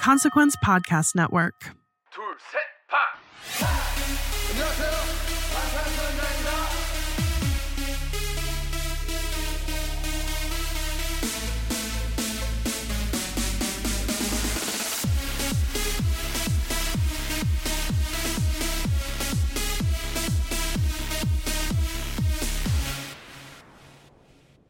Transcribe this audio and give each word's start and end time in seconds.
Consequence 0.00 0.56
Podcast 0.64 1.14
Network. 1.14 1.74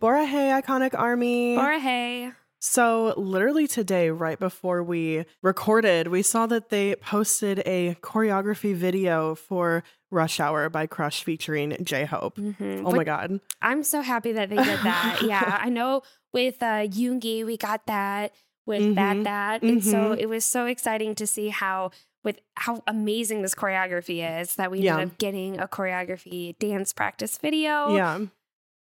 Borahae, 0.02 0.60
Iconic 0.60 0.98
Army. 0.98 1.56
Borahae. 1.56 2.34
So, 2.70 3.14
literally 3.16 3.66
today, 3.66 4.10
right 4.10 4.38
before 4.38 4.82
we 4.82 5.24
recorded, 5.42 6.08
we 6.08 6.20
saw 6.20 6.46
that 6.46 6.68
they 6.68 6.94
posted 6.96 7.62
a 7.64 7.94
choreography 8.02 8.74
video 8.74 9.34
for 9.34 9.82
Rush 10.10 10.40
Hour 10.40 10.68
by 10.68 10.86
Crush 10.86 11.24
featuring 11.24 11.74
J 11.82 12.04
Hope. 12.04 12.36
Mhm. 12.36 12.82
Oh 12.84 12.92
my 12.94 13.04
God. 13.04 13.40
I'm 13.62 13.82
so 13.82 14.02
happy 14.02 14.32
that 14.32 14.50
they 14.50 14.56
did 14.56 14.78
that. 14.80 15.22
yeah, 15.26 15.58
I 15.58 15.70
know 15.70 16.02
with 16.34 16.62
uh, 16.62 16.84
Yoongi, 16.86 17.46
we 17.46 17.56
got 17.56 17.86
that 17.86 18.32
with 18.66 18.82
Mhm. 18.82 18.94
that 18.96 19.24
that, 19.24 19.62
and 19.62 19.82
so 19.82 19.96
Mhm. 20.14 20.18
it 20.20 20.28
was 20.28 20.44
so 20.44 20.66
exciting 20.66 21.14
to 21.14 21.26
see 21.26 21.48
how 21.48 21.92
with 22.22 22.38
how 22.56 22.82
amazing 22.86 23.40
this 23.40 23.54
choreography 23.54 24.20
is 24.42 24.56
that 24.56 24.70
we 24.70 24.80
Yeah. 24.80 24.98
ended 24.98 25.12
up 25.12 25.18
getting 25.18 25.58
a 25.58 25.66
choreography 25.66 26.58
dance 26.58 26.92
practice 26.92 27.38
video. 27.38 27.94
Yeah. 27.96 28.18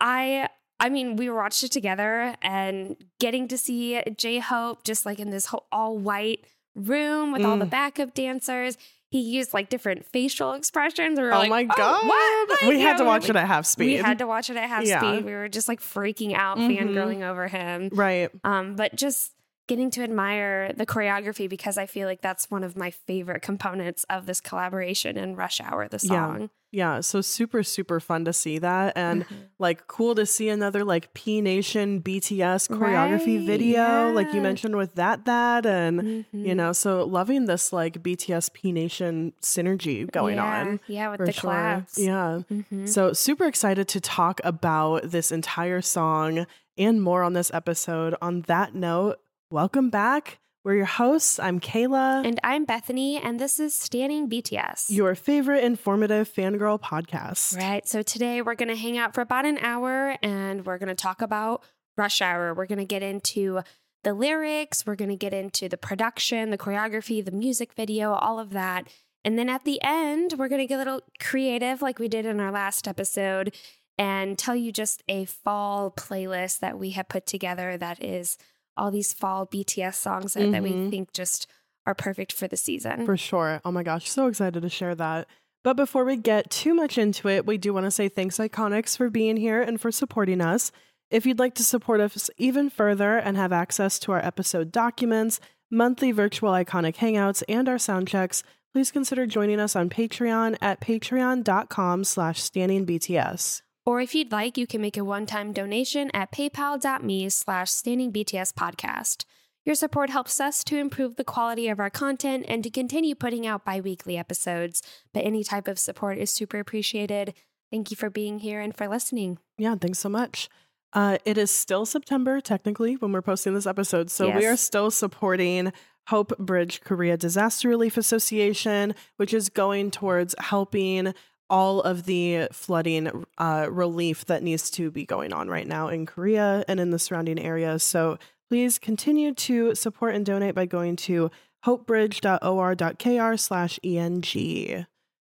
I 0.01 0.49
I 0.79 0.89
mean, 0.89 1.15
we 1.17 1.29
watched 1.29 1.63
it 1.63 1.71
together 1.71 2.35
and 2.41 2.95
getting 3.19 3.47
to 3.49 3.57
see 3.57 4.01
J 4.17 4.39
Hope 4.39 4.83
just 4.83 5.05
like 5.05 5.19
in 5.19 5.29
this 5.29 5.47
whole 5.47 5.65
all 5.71 5.97
white 5.97 6.45
room 6.75 7.31
with 7.33 7.43
all 7.43 7.57
the 7.57 7.65
Mm. 7.65 7.69
backup 7.71 8.13
dancers. 8.13 8.77
He 9.11 9.19
used 9.21 9.53
like 9.55 9.69
different 9.69 10.05
facial 10.05 10.53
expressions. 10.53 11.17
We 11.19 11.25
were 11.25 11.33
Oh 11.33 11.39
like, 11.39 11.49
my 11.49 11.63
"Oh, 11.69 11.73
God. 11.75 12.07
what?" 12.07 12.49
Like, 12.49 12.61
we 12.69 12.79
had 12.79 12.91
yeah, 12.91 12.97
to 12.97 13.03
watch 13.05 13.27
it 13.29 13.35
at 13.35 13.47
half 13.47 13.65
speed. 13.65 13.85
we 13.87 13.93
had 13.95 14.19
to 14.19 14.27
watch 14.27 14.49
it 14.51 14.55
at 14.57 14.69
half 14.69 14.85
Yeah. 14.85 14.99
speed. 14.99 15.25
We 15.25 15.33
were 15.33 15.49
just 15.49 15.67
like 15.67 15.79
freaking 15.81 16.33
out, 16.35 16.57
Mhm. 16.59 16.77
fangirling 16.77 17.23
over 17.27 17.47
him. 17.47 17.89
right. 17.91 18.29
Um, 18.43 18.75
but 18.75 18.95
just 18.95 19.31
getting 19.69 19.89
to 19.91 20.03
admire 20.03 20.73
the 20.73 20.85
choreography 20.85 21.47
because 21.47 21.77
I 21.77 21.85
feel 21.85 22.07
like 22.07 22.21
that's 22.21 22.51
one 22.51 22.63
of 22.65 22.75
my 22.75 22.91
favorite 22.91 23.41
components 23.41 24.03
of 24.09 24.25
this 24.25 24.41
collaboration 24.41 25.15
in 25.17 25.35
Rush 25.37 25.61
Hour, 25.61 25.87
the 25.87 25.99
song. 25.99 26.41
Yeah. 26.41 26.47
Yeah, 26.71 26.99
So, 27.01 27.21
super, 27.21 27.63
super 27.63 27.99
fun 27.99 28.25
to 28.25 28.33
see 28.33 28.59
that. 28.59 28.93
And 28.95 29.25
Mhm. 29.25 29.35
like 29.57 29.87
cool 29.87 30.13
to 30.13 30.23
see 30.27 30.49
another 30.49 30.83
like 30.83 31.11
P 31.15 31.41
Nation 31.41 31.99
BTS 31.99 32.67
choreography 32.67 33.37
Right, 33.37 33.45
video, 33.45 34.11
like 34.11 34.31
you 34.35 34.39
mentioned 34.41 34.75
with 34.75 34.93
that, 34.93 35.25
that, 35.25 35.65
and 35.65 36.25
you 36.31 36.53
Mhm. 36.53 36.55
know, 36.57 36.71
so 36.71 37.03
loving 37.05 37.45
this 37.45 37.73
like 37.73 38.03
BTS 38.03 38.49
P 38.53 38.71
Nation 38.71 39.33
synergy 39.41 40.11
going 40.11 40.35
yeah, 40.35 40.45
on. 40.61 40.79
Yeah, 40.87 41.09
with 41.09 41.21
the 41.25 41.31
sure. 41.31 41.41
claps. 41.41 41.97
Yeah. 41.97 42.41
Mhm. 42.51 42.87
So, 42.87 43.13
super 43.13 43.45
excited 43.45 43.87
to 43.87 43.99
talk 43.99 44.39
about 44.43 45.09
this 45.09 45.31
entire 45.31 45.81
song 45.81 46.45
and 46.77 47.01
more 47.01 47.23
on 47.23 47.33
this 47.33 47.49
episode. 47.51 48.13
On 48.21 48.41
that 48.43 48.75
note, 48.75 49.19
welcome 49.51 49.89
back. 49.89 50.39
We're 50.63 50.75
your 50.75 50.85
hosts. 50.85 51.39
I'm 51.39 51.59
Kayla, 51.59 52.25
And 52.25 52.39
I'm 52.43 52.65
Bethany, 52.65 53.17
and 53.17 53.39
this 53.39 53.59
is 53.59 53.73
Standing 53.73 54.29
BTS. 54.29 54.91
your 54.91 55.15
favorite 55.15 55.63
informative 55.63 56.31
fangirl 56.31 56.79
podcast. 56.79 57.57
Right. 57.57 57.87
So 57.87 58.03
today 58.03 58.41
we're 58.41 58.55
going 58.55 58.69
to 58.69 58.75
hang 58.75 58.97
out 58.97 59.15
for 59.15 59.21
about 59.21 59.45
an 59.45 59.57
hour 59.59 60.17
and 60.21 60.65
we're 60.65 60.77
going 60.77 60.89
to 60.89 60.95
talk 60.95 61.21
about 61.21 61.63
Rush 61.97 62.21
Hour. 62.21 62.53
We're 62.53 62.67
going 62.67 62.79
to 62.79 62.85
get 62.85 63.01
into 63.01 63.61
the 64.03 64.13
lyrics, 64.13 64.85
we're 64.85 64.95
going 64.95 65.09
to 65.09 65.15
get 65.17 65.33
into 65.33 65.67
the 65.67 65.77
production, 65.77 66.51
the 66.51 66.57
choreography, 66.57 67.23
the 67.23 67.31
music 67.31 67.73
video, 67.73 68.13
all 68.13 68.39
of 68.39 68.51
that. 68.51 68.87
And 69.25 69.37
then 69.37 69.49
at 69.49 69.65
the 69.65 69.79
end, 69.81 70.35
we're 70.37 70.47
going 70.47 70.61
to 70.61 70.67
get 70.67 70.75
a 70.75 70.77
little 70.77 71.01
creative 71.19 71.81
like 71.81 71.99
we 71.99 72.07
did 72.07 72.25
in 72.25 72.39
our 72.39 72.51
last 72.51 72.87
episode 72.87 73.53
and 73.97 74.37
tell 74.37 74.55
you 74.55 74.71
just 74.71 75.03
a 75.09 75.25
fall 75.25 75.91
playlist 75.91 76.59
that 76.59 76.77
we 76.77 76.91
have 76.91 77.09
put 77.09 77.25
together 77.25 77.77
that 77.77 78.01
is 78.01 78.37
all 78.79 78.89
these 78.91 79.13
fall 79.13 79.45
BTS 79.45 79.95
songs 79.95 80.33
that, 80.33 80.51
that 80.51 80.63
we 80.63 80.71
Mhm. 80.71 80.89
think 80.89 81.13
just 81.13 81.47
are 81.85 81.93
perfect 81.95 82.31
for 82.33 82.47
the 82.47 82.57
season. 82.57 83.05
For 83.05 83.17
sure. 83.17 83.61
Oh 83.65 83.71
my 83.71 83.83
gosh, 83.83 84.09
so 84.09 84.27
excited 84.27 84.61
to 84.61 84.69
share 84.69 84.95
that. 84.95 85.27
But 85.63 85.75
before 85.75 86.05
we 86.05 86.15
get 86.15 86.49
too 86.49 86.73
much 86.73 86.97
into 86.97 87.27
it, 87.27 87.45
we 87.45 87.57
do 87.57 87.73
want 87.73 87.85
to 87.85 87.91
say 87.91 88.07
thanks, 88.09 88.37
Iconics, 88.37 88.95
for 88.95 89.09
being 89.09 89.37
here 89.37 89.61
and 89.61 89.79
for 89.79 89.91
supporting 89.91 90.39
us. 90.41 90.71
If 91.11 91.25
you'd 91.25 91.39
like 91.39 91.55
to 91.55 91.63
support 91.63 91.99
us 91.99 92.29
even 92.37 92.69
further 92.69 93.17
and 93.17 93.35
have 93.35 93.51
access 93.51 93.99
to 93.99 94.11
our 94.13 94.23
episode 94.25 94.71
documents, 94.71 95.39
monthly 95.69 96.11
virtual 96.11 96.51
Iconic 96.51 96.95
Hangouts, 96.97 97.43
and 97.49 97.67
our 97.67 97.77
sound 97.79 98.07
checks, 98.07 98.43
please 98.71 98.91
consider 98.91 99.25
joining 99.25 99.59
us 99.59 99.75
on 99.75 99.89
Patreon 99.89 100.55
at 100.61 100.79
patreon.com 100.79 102.03
slash 102.03 102.39
standingbts. 102.41 103.61
Or 103.89 103.99
if 103.99 104.13
you'd 104.13 104.31
like, 104.31 104.55
you 104.55 104.67
can 104.67 104.81
make 104.81 104.97
a 104.97 105.03
one-time 105.03 105.51
donation 105.51 106.11
at 106.13 106.31
paypal.me 106.31 107.27
slash 107.29 107.71
standing 107.71 108.13
BTS 108.13 108.53
podcast. 108.53 109.25
Your 109.65 109.73
support 109.73 110.11
helps 110.11 110.39
us 110.39 110.63
to 110.65 110.77
improve 110.77 111.15
the 111.15 111.23
quality 111.23 111.67
of 111.69 111.79
our 111.79 111.89
content 111.89 112.45
and 112.47 112.63
to 112.63 112.69
continue 112.69 113.15
putting 113.15 113.47
out 113.47 113.65
bi-weekly 113.65 114.15
episodes. 114.15 114.83
But 115.11 115.25
any 115.25 115.43
type 115.43 115.67
of 115.67 115.79
support 115.79 116.19
is 116.19 116.29
super 116.29 116.59
appreciated. 116.59 117.33
Thank 117.71 117.89
you 117.89 117.97
for 117.97 118.11
being 118.11 118.37
here 118.37 118.61
and 118.61 118.77
for 118.77 118.87
listening. 118.87 119.39
Yeah, 119.57 119.73
thanks 119.73 119.97
so 119.97 120.09
much. 120.09 120.49
Uh, 120.93 121.17
it 121.25 121.39
is 121.39 121.49
still 121.49 121.87
September, 121.87 122.41
technically, 122.41 122.93
when 122.93 123.11
we're 123.11 123.23
posting 123.23 123.55
this 123.55 123.65
episode. 123.65 124.11
So 124.11 124.29
we 124.29 124.45
are 124.45 124.55
still 124.55 124.91
supporting 124.91 125.73
Hope 126.09 126.37
Bridge 126.37 126.81
Korea 126.81 127.17
Disaster 127.17 127.69
Relief 127.69 127.97
Association, 127.97 128.93
which 129.17 129.33
is 129.33 129.49
going 129.49 129.89
towards 129.89 130.35
helping 130.37 131.15
all 131.49 131.81
of 131.81 132.05
the 132.05 132.47
flooding 132.51 133.25
uh, 133.37 133.67
relief 133.69 134.25
that 134.25 134.43
needs 134.43 134.69
to 134.71 134.91
be 134.91 135.05
going 135.05 135.33
on 135.33 135.49
right 135.49 135.67
now 135.67 135.87
in 135.87 136.05
Korea 136.05 136.63
and 136.67 136.79
in 136.79 136.91
the 136.91 136.99
surrounding 136.99 137.39
areas. 137.39 137.83
So 137.83 138.17
please 138.49 138.79
continue 138.79 139.33
to 139.33 139.75
support 139.75 140.15
and 140.15 140.25
donate 140.25 140.55
by 140.55 140.65
going 140.65 140.95
to 140.97 141.31
hopebridge.or.kr 141.65 143.39
slash 143.39 143.79
ENG. 143.83 144.85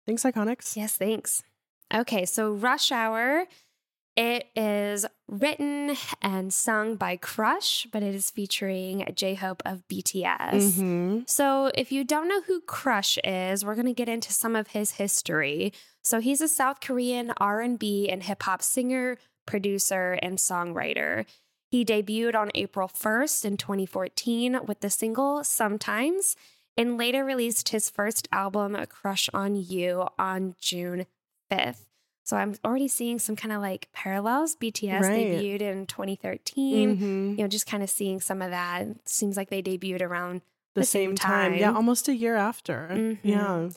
Thanks, 0.06 0.22
Iconics. 0.22 0.76
Yes, 0.76 0.96
thanks. 0.96 1.42
Okay, 1.92 2.24
so 2.24 2.52
Rush 2.52 2.92
Hour, 2.92 3.46
it 4.20 4.50
is 4.54 5.06
written 5.28 5.96
and 6.20 6.52
sung 6.52 6.96
by 6.96 7.16
Crush, 7.16 7.86
but 7.90 8.02
it 8.02 8.14
is 8.14 8.30
featuring 8.30 9.10
J-Hope 9.14 9.62
of 9.64 9.88
BTS. 9.88 10.76
Mhm. 10.76 11.28
So, 11.28 11.70
if 11.74 11.90
you 11.90 12.04
don't 12.04 12.28
know 12.28 12.42
who 12.42 12.60
Crush 12.60 13.16
is, 13.24 13.64
we're 13.64 13.74
going 13.74 13.86
to 13.86 13.94
get 13.94 14.10
into 14.10 14.30
some 14.30 14.54
of 14.54 14.68
his 14.68 14.92
history. 14.92 15.72
So, 16.04 16.20
he's 16.20 16.42
a 16.42 16.48
South 16.48 16.80
Korean 16.80 17.32
R&B 17.38 18.10
and 18.10 18.22
hip 18.22 18.42
hop 18.42 18.60
singer, 18.62 19.16
producer, 19.46 20.18
and 20.20 20.36
songwriter. 20.36 21.24
He 21.70 21.82
debuted 21.82 22.34
on 22.34 22.50
April 22.54 22.88
1st 22.88 23.46
in 23.46 23.56
2014 23.56 24.66
with 24.66 24.80
the 24.80 24.90
single 24.90 25.44
Sometimes 25.44 26.36
and 26.76 26.98
later 26.98 27.24
released 27.24 27.70
his 27.70 27.88
first 27.88 28.28
album, 28.32 28.76
Crush 28.90 29.30
on 29.32 29.56
You, 29.56 30.08
on 30.18 30.56
June 30.60 31.06
5th. 31.50 31.86
So 32.30 32.36
I'm 32.36 32.54
already 32.64 32.86
seeing 32.86 33.18
some 33.18 33.34
kind 33.34 33.50
of 33.52 33.60
like 33.60 33.88
parallels. 33.92 34.54
BTS 34.54 35.02
Right. 35.02 35.26
debuted 35.26 35.62
in 35.62 35.86
2013. 35.86 36.96
Mhm. 36.96 37.30
You 37.36 37.42
know, 37.44 37.48
just 37.48 37.66
kind 37.66 37.82
of 37.82 37.90
seeing 37.90 38.20
some 38.20 38.40
of 38.40 38.50
that. 38.50 38.86
Seems 39.04 39.36
like 39.36 39.50
they 39.50 39.62
debuted 39.62 40.00
around 40.00 40.42
The, 40.74 40.82
the 40.82 40.86
same 40.86 41.10
same 41.10 41.16
time. 41.16 41.54
Yeah, 41.54 41.72
almost 41.74 42.06
a 42.06 42.14
year 42.14 42.36
after. 42.36 42.88
Mhm. 42.92 43.18
Yeah. 43.24 43.68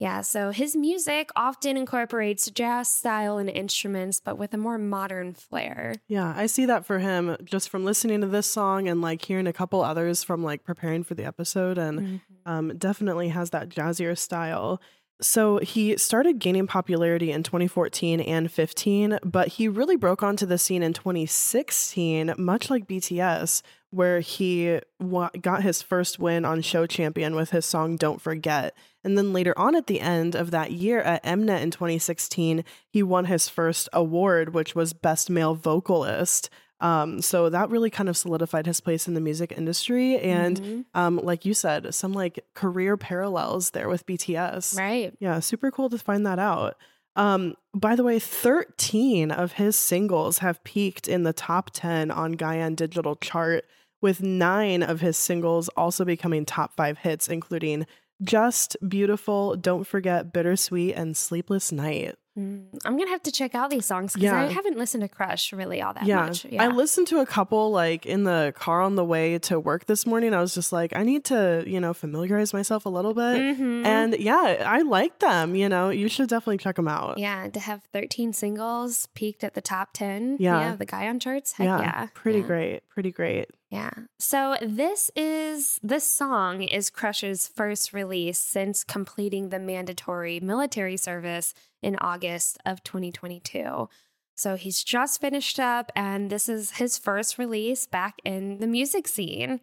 Yeah, 0.00 0.20
so 0.20 0.52
his 0.52 0.76
music 0.76 1.28
often 1.34 1.76
incorporates 1.76 2.48
jazz 2.52 2.88
style 2.88 3.36
and 3.36 3.50
instruments, 3.50 4.20
but 4.24 4.38
with 4.38 4.54
a 4.54 4.56
more 4.56 4.78
modern 4.78 5.34
flair. 5.34 5.96
Yeah, 6.06 6.32
I 6.36 6.46
see 6.46 6.66
that 6.66 6.86
for 6.86 7.00
him 7.00 7.36
just 7.44 7.68
from 7.68 7.84
listening 7.84 8.20
to 8.20 8.28
this 8.28 8.46
song 8.46 8.88
and 8.88 9.02
like 9.02 9.24
hearing 9.24 9.48
a 9.48 9.52
couple 9.52 9.82
others 9.82 10.22
from 10.22 10.44
like 10.44 10.62
preparing 10.62 11.02
for 11.02 11.14
the 11.16 11.24
episode 11.24 11.78
and 11.78 11.98
Mm. 12.00 12.20
um, 12.46 12.78
definitely 12.78 13.30
has 13.30 13.50
that 13.50 13.68
jazzier 13.70 14.16
style. 14.16 14.80
So 15.20 15.58
he 15.58 15.96
started 15.96 16.38
gaining 16.38 16.68
popularity 16.68 17.32
in 17.32 17.42
2014 17.42 18.20
and 18.20 18.50
15, 18.50 19.18
but 19.24 19.48
he 19.48 19.66
really 19.66 19.96
broke 19.96 20.22
onto 20.22 20.46
the 20.46 20.58
scene 20.58 20.82
in 20.82 20.92
2016, 20.92 22.34
much 22.38 22.70
like 22.70 22.86
BTS, 22.86 23.62
where 23.90 24.20
he 24.20 24.78
wa- 25.00 25.30
got 25.40 25.64
his 25.64 25.82
first 25.82 26.20
win 26.20 26.44
on 26.44 26.62
Show 26.62 26.86
Champion 26.86 27.34
with 27.34 27.50
his 27.50 27.66
song 27.66 27.96
Don't 27.96 28.20
Forget. 28.20 28.76
And 29.02 29.18
then 29.18 29.32
later 29.32 29.58
on 29.58 29.74
at 29.74 29.88
the 29.88 30.00
end 30.00 30.36
of 30.36 30.52
that 30.52 30.70
year 30.70 31.00
at 31.00 31.24
Mnet 31.24 31.62
in 31.62 31.72
2016, 31.72 32.62
he 32.88 33.02
won 33.02 33.24
his 33.24 33.48
first 33.48 33.88
award, 33.92 34.54
which 34.54 34.76
was 34.76 34.92
Best 34.92 35.30
Male 35.30 35.54
Vocalist. 35.56 36.48
Um, 36.80 37.20
so 37.20 37.48
that 37.50 37.70
really 37.70 37.90
kind 37.90 38.08
of 38.08 38.16
solidified 38.16 38.66
his 38.66 38.80
place 38.80 39.08
in 39.08 39.14
the 39.14 39.20
music 39.20 39.52
industry. 39.56 40.18
And 40.18 40.60
Mhm. 40.60 40.84
um, 40.94 41.16
like 41.22 41.44
you 41.44 41.54
said, 41.54 41.92
some 41.94 42.12
like 42.12 42.44
career 42.54 42.96
parallels 42.96 43.70
there 43.70 43.88
with 43.88 44.06
BTS. 44.06 44.76
right. 44.78 45.12
Yeah, 45.18 45.40
super 45.40 45.70
cool 45.70 45.90
to 45.90 45.98
find 45.98 46.24
that 46.26 46.38
out. 46.38 46.76
Um, 47.16 47.54
by 47.74 47.96
the 47.96 48.04
way, 48.04 48.20
13 48.20 49.30
of 49.32 49.52
his 49.52 49.74
singles 49.76 50.38
have 50.38 50.62
peaked 50.62 51.08
in 51.08 51.24
the 51.24 51.32
top 51.32 51.70
10 51.72 52.10
on 52.12 52.32
Gaon 52.32 52.74
Digital 52.76 53.16
chart, 53.16 53.64
with 54.00 54.22
nine 54.22 54.84
of 54.84 55.00
his 55.00 55.16
singles 55.16 55.68
also 55.70 56.04
becoming 56.04 56.44
top 56.44 56.76
five 56.76 56.98
hits, 56.98 57.26
including 57.26 57.86
Just, 58.22 58.76
Beautiful, 58.86 59.56
Don't 59.56 59.86
Forget, 59.86 60.32
Bittersweet, 60.32 60.94
and 60.96 61.16
Sleepless 61.16 61.70
Night. 61.72 62.16
Mm, 62.38 62.66
I'm 62.84 62.96
gonna 62.96 63.10
have 63.10 63.22
to 63.24 63.32
check 63.32 63.56
out 63.56 63.68
these 63.68 63.84
songs 63.84 64.12
because 64.12 64.26
Yeah. 64.26 64.40
I 64.40 64.46
haven't 64.46 64.78
listened 64.78 65.00
to 65.02 65.08
Crush 65.08 65.52
really 65.52 65.82
all 65.82 65.92
that 65.94 66.06
yeah. 66.06 66.26
much. 66.26 66.46
I 66.56 66.68
listened 66.68 67.08
to 67.08 67.18
a 67.18 67.26
couple 67.26 67.72
like 67.72 68.06
in 68.06 68.22
the 68.22 68.54
car 68.56 68.80
on 68.80 68.94
the 68.94 69.04
way 69.04 69.38
to 69.40 69.58
work 69.58 69.86
this 69.86 70.06
morning. 70.06 70.32
I 70.32 70.40
was 70.40 70.54
just 70.54 70.72
like, 70.72 70.94
I 70.94 71.02
need 71.02 71.24
to, 71.26 71.64
you 71.66 71.80
know, 71.80 71.92
familiarize 71.92 72.52
myself 72.52 72.86
a 72.86 72.90
little 72.90 73.12
bit. 73.12 73.58
Mhm. 73.58 73.84
And 73.84 74.16
yeah, 74.20 74.62
I 74.64 74.82
like 74.82 75.18
them. 75.18 75.56
You 75.56 75.68
know, 75.68 75.90
you 75.90 76.08
should 76.08 76.28
definitely 76.28 76.58
check 76.58 76.76
them 76.76 76.86
out. 76.86 77.18
yeah, 77.18 77.48
to 77.48 77.58
have 77.58 77.82
13 77.92 78.32
singles 78.32 79.08
peaked 79.14 79.42
at 79.42 79.54
the 79.54 79.60
top 79.60 79.88
10. 79.94 80.36
Yeah. 80.38 80.76
the 80.76 80.86
Gaon 80.86 81.18
charts. 81.18 81.52
Heck 81.54 81.66
yeah, 81.66 82.06
pretty 82.14 82.38
yeah. 82.40 82.46
great. 82.46 82.88
Pretty 82.88 83.10
great. 83.10 83.48
Yeah. 83.70 83.90
So 84.18 84.56
this 84.62 85.10
is 85.14 85.78
this 85.82 86.06
song 86.06 86.62
is 86.62 86.88
Crush's 86.88 87.48
first 87.48 87.92
release 87.92 88.38
since 88.38 88.82
completing 88.82 89.50
the 89.50 89.58
mandatory 89.58 90.40
military 90.40 90.96
service 90.96 91.52
in 91.82 91.96
August 92.00 92.58
of 92.64 92.82
2022. 92.82 93.88
So 94.36 94.56
he's 94.56 94.82
just 94.82 95.20
finished 95.20 95.60
up 95.60 95.92
and 95.94 96.30
this 96.30 96.48
is 96.48 96.72
his 96.72 96.96
first 96.96 97.36
release 97.36 97.86
back 97.86 98.20
in 98.24 98.58
the 98.58 98.66
music 98.66 99.06
scene. 99.06 99.60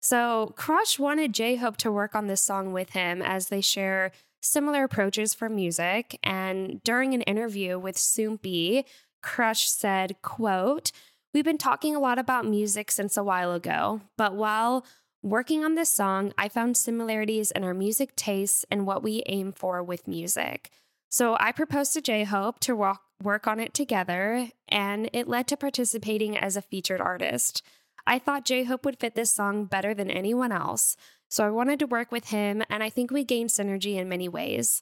So 0.00 0.52
Crush 0.56 0.98
wanted 0.98 1.32
J-Hope 1.32 1.76
to 1.78 1.92
work 1.92 2.14
on 2.16 2.26
this 2.26 2.40
song 2.40 2.72
with 2.72 2.90
him 2.90 3.22
as 3.22 3.48
they 3.48 3.60
share 3.60 4.10
similar 4.40 4.84
approaches 4.84 5.34
for 5.34 5.48
music 5.48 6.18
and 6.24 6.82
during 6.82 7.14
an 7.14 7.22
interview 7.22 7.78
with 7.78 7.96
Soompi, 7.96 8.84
Crush 9.22 9.68
said, 9.68 10.16
quote, 10.22 10.90
We've 11.34 11.44
been 11.44 11.58
talking 11.58 11.94
a 11.94 12.00
lot 12.00 12.18
about 12.18 12.46
music 12.46 12.90
since 12.90 13.16
a 13.16 13.22
while 13.22 13.52
ago, 13.52 14.00
but 14.16 14.34
while 14.34 14.86
working 15.22 15.62
on 15.62 15.74
this 15.74 15.90
song, 15.90 16.32
I 16.38 16.48
found 16.48 16.76
similarities 16.76 17.50
in 17.50 17.64
our 17.64 17.74
music 17.74 18.16
tastes 18.16 18.64
and 18.70 18.86
what 18.86 19.02
we 19.02 19.22
aim 19.26 19.52
for 19.52 19.82
with 19.82 20.08
music. 20.08 20.70
So 21.10 21.36
I 21.38 21.52
proposed 21.52 21.92
to 21.94 22.00
J 22.00 22.24
Hope 22.24 22.60
to 22.60 22.74
walk, 22.74 23.02
work 23.22 23.46
on 23.46 23.60
it 23.60 23.74
together, 23.74 24.48
and 24.68 25.10
it 25.12 25.28
led 25.28 25.46
to 25.48 25.56
participating 25.56 26.36
as 26.36 26.56
a 26.56 26.62
featured 26.62 27.00
artist. 27.00 27.62
I 28.06 28.18
thought 28.18 28.46
J 28.46 28.64
Hope 28.64 28.86
would 28.86 28.98
fit 28.98 29.14
this 29.14 29.30
song 29.30 29.66
better 29.66 29.92
than 29.92 30.10
anyone 30.10 30.50
else, 30.50 30.96
so 31.28 31.44
I 31.44 31.50
wanted 31.50 31.78
to 31.80 31.86
work 31.86 32.10
with 32.10 32.28
him, 32.28 32.62
and 32.70 32.82
I 32.82 32.88
think 32.88 33.10
we 33.10 33.22
gained 33.22 33.50
synergy 33.50 33.96
in 33.96 34.08
many 34.08 34.30
ways. 34.30 34.80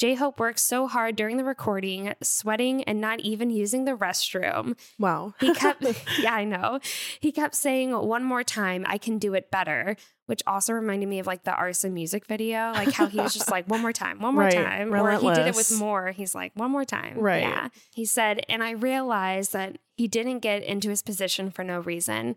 J 0.00 0.14
Hope 0.14 0.40
worked 0.40 0.60
so 0.60 0.86
hard 0.86 1.14
during 1.14 1.36
the 1.36 1.44
recording, 1.44 2.14
sweating 2.22 2.82
and 2.84 3.02
not 3.02 3.20
even 3.20 3.50
using 3.50 3.84
the 3.84 3.94
restroom. 3.94 4.78
Wow. 4.98 5.34
He 5.38 5.52
kept, 5.52 5.84
yeah, 6.18 6.32
I 6.32 6.44
know. 6.44 6.80
He 7.20 7.30
kept 7.30 7.54
saying 7.54 7.92
one 7.92 8.24
more 8.24 8.42
time, 8.42 8.86
I 8.88 8.96
can 8.96 9.18
do 9.18 9.34
it 9.34 9.50
better, 9.50 9.96
which 10.24 10.40
also 10.46 10.72
reminded 10.72 11.06
me 11.06 11.18
of 11.18 11.26
like 11.26 11.44
the 11.44 11.52
Arson 11.52 11.92
music 11.92 12.24
video, 12.24 12.72
like 12.72 12.92
how 12.92 13.08
he 13.08 13.18
was 13.20 13.34
just 13.34 13.50
like, 13.50 13.66
one 13.68 13.82
more 13.82 13.92
time, 13.92 14.20
one 14.20 14.32
more 14.32 14.44
Right, 14.44 14.54
time. 14.54 14.94
Or 14.94 15.18
he 15.18 15.34
did 15.34 15.48
it 15.48 15.54
with 15.54 15.78
more. 15.78 16.12
He's 16.12 16.34
like, 16.34 16.52
one 16.54 16.70
more 16.70 16.86
time. 16.86 17.18
Right. 17.18 17.42
Yeah. 17.42 17.68
He 17.92 18.06
said, 18.06 18.40
and 18.48 18.64
I 18.64 18.70
realized 18.70 19.52
that 19.52 19.76
he 19.98 20.08
didn't 20.08 20.38
get 20.38 20.62
into 20.62 20.88
his 20.88 21.02
position 21.02 21.50
for 21.50 21.62
no 21.62 21.78
reason. 21.78 22.36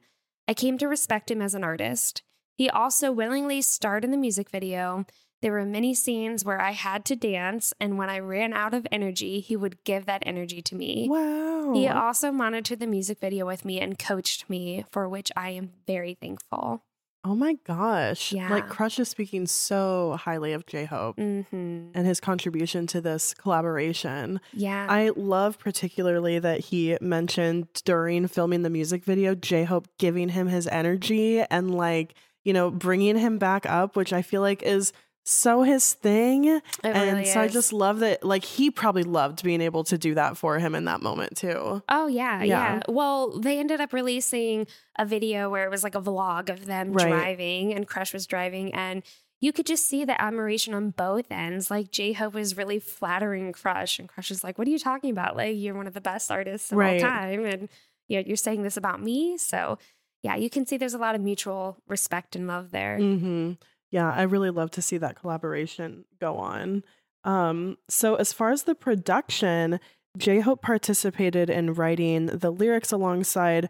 I 0.50 0.54
came 0.54 0.78
to 0.80 0.88
respect 0.90 1.32
him 1.32 1.42
as 1.42 1.56
an 1.56 1.64
artist. 1.64 2.24
He 2.56 2.70
also 2.70 3.12
willingly 3.12 3.62
starred 3.62 4.04
in 4.04 4.12
the 4.12 4.18
music 4.18 4.50
video. 4.50 5.06
There 5.44 5.52
were 5.52 5.66
many 5.66 5.94
scenes 5.94 6.46
where 6.46 6.62
I 6.62 6.72
had 6.72 7.04
to 7.06 7.18
dance, 7.18 7.74
and 7.80 7.98
when 7.98 8.10
I 8.10 8.20
ran 8.20 8.54
out 8.54 8.74
of 8.74 8.88
energy, 8.94 9.42
he 9.42 9.58
would 9.58 9.84
give 9.84 10.06
that 10.06 10.24
energy 10.26 10.62
to 10.62 10.74
me. 10.76 11.08
wow. 11.10 11.74
He 11.74 11.88
also 11.88 12.32
monitored 12.32 12.80
the 12.80 12.88
music 12.88 13.20
video 13.20 13.46
with 13.46 13.66
me 13.66 13.80
and 13.82 14.00
coached 14.00 14.50
me, 14.50 14.86
for 14.90 15.08
which 15.10 15.32
I 15.36 15.50
am 15.50 15.72
very 15.86 16.14
thankful. 16.14 16.84
oh 17.26 17.36
my 17.36 17.54
gosh. 17.66 18.32
Yeah. 18.34 18.50
Like 18.50 18.68
Crush 18.70 19.00
is 19.00 19.10
speaking 19.10 19.46
so 19.48 20.18
highly 20.22 20.52
of 20.54 20.66
J 20.66 20.86
Hope 20.86 21.16
hmm 21.18 21.90
and 21.94 22.08
his 22.08 22.20
contribution 22.20 22.88
to 22.88 23.02
this 23.02 23.34
collaboration. 23.34 24.42
Yeah. 24.54 24.88
I 24.90 25.12
love 25.16 25.58
particularly 25.60 26.40
that 26.40 26.60
he 26.60 26.98
mentioned 27.02 27.68
during 27.86 28.28
filming 28.28 28.62
the 28.64 28.70
music 28.70 29.04
video, 29.06 29.36
J 29.36 29.64
Hope 29.66 29.88
giving 30.00 30.30
him 30.30 30.48
his 30.48 30.68
energy 30.68 31.42
and 31.42 31.76
like, 31.76 32.14
you 32.44 32.52
know, 32.54 32.72
bringing 32.72 33.18
him 33.18 33.38
back 33.38 33.66
up, 33.66 33.96
which 33.96 34.12
I 34.12 34.22
feel 34.22 34.42
like 34.42 34.62
is 34.64 34.92
so 35.24 35.64
his 35.64 35.94
thing. 35.94 36.46
it 36.46 36.64
and 36.84 37.20
really 37.20 37.26
so 37.26 37.42
I 37.42 37.48
just 37.48 37.72
love 37.74 38.00
that, 38.00 38.24
like, 38.24 38.44
he 38.44 38.70
probably 38.70 39.04
loved 39.04 39.44
being 39.44 39.62
able 39.62 39.84
to 39.86 39.98
do 39.98 40.14
that 40.16 40.38
for 40.38 40.60
him 40.60 40.76
in 40.76 40.86
that 40.86 41.02
moment 41.02 41.38
too. 41.38 41.82
Oh 41.90 42.08
yeah, 42.08 42.44
Yeah. 42.44 42.76
yeah, 42.76 42.82
Well, 42.90 43.40
they 43.40 43.60
ended 43.60 43.80
up 43.82 43.94
releasing 43.94 44.68
a 44.98 45.06
video 45.06 45.50
where 45.50 45.66
it 45.66 45.72
was 45.72 45.84
like 45.84 45.96
a 45.96 46.02
vlog 46.02 46.50
of 46.50 46.66
them 46.66 46.92
Right. 46.92 47.08
driving 47.10 47.74
and 47.74 47.88
Crush 47.88 48.14
was 48.14 48.28
driving 48.28 48.74
and 48.74 49.04
you 49.42 49.52
could 49.52 49.66
just 49.66 49.88
see 49.90 50.06
the 50.06 50.22
admiration 50.22 50.74
on 50.74 50.92
both 50.92 51.30
ends. 51.30 51.70
Like 51.70 51.92
J 51.92 52.14
Hope 52.14 52.34
was 52.34 52.56
really 52.56 52.80
flattering 52.80 53.52
Crush 53.52 54.00
and 54.00 54.08
Crush 54.08 54.30
was 54.30 54.42
like, 54.44 54.58
What 54.58 54.68
are 54.68 54.72
you 54.72 54.80
talking 54.80 55.10
about? 55.12 55.36
Like 55.36 55.58
you're 55.58 55.76
one 55.76 55.88
of 55.88 55.94
the 55.94 56.00
best 56.02 56.32
artists 56.32 56.72
of 56.72 56.78
Right. 56.78 57.04
all 57.04 57.10
time 57.10 57.46
and 57.46 57.70
you 58.08 58.18
know, 58.20 58.24
you're 58.26 58.38
saying 58.38 58.64
this 58.64 58.78
about 58.78 59.02
me. 59.02 59.38
So 59.38 59.80
yeah, 60.22 60.36
you 60.38 60.50
can 60.50 60.66
see 60.66 60.78
there's 60.78 60.94
a 60.94 60.98
lot 60.98 61.16
of 61.16 61.22
mutual 61.22 61.78
respect 61.90 62.36
and 62.38 62.48
love 62.48 62.72
there. 62.72 62.98
hmm 62.98 63.54
Yeah, 63.94 64.12
I 64.12 64.24
really 64.24 64.50
love 64.50 64.72
to 64.72 64.82
see 64.82 64.98
that 64.98 65.20
collaboration 65.20 66.06
go 66.20 66.38
on. 66.38 66.84
Um, 67.24 67.78
so 67.88 68.16
as 68.16 68.34
far 68.34 68.50
as 68.50 68.64
the 68.64 68.74
production, 68.74 69.80
J 70.18 70.40
Hope 70.40 70.64
participated 70.64 71.48
in 71.48 71.76
writing 71.76 72.26
the 72.26 72.50
lyrics 72.50 72.92
alongside 72.92 73.70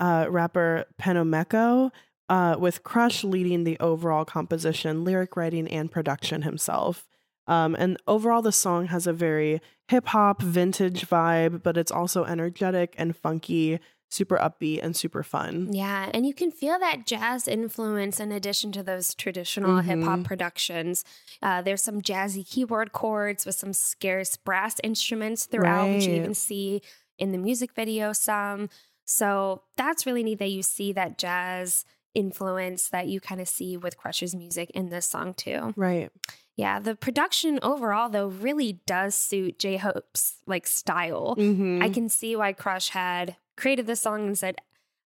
uh, 0.00 0.26
rapper 0.28 0.86
Penomeco, 1.00 1.92
uh, 2.28 2.56
with 2.58 2.82
Crush 2.82 3.22
leading 3.22 3.62
the 3.62 3.78
overall 3.78 4.24
composition, 4.24 5.04
lyric 5.04 5.36
writing, 5.36 5.68
and 5.68 5.88
production 5.88 6.42
himself. 6.42 7.06
Um, 7.46 7.76
and 7.78 7.96
overall, 8.08 8.42
the 8.42 8.50
song 8.50 8.88
has 8.88 9.06
a 9.06 9.12
very 9.12 9.60
hip 9.86 10.08
hop, 10.08 10.42
vintage 10.42 11.06
vibe, 11.06 11.62
but 11.62 11.76
it's 11.76 11.92
also 11.92 12.24
energetic 12.24 12.96
and 12.98 13.16
funky, 13.16 13.78
super 14.10 14.36
upbeat, 14.36 14.80
and 14.82 14.94
super 14.96 15.22
fun. 15.22 15.72
Yeah, 15.72 16.10
and 16.12 16.26
you 16.26 16.34
can 16.34 16.50
feel 16.50 16.78
that 16.80 17.06
jazz 17.06 17.46
influence 17.48 18.20
in 18.20 18.32
addition 18.32 18.72
to 18.72 18.82
those 18.82 19.14
traditional 19.14 19.78
hip 19.80 20.00
hop 20.02 20.18
Mhm. 20.20 20.24
productions. 20.24 21.04
Uh, 21.40 21.62
there's 21.62 21.82
some 21.82 22.02
jazzy 22.02 22.44
keyboard 22.46 22.92
chords 22.92 23.46
with 23.46 23.54
some 23.54 23.72
scarce 23.72 24.36
brass 24.36 24.76
instruments 24.82 25.46
throughout, 25.46 25.88
which 25.88 26.06
you 26.06 26.12
Right. 26.12 26.20
even 26.22 26.34
see 26.34 26.82
in 27.18 27.32
the 27.32 27.38
music 27.38 27.72
video 27.74 28.12
some. 28.12 28.68
So 29.04 29.62
that's 29.76 30.06
really 30.06 30.22
neat 30.24 30.38
that 30.40 30.50
you 30.50 30.62
see 30.62 30.92
that 30.92 31.16
jazz 31.16 31.84
influence 32.14 32.88
that 32.88 33.06
you 33.06 33.20
kind 33.20 33.40
of 33.40 33.48
see 33.48 33.76
with 33.76 33.96
Crush's 33.96 34.34
music 34.34 34.70
in 34.70 34.88
this 34.88 35.06
song 35.06 35.32
too. 35.34 35.72
Right. 35.76 36.10
Yeah, 36.56 36.80
the 36.80 36.96
production 36.96 37.58
overall 37.62 38.08
though 38.08 38.26
really 38.26 38.80
does 38.86 39.14
suit 39.14 39.58
J 39.60 39.76
Hope's 39.76 40.38
like 40.46 40.66
style. 40.66 41.36
Mhm. 41.38 41.80
I 41.82 41.88
can 41.88 42.08
see 42.08 42.34
why 42.34 42.52
Crush 42.52 42.88
had 42.90 43.36
created 43.60 43.86
this 43.86 44.00
song 44.00 44.26
and 44.26 44.36
said, 44.38 44.56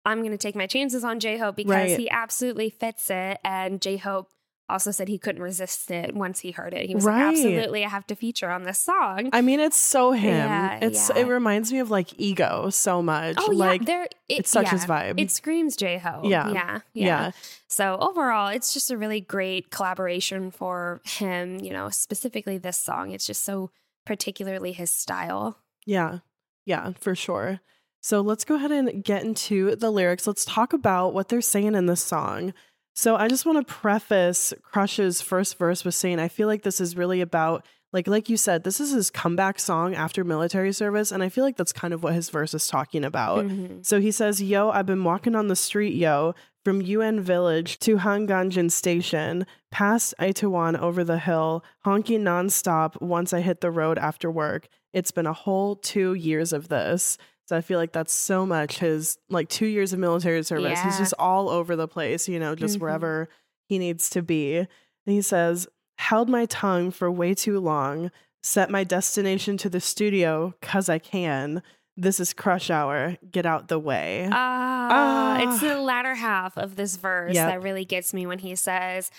I'm 0.05 0.19
going 0.19 0.31
to 0.31 0.37
take 0.37 0.55
my 0.55 0.67
chances 0.67 1.03
on 1.03 1.19
J 1.19 1.37
Hope 1.37 1.55
because 1.55 1.71
Right. 1.71 1.99
he 1.99 2.09
absolutely 2.09 2.69
fits 2.69 3.09
it. 3.09 3.39
And 3.43 3.81
J 3.81 3.97
Hope 3.97 4.29
also 4.67 4.89
said 4.91 5.07
he 5.07 5.17
couldn't 5.19 5.41
resist 5.41 5.91
it 5.91 6.15
once 6.15 6.39
he 6.39 6.51
heard 6.51 6.73
it. 6.73 6.87
He 6.87 6.95
was 6.95 7.03
Right. 7.03 7.25
like, 7.27 7.35
absolutely, 7.37 7.85
I 7.85 7.89
have 7.89 8.07
to 8.07 8.15
feature 8.15 8.49
on 8.49 8.63
this 8.63 8.79
song. 8.79 9.29
I 9.31 9.41
mean, 9.41 9.59
it's 9.59 9.77
so 9.77 10.11
him. 10.11 10.33
Yeah, 10.33 10.79
it's 10.81 11.09
yeah. 11.09 11.21
it 11.21 11.27
reminds 11.27 11.71
me 11.71 11.79
of 11.79 11.91
like 11.91 12.19
ego 12.19 12.69
so 12.71 13.01
much. 13.01 13.35
oh, 13.39 13.51
like 13.51 13.81
yeah. 13.81 13.85
There, 13.85 14.03
it, 14.03 14.15
it's 14.29 14.49
such 14.51 14.65
yeah, 14.65 14.71
his 14.71 14.85
vibe. 14.85 15.19
It 15.19 15.31
screams 15.31 15.75
J 15.75 15.97
Ho. 15.99 16.21
Yeah. 16.23 16.49
Yeah. 16.51 16.79
yeah. 16.93 17.05
Yeah. 17.05 17.31
So 17.67 17.97
overall, 17.99 18.47
it's 18.49 18.73
just 18.73 18.89
a 18.89 18.97
really 18.97 19.21
great 19.21 19.69
collaboration 19.69 20.49
for 20.51 21.01
him, 21.05 21.59
you 21.59 21.71
know, 21.73 21.89
specifically 21.89 22.57
this 22.57 22.77
song. 22.77 23.11
It's 23.11 23.27
just 23.27 23.43
so 23.43 23.69
particularly 24.05 24.71
his 24.71 24.89
style. 24.91 25.57
Yeah. 25.85 26.19
Yeah, 26.65 26.93
for 26.99 27.13
sure. 27.15 27.59
So 28.05 28.21
let's 28.21 28.45
go 28.45 28.53
ahead 28.53 28.71
and 28.71 29.03
get 29.03 29.23
into 29.23 29.75
the 29.75 29.89
lyrics. 29.89 30.27
Let's 30.27 30.45
talk 30.45 30.73
about 30.73 31.15
what 31.15 31.27
they're 31.27 31.41
saying 31.41 31.73
in 31.73 31.87
this 31.87 32.03
song. 32.03 32.53
So 32.93 33.15
I 33.15 33.27
just 33.27 33.47
want 33.47 33.67
to 33.67 33.73
preface 33.73 34.53
Crush's 34.61 35.21
first 35.21 35.57
verse 35.57 35.83
with 35.83 35.95
saying 35.95 36.19
I 36.19 36.27
feel 36.27 36.47
like 36.47 36.61
this 36.61 36.79
is 36.79 36.95
really 36.95 37.19
about 37.19 37.65
like 37.91 38.07
like 38.07 38.29
you 38.29 38.37
said, 38.37 38.63
this 38.63 38.79
is 38.79 38.91
his 38.91 39.09
comeback 39.09 39.57
song 39.57 39.95
after 39.95 40.23
military 40.23 40.71
service 40.71 41.11
and 41.11 41.23
I 41.23 41.29
feel 41.29 41.43
like 41.43 41.57
that's 41.57 41.73
kind 41.73 41.95
of 41.95 42.03
what 42.03 42.13
his 42.13 42.29
verse 42.29 42.53
is 42.53 42.67
talking 42.67 43.03
about. 43.03 43.45
Mhm. 43.47 43.83
So 43.83 43.99
he 43.99 44.11
says, 44.11 44.39
Yo, 44.39 44.69
I've 44.69 44.85
been 44.85 45.03
walking 45.03 45.33
on 45.33 45.47
the 45.47 45.55
street, 45.55 45.95
yo, 45.95 46.35
from 46.63 46.83
UN 46.83 47.21
Village 47.21 47.79
to 47.79 47.97
Hangangjin 47.97 48.71
Station, 48.71 49.47
past 49.71 50.13
Itaewon 50.19 50.79
over 50.79 51.03
the 51.03 51.17
hill, 51.17 51.63
honking 51.79 52.21
nonstop 52.21 53.01
once 53.01 53.33
I 53.33 53.41
hit 53.41 53.61
the 53.61 53.71
road 53.71 53.97
after 53.97 54.29
work. 54.29 54.67
It's 54.93 55.11
been 55.11 55.25
a 55.25 55.33
whole 55.33 55.75
two 55.75 56.13
years 56.13 56.53
of 56.53 56.67
this. 56.67 57.17
So 57.47 57.55
I 57.55 57.61
feel 57.61 57.77
like 57.79 57.91
that's 57.91 58.13
so 58.13 58.45
much 58.45 58.79
his 58.79 59.17
like 59.29 59.49
two 59.49 59.67
years 59.67 59.93
of 59.93 59.99
military 59.99 60.43
service. 60.43 60.79
He's 60.81 60.97
just 60.97 61.13
all 61.19 61.49
over 61.49 61.75
the 61.75 61.87
place, 61.87 62.27
you 62.27 62.39
know, 62.39 62.55
just 62.55 62.77
Mhm. 62.77 62.81
wherever 62.81 63.29
he 63.69 63.77
needs 63.77 64.09
to 64.11 64.21
be. 64.21 64.57
And 64.57 64.67
he 65.05 65.21
says, 65.21 65.67
Held 65.97 66.27
my 66.27 66.45
tongue 66.47 66.91
for 66.91 67.09
way 67.09 67.33
too 67.33 67.57
long, 67.59 68.11
set 68.43 68.69
my 68.69 68.83
destination 68.83 69.55
to 69.57 69.69
the 69.69 69.79
studio 69.79 70.53
because 70.59 70.89
I 70.89 70.99
can. 70.99 71.63
This 71.95 72.19
is 72.19 72.33
crush 72.33 72.69
hour. 72.69 73.15
Get 73.31 73.45
out 73.45 73.69
the 73.69 73.79
way. 73.79 74.27
Ah, 74.31 75.39
it's 75.41 75.63
Ah. 75.63 75.67
the 75.75 75.79
latter 75.81 76.15
half 76.15 76.57
of 76.57 76.75
this 76.75 76.97
verse 76.97 77.33
Yep. 77.35 77.47
that 77.47 77.61
really 77.63 77.85
gets 77.85 78.13
me 78.13 78.27
when 78.27 78.39
he 78.39 78.55
says 78.55 79.09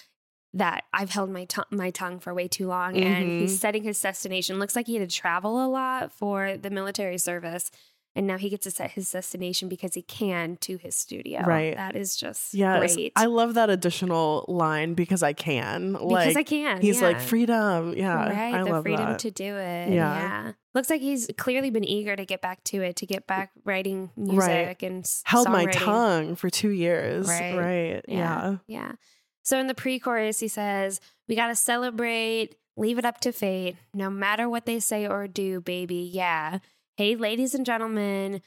that 0.52 0.85
I've 0.92 1.11
held 1.11 1.30
my 1.30 1.45
tongue 1.47 1.64
my 1.71 1.90
tongue 1.90 2.18
for 2.18 2.35
way 2.35 2.47
too 2.49 2.66
long, 2.66 2.97
and 2.97 3.26
Mhm. 3.26 3.40
he's 3.40 3.59
setting 3.59 3.83
his 3.85 4.00
destination. 4.00 4.59
Looks 4.59 4.76
like 4.76 4.87
he 4.87 4.97
had 4.97 5.09
to 5.09 5.14
travel 5.16 5.64
a 5.64 5.68
lot 5.68 6.12
for 6.12 6.56
the 6.59 6.68
military 6.71 7.16
service, 7.18 7.71
and 8.16 8.26
now 8.26 8.38
he 8.38 8.49
gets 8.49 8.64
to 8.64 8.70
set 8.70 8.92
his 8.92 9.12
destination 9.12 9.68
because 9.68 9.94
he 9.94 10.00
can 10.00 10.56
to 10.62 10.78
his 10.78 10.96
studio. 10.96 11.42
Right. 11.42 11.76
That 11.76 11.94
is 11.94 12.16
just 12.16 12.54
Yes, 12.54 12.94
great. 12.94 13.12
I 13.14 13.26
love 13.26 13.54
that 13.54 13.68
additional 13.68 14.46
line 14.49 14.94
because 14.94 15.23
I 15.23 15.35
can. 15.35 15.92
because 15.92 16.35
like 16.35 16.37
I 16.38 16.42
can. 16.42 16.80
he's 16.80 17.02
like 17.02 17.20
freedom. 17.20 17.92
Yeah, 17.94 18.28
right, 18.28 18.54
I 18.54 18.64
the 18.64 18.82
freedom 18.82 19.11
that. 19.11 19.18
to 19.20 19.30
do 19.30 19.56
it. 19.56 19.90
Yeah. 19.90 19.94
Yeah. 19.94 20.52
Looks 20.75 20.88
like 20.88 21.02
he's 21.02 21.30
clearly 21.37 21.68
been 21.68 21.85
eager 21.85 22.16
to 22.16 22.25
get 22.25 22.40
back 22.40 22.64
to 22.64 22.80
it, 22.80 22.96
to 22.96 23.06
get 23.06 23.26
back 23.26 23.50
writing 23.64 24.11
music 24.16 24.82
and 24.82 25.06
Held 25.25 25.50
my 25.50 25.66
tongue 25.66 26.37
for 26.37 26.49
two 26.49 26.70
years. 26.70 27.28
Right. 27.28 27.56
Right. 27.56 28.04
Yeah. 28.08 28.56
Yeah. 28.66 28.92
So 29.42 29.61
in 29.61 29.66
the 29.66 29.75
pre 29.75 29.99
chorus, 29.99 30.40
he 30.40 30.49
says, 30.49 31.00
We 31.28 31.37
got 31.37 31.49
to 31.49 31.54
celebrate, 31.54 32.56
leave 32.78 32.99
it 32.99 33.04
up 33.04 33.20
to 33.20 33.32
fate, 33.32 33.76
no 33.92 34.08
matter 34.08 34.49
what 34.49 34.64
they 34.64 34.80
say 34.80 35.06
or 35.06 35.28
do, 35.28 35.61
baby. 35.61 36.11
Yeah. 36.12 36.61
Hey, 36.97 37.15
ladies 37.15 37.55
and 37.55 37.67
gentlemen, 37.67 38.41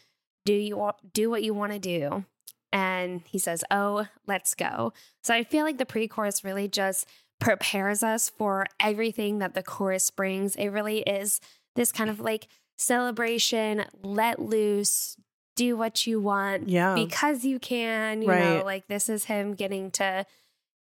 do 0.43 0.53
you 0.53 0.91
do 1.13 1.29
what 1.29 1.43
you 1.43 1.53
want 1.53 1.71
to 1.71 1.79
do? 1.79 2.25
And 2.71 3.21
he 3.27 3.37
says, 3.37 3.63
Oh, 3.69 4.07
let's 4.25 4.55
go. 4.55 4.91
So 5.23 5.35
I 5.35 5.43
feel 5.43 5.63
like 5.65 5.77
the 5.77 5.85
pre 5.85 6.07
chorus 6.07 6.43
really 6.43 6.67
just 6.67 7.07
prepares 7.39 8.01
us 8.01 8.29
for 8.29 8.65
everything 8.79 9.37
that 9.39 9.53
the 9.53 9.61
chorus 9.61 10.09
brings. 10.09 10.55
It 10.55 10.69
really 10.69 11.01
is 11.01 11.39
this 11.75 11.91
kind 11.91 12.09
of 12.09 12.19
like 12.19 12.47
celebration, 12.77 13.85
let 14.01 14.39
loose, 14.41 15.15
do 15.55 15.77
what 15.77 16.07
you 16.07 16.19
want 16.19 16.69
Yeah. 16.69 16.95
because 16.95 17.45
you 17.45 17.59
can, 17.59 18.23
you 18.23 18.29
Right. 18.29 18.57
know, 18.57 18.65
like 18.65 18.87
this 18.87 19.09
is 19.09 19.25
him 19.25 19.53
getting 19.53 19.91
to 19.91 20.25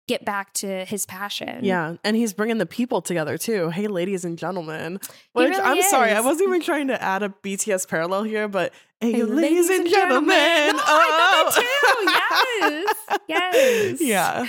get 0.08 0.26
back 0.26 0.54
to 0.54 0.86
his 0.86 1.06
passion. 1.06 1.64
Yeah, 1.64 1.96
and 2.04 2.16
he's 2.16 2.34
bringing 2.34 2.58
the 2.58 2.66
people 2.66 3.02
together 3.02 3.38
too. 3.38 3.70
Hey, 3.70 3.88
ladies 3.88 4.26
and 4.26 4.38
gentlemen. 4.38 5.00
Which 5.34 5.50
really 5.50 5.62
I'm 5.62 5.82
sorry, 5.84 6.12
I 6.12 6.22
wasn't 6.22 6.50
even 6.50 6.62
trying 6.62 6.88
to 6.88 7.02
add 7.02 7.24
a 7.24 7.30
BTS 7.30 7.88
parallel 7.88 8.24
here, 8.24 8.48
but 8.48 8.74
hey, 9.00 9.12
Hey, 9.12 9.24
ladies, 9.24 9.70
and 9.70 9.88
gentlemen. 9.88 10.28
No, 10.28 10.82
I 10.84 11.52
thought 11.52 11.56
that 11.56 12.24
oh. 12.64 12.82
too. 12.82 12.88
Yes. 12.88 12.94
Yes. 13.28 14.02
Yeah. 14.02 14.48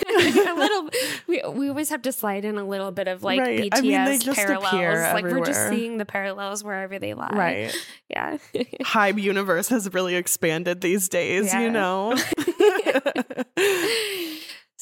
a 0.08 0.54
little 0.54 0.88
we, 1.26 1.42
we 1.52 1.68
always 1.68 1.90
have 1.90 2.02
to 2.02 2.12
slide 2.12 2.44
in 2.44 2.58
a 2.58 2.64
little 2.64 2.90
bit 2.92 3.08
of 3.08 3.22
like 3.22 3.40
Right. 3.40 3.70
BTS 3.70 3.78
I 3.78 3.80
mean, 3.80 4.34
parallels. 4.34 5.14
Like 5.14 5.24
we're 5.24 5.44
just 5.44 5.68
seeing 5.68 5.98
the 5.98 6.04
parallels 6.04 6.62
wherever 6.62 6.98
they 6.98 7.14
lie. 7.14 7.30
Right. 7.32 7.76
Yeah. 8.08 8.38
Hype 8.82 9.18
universe 9.18 9.68
has 9.68 9.92
really 9.92 10.14
expanded 10.14 10.80
these 10.80 11.08
days, 11.08 11.52
Yeah. 11.52 11.60
you 11.60 11.70
know? 11.70 12.16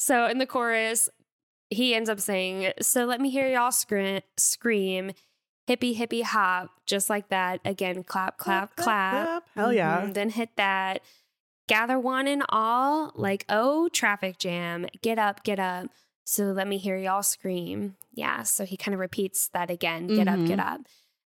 So 0.09 0.25
in 0.25 0.39
the 0.39 0.47
chorus, 0.47 1.07
he 1.69 1.93
ends 1.93 2.09
up 2.09 2.19
saying, 2.19 2.73
So 2.81 3.05
let 3.05 3.21
me 3.21 3.29
hear 3.29 3.47
y'all 3.47 3.71
scream, 3.71 4.21
scream 4.37 5.11
hippie, 5.69 5.95
hippie, 5.95 6.23
hop, 6.23 6.71
just 6.87 7.11
like 7.11 7.29
that. 7.29 7.59
Again, 7.63 8.03
clap, 8.03 8.39
clap, 8.39 8.75
clap. 8.75 9.43
Hell 9.55 9.71
yeah. 9.71 10.01
Mhm. 10.01 10.13
Then 10.15 10.29
hit 10.31 10.49
that. 10.55 11.01
Gather 11.67 11.99
one 11.99 12.27
and 12.27 12.43
all, 12.49 13.11
like, 13.13 13.45
oh, 13.49 13.87
traffic 13.89 14.39
jam. 14.39 14.87
Get 15.03 15.19
up, 15.19 15.43
get 15.43 15.59
up. 15.59 15.91
So 16.25 16.45
let 16.45 16.67
me 16.67 16.79
hear 16.79 16.97
y'all 16.97 17.21
scream. 17.21 17.95
Yeah. 18.15 18.41
So 18.41 18.65
he 18.65 18.77
kind 18.77 18.93
of 18.95 18.99
repeats 18.99 19.47
that 19.49 19.69
again 19.69 20.07
get 20.07 20.27
up, 20.27 20.43
get 20.47 20.59
up. 20.59 20.81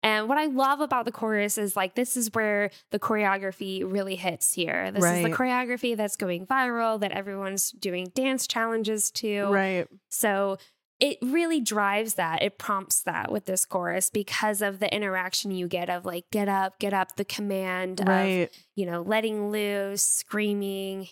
And 0.02 0.30
what 0.30 0.38
I 0.38 0.46
love 0.46 0.80
about 0.80 1.06
the 1.06 1.12
chorus 1.12 1.58
is 1.58 1.76
like, 1.76 1.96
this 1.96 2.16
is 2.16 2.30
where 2.34 2.72
the 2.92 3.00
choreography 3.00 3.84
really 3.86 4.16
hits 4.16 4.54
here. 4.54 4.92
This 4.92 5.04
is 5.04 5.24
the 5.24 5.30
choreography 5.30 5.98
that's 5.98 6.16
going 6.16 6.48
viral, 6.48 7.00
that 7.02 7.12
everyone's 7.12 7.72
doing 7.72 8.12
dance 8.16 8.48
challenges 8.48 9.12
to. 9.12 9.48
Right. 9.48 9.88
So 10.10 10.58
it 11.02 11.18
really 11.22 11.60
drives 11.60 12.16
that. 12.16 12.42
It 12.42 12.58
prompts 12.58 13.02
that 13.04 13.32
with 13.32 13.46
this 13.46 13.66
chorus 13.66 14.10
because 14.10 14.62
of 14.62 14.80
the 14.80 14.94
interaction 14.94 15.52
you 15.52 15.68
get 15.68 15.90
of 15.90 16.06
like, 16.06 16.26
get 16.32 16.48
up, 16.50 16.80
get 16.80 16.94
up, 16.94 17.16
the 17.16 17.26
command 17.26 18.02
of, 18.02 18.08
Right. 18.08 18.50
you 18.76 18.86
know, 18.86 19.02
letting 19.02 19.52
loose, 19.52 20.04
screaming. 20.04 21.08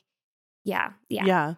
Yeah. 0.63 0.91
Yeah. 1.10 1.25
Yeah. 1.25 1.53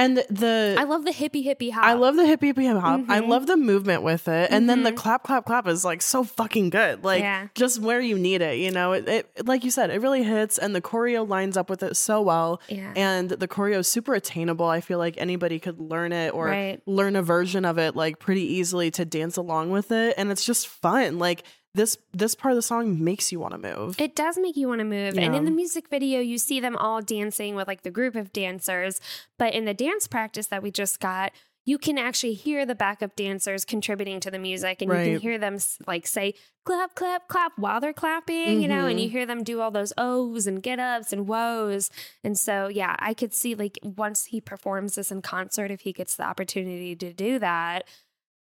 And 0.00 0.16
the 0.30 0.76
I 0.78 0.84
love 0.84 1.04
the 1.04 1.10
hippie 1.10 1.44
hippie 1.44 1.70
hop. 1.72 1.84
I 1.84 1.92
love 1.92 2.16
the 2.16 2.22
hippie 2.22 2.54
hippie 2.54 2.80
hop. 2.80 3.02
I 3.08 3.20
Mhm. 3.20 3.28
love 3.28 3.46
the 3.46 3.56
movement 3.58 4.02
with 4.02 4.28
it. 4.28 4.50
And 4.50 4.68
then 4.68 4.82
the 4.82 4.92
Mhm. 4.92 4.96
clap, 4.96 5.22
clap, 5.24 5.44
clap 5.44 5.66
is 5.68 5.84
like 5.84 6.00
so 6.00 6.24
fucking 6.24 6.70
good. 6.70 7.04
Like 7.04 7.20
Yeah. 7.20 7.48
just 7.54 7.80
where 7.80 8.00
you 8.00 8.18
need 8.18 8.40
it, 8.40 8.56
you 8.58 8.70
know? 8.70 8.92
It, 8.92 9.06
it 9.08 9.46
like 9.46 9.62
you 9.62 9.70
said, 9.70 9.90
it 9.90 10.00
really 10.00 10.22
hits 10.22 10.56
and 10.56 10.74
the 10.74 10.80
choreo 10.80 11.28
lines 11.28 11.56
up 11.58 11.68
with 11.68 11.82
it 11.82 11.96
so 11.98 12.22
well. 12.22 12.60
Yeah. 12.68 12.92
And 12.96 13.28
the 13.28 13.46
choreo 13.48 13.80
is 13.80 13.88
super 13.88 14.14
attainable. 14.14 14.66
I 14.66 14.80
feel 14.80 14.98
like 14.98 15.16
anybody 15.18 15.58
could 15.58 15.78
learn 15.78 16.12
it 16.12 16.32
or 16.32 16.46
Right. 16.46 16.80
learn 16.86 17.14
a 17.14 17.22
version 17.22 17.66
of 17.66 17.76
it 17.78 17.94
like 17.94 18.18
pretty 18.18 18.42
easily 18.54 18.90
to 18.92 19.04
dance 19.04 19.36
along 19.36 19.70
with 19.70 19.92
it. 19.92 20.14
And 20.16 20.30
it's 20.32 20.46
just 20.46 20.66
fun. 20.66 21.18
Like 21.18 21.42
this 21.74 21.96
this 22.12 22.34
part 22.34 22.52
of 22.52 22.56
the 22.56 22.62
song 22.62 23.02
makes 23.02 23.30
you 23.30 23.38
want 23.38 23.52
to 23.52 23.58
move. 23.58 24.00
It 24.00 24.16
does 24.16 24.38
make 24.38 24.56
you 24.56 24.68
want 24.68 24.80
to 24.80 24.84
move. 24.84 25.16
And 25.16 25.34
in 25.34 25.44
the 25.44 25.50
music 25.50 25.88
video, 25.88 26.20
you 26.20 26.38
see 26.38 26.60
them 26.60 26.76
all 26.76 27.00
dancing 27.00 27.54
with 27.54 27.68
like 27.68 27.82
the 27.82 27.90
group 27.90 28.16
of 28.16 28.32
dancers. 28.32 29.00
But 29.38 29.54
in 29.54 29.64
the 29.64 29.74
dance 29.74 30.06
practice 30.06 30.48
that 30.48 30.62
we 30.62 30.70
just 30.70 31.00
got, 31.00 31.32
you 31.66 31.78
can 31.78 31.98
actually 31.98 32.34
hear 32.34 32.64
the 32.64 32.74
backup 32.74 33.14
dancers 33.14 33.64
contributing 33.64 34.18
to 34.20 34.30
the 34.30 34.38
music 34.38 34.82
and 34.82 34.90
you 34.90 34.96
can 34.96 35.20
hear 35.20 35.38
them 35.38 35.58
like 35.86 36.06
say 36.06 36.34
clap, 36.64 36.94
clap, 36.94 37.28
clap 37.28 37.52
while 37.56 37.80
they're 37.80 37.92
clapping, 37.92 38.60
you 38.60 38.66
know, 38.66 38.86
and 38.86 38.98
you 38.98 39.06
mm-hmm. 39.06 39.18
hear 39.18 39.26
them 39.26 39.44
do 39.44 39.60
all 39.60 39.70
those 39.70 39.92
ohs 39.98 40.46
and 40.46 40.62
get 40.62 40.80
ups 40.80 41.12
and 41.12 41.28
woes. 41.28 41.90
And 42.24 42.36
so, 42.38 42.68
yeah, 42.68 42.96
I 42.98 43.14
could 43.14 43.34
see 43.34 43.54
like 43.54 43.78
once 43.82 44.26
he 44.26 44.40
performs 44.40 44.94
this 44.94 45.12
in 45.12 45.22
concert, 45.22 45.70
if 45.70 45.82
he 45.82 45.92
gets 45.92 46.16
the 46.16 46.24
opportunity 46.24 46.96
to 46.96 47.12
do 47.12 47.38
that, 47.38 47.84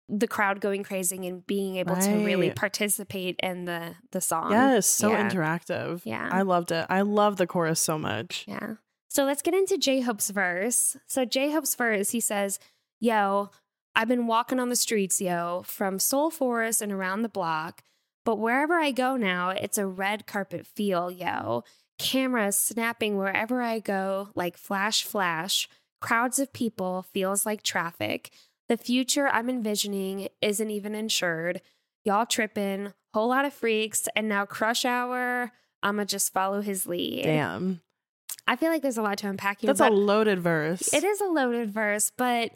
the 0.10 0.28
crowd 0.28 0.60
going 0.60 0.84
crazy 0.84 1.26
and 1.28 1.46
being 1.48 1.78
able 1.78 1.96
to 1.96 2.12
really 2.26 2.52
participate 2.52 3.40
in 3.42 3.66
the 3.66 3.96
the 4.12 4.20
song. 4.22 4.52
yes, 4.52 4.86
so 4.86 5.10
Yeah. 5.12 5.30
interactive. 5.30 6.02
Yeah. 6.04 6.28
I 6.32 6.42
loved 6.42 6.72
it. 6.72 6.86
I 6.90 7.02
love 7.02 7.38
the 7.38 7.48
chorus 7.48 7.80
so 7.80 7.98
much. 7.98 8.46
Yeah. 8.48 8.76
So 9.10 9.24
let's 9.26 9.42
get 9.42 9.54
into 9.54 9.78
J 9.78 10.02
Hope's 10.02 10.30
verse. 10.30 10.98
So 11.08 11.24
J 11.24 11.52
Hope's 11.52 11.76
verse, 11.76 12.12
he 12.12 12.20
says, 12.20 12.60
Yo, 13.00 13.50
I've 13.96 14.08
been 14.08 14.28
walking 14.28 14.60
on 14.60 14.70
the 14.70 14.76
streets, 14.76 15.22
yo, 15.22 15.62
from 15.66 16.00
Seoul 16.00 16.32
Forest 16.32 16.82
and 16.82 16.92
around 16.92 17.22
the 17.22 17.30
block. 17.30 17.84
But 18.26 18.38
wherever 18.40 18.76
I 18.76 18.92
go 18.92 19.16
now, 19.18 19.50
it's 19.50 19.78
a 19.78 19.86
red 19.86 20.26
carpet 20.26 20.66
feel, 20.66 21.12
yo. 21.12 21.64
Cameras 22.00 22.58
snapping 22.58 23.18
wherever 23.18 23.62
I 23.62 23.80
go, 23.80 24.30
like 24.36 24.58
flash, 24.58 25.04
flash. 25.04 25.70
Crowds 26.02 26.40
of 26.40 26.52
people 26.52 27.04
feels 27.14 27.46
like 27.46 27.62
traffic. 27.62 28.32
The 28.70 28.78
future 28.78 29.28
I'm 29.28 29.50
envisioning 29.50 30.30
isn't 30.42 30.70
even 30.70 30.96
insured. 30.96 31.62
Y'all 32.06 32.26
tripping, 32.26 32.94
whole 33.14 33.30
lot 33.30 33.46
of 33.46 33.54
freaks, 33.54 34.08
and 34.16 34.28
now 34.30 34.46
crush 34.46 34.86
hour. 34.86 35.52
I'ma 35.82 36.06
just 36.06 36.34
follow 36.34 36.62
his 36.62 36.86
lead. 36.88 37.24
Damn. 37.24 37.82
I 38.48 38.56
feel 38.56 38.70
like 38.72 38.82
there's 38.82 38.98
a 38.98 39.02
lot 39.02 39.18
to 39.20 39.28
unpack 39.30 39.62
here. 39.62 39.68
That's 39.68 39.80
a 39.80 39.90
loaded 39.90 40.40
verse. 40.40 40.94
it 40.94 41.04
is 41.04 41.22
a 41.22 41.26
loaded 41.26 41.72
verse, 41.72 42.12
but 42.18 42.52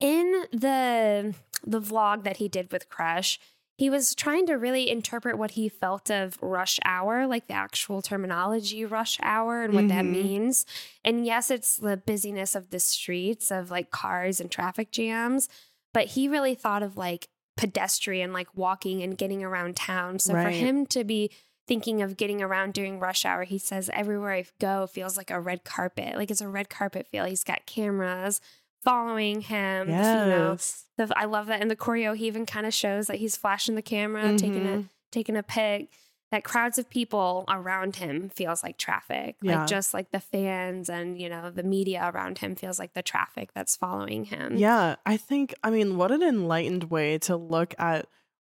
in 0.00 0.44
the 0.52 1.34
the 1.64 1.80
vlog 1.80 2.24
that 2.24 2.38
he 2.38 2.48
did 2.48 2.72
with 2.72 2.88
Crush, 2.88 3.38
he 3.82 3.90
was 3.90 4.14
trying 4.14 4.46
to 4.46 4.54
really 4.54 4.88
interpret 4.88 5.36
what 5.36 5.50
he 5.52 5.68
felt 5.68 6.08
of 6.08 6.38
rush 6.40 6.78
hour, 6.84 7.26
like 7.26 7.48
the 7.48 7.52
actual 7.54 8.00
terminology 8.00 8.84
rush 8.84 9.18
hour 9.20 9.64
and 9.64 9.74
what 9.74 9.88
that 9.88 10.04
Mhm. 10.04 10.10
means. 10.10 10.64
And 11.04 11.26
yes, 11.26 11.50
it's 11.50 11.78
the 11.78 11.96
busyness 11.96 12.54
of 12.54 12.70
the 12.70 12.78
streets 12.78 13.50
of 13.50 13.72
like 13.72 13.90
cars 13.90 14.38
and 14.38 14.52
traffic 14.52 14.92
jams, 14.92 15.48
but 15.92 16.06
he 16.14 16.28
really 16.28 16.54
thought 16.54 16.84
of 16.84 16.96
like 16.96 17.26
pedestrian, 17.56 18.32
like 18.32 18.54
walking 18.54 19.02
and 19.02 19.18
getting 19.18 19.42
around 19.42 19.74
town. 19.74 20.20
So 20.20 20.32
for 20.34 20.50
him 20.50 20.86
to 20.86 21.02
be 21.02 21.32
thinking 21.66 22.02
of 22.02 22.16
getting 22.16 22.40
around 22.40 22.74
during 22.74 23.00
rush 23.00 23.24
hour, 23.24 23.42
he 23.42 23.58
says 23.58 23.90
everywhere 23.92 24.32
I 24.34 24.44
go 24.60 24.86
feels 24.86 25.16
like 25.16 25.32
a 25.32 25.40
red 25.40 25.64
carpet. 25.64 26.14
Like 26.14 26.30
it's 26.30 26.40
a 26.40 26.46
red 26.48 26.70
carpet 26.70 27.08
feel. 27.08 27.24
He's 27.24 27.42
got 27.42 27.66
cameras 27.66 28.40
following 28.82 29.40
him. 29.42 29.88
You 29.88 29.94
know, 29.94 30.56
the, 30.96 31.12
I 31.16 31.24
love 31.24 31.46
that 31.46 31.60
in 31.62 31.68
the 31.68 31.76
choreo. 31.76 32.16
He 32.16 32.26
even 32.26 32.46
kind 32.46 32.66
of 32.66 32.74
shows 32.74 33.06
that 33.06 33.16
he's 33.16 33.36
flashing 33.36 33.74
the 33.74 33.82
camera, 33.82 34.36
taking 34.36 34.66
a 34.66 34.70
Mhm. 34.78 34.88
taking 35.10 35.36
a 35.36 35.42
pic. 35.42 35.90
That 36.30 36.44
crowds 36.44 36.78
of 36.78 36.88
people 36.88 37.44
around 37.46 37.96
him 37.96 38.30
feels 38.30 38.62
like 38.62 38.78
traffic, 38.78 39.36
Yeah. 39.42 39.58
like 39.58 39.68
just 39.68 39.92
like 39.92 40.12
the 40.12 40.18
fans 40.20 40.88
and 40.88 41.20
you 41.20 41.28
know 41.28 41.50
the 41.50 41.62
media 41.62 42.10
around 42.10 42.38
him 42.38 42.54
feels 42.56 42.78
like 42.78 42.94
the 42.94 43.02
traffic 43.02 43.52
that's 43.54 43.76
following 43.76 44.24
him. 44.24 44.56
Yeah, 44.56 44.96
I 45.04 45.18
think, 45.18 45.52
I 45.62 45.68
mean, 45.70 45.98
what 45.98 46.10
an 46.10 46.22
enlightened 46.22 46.84
way 46.84 47.18
to 47.18 47.36
look 47.36 47.74
at 47.78 48.06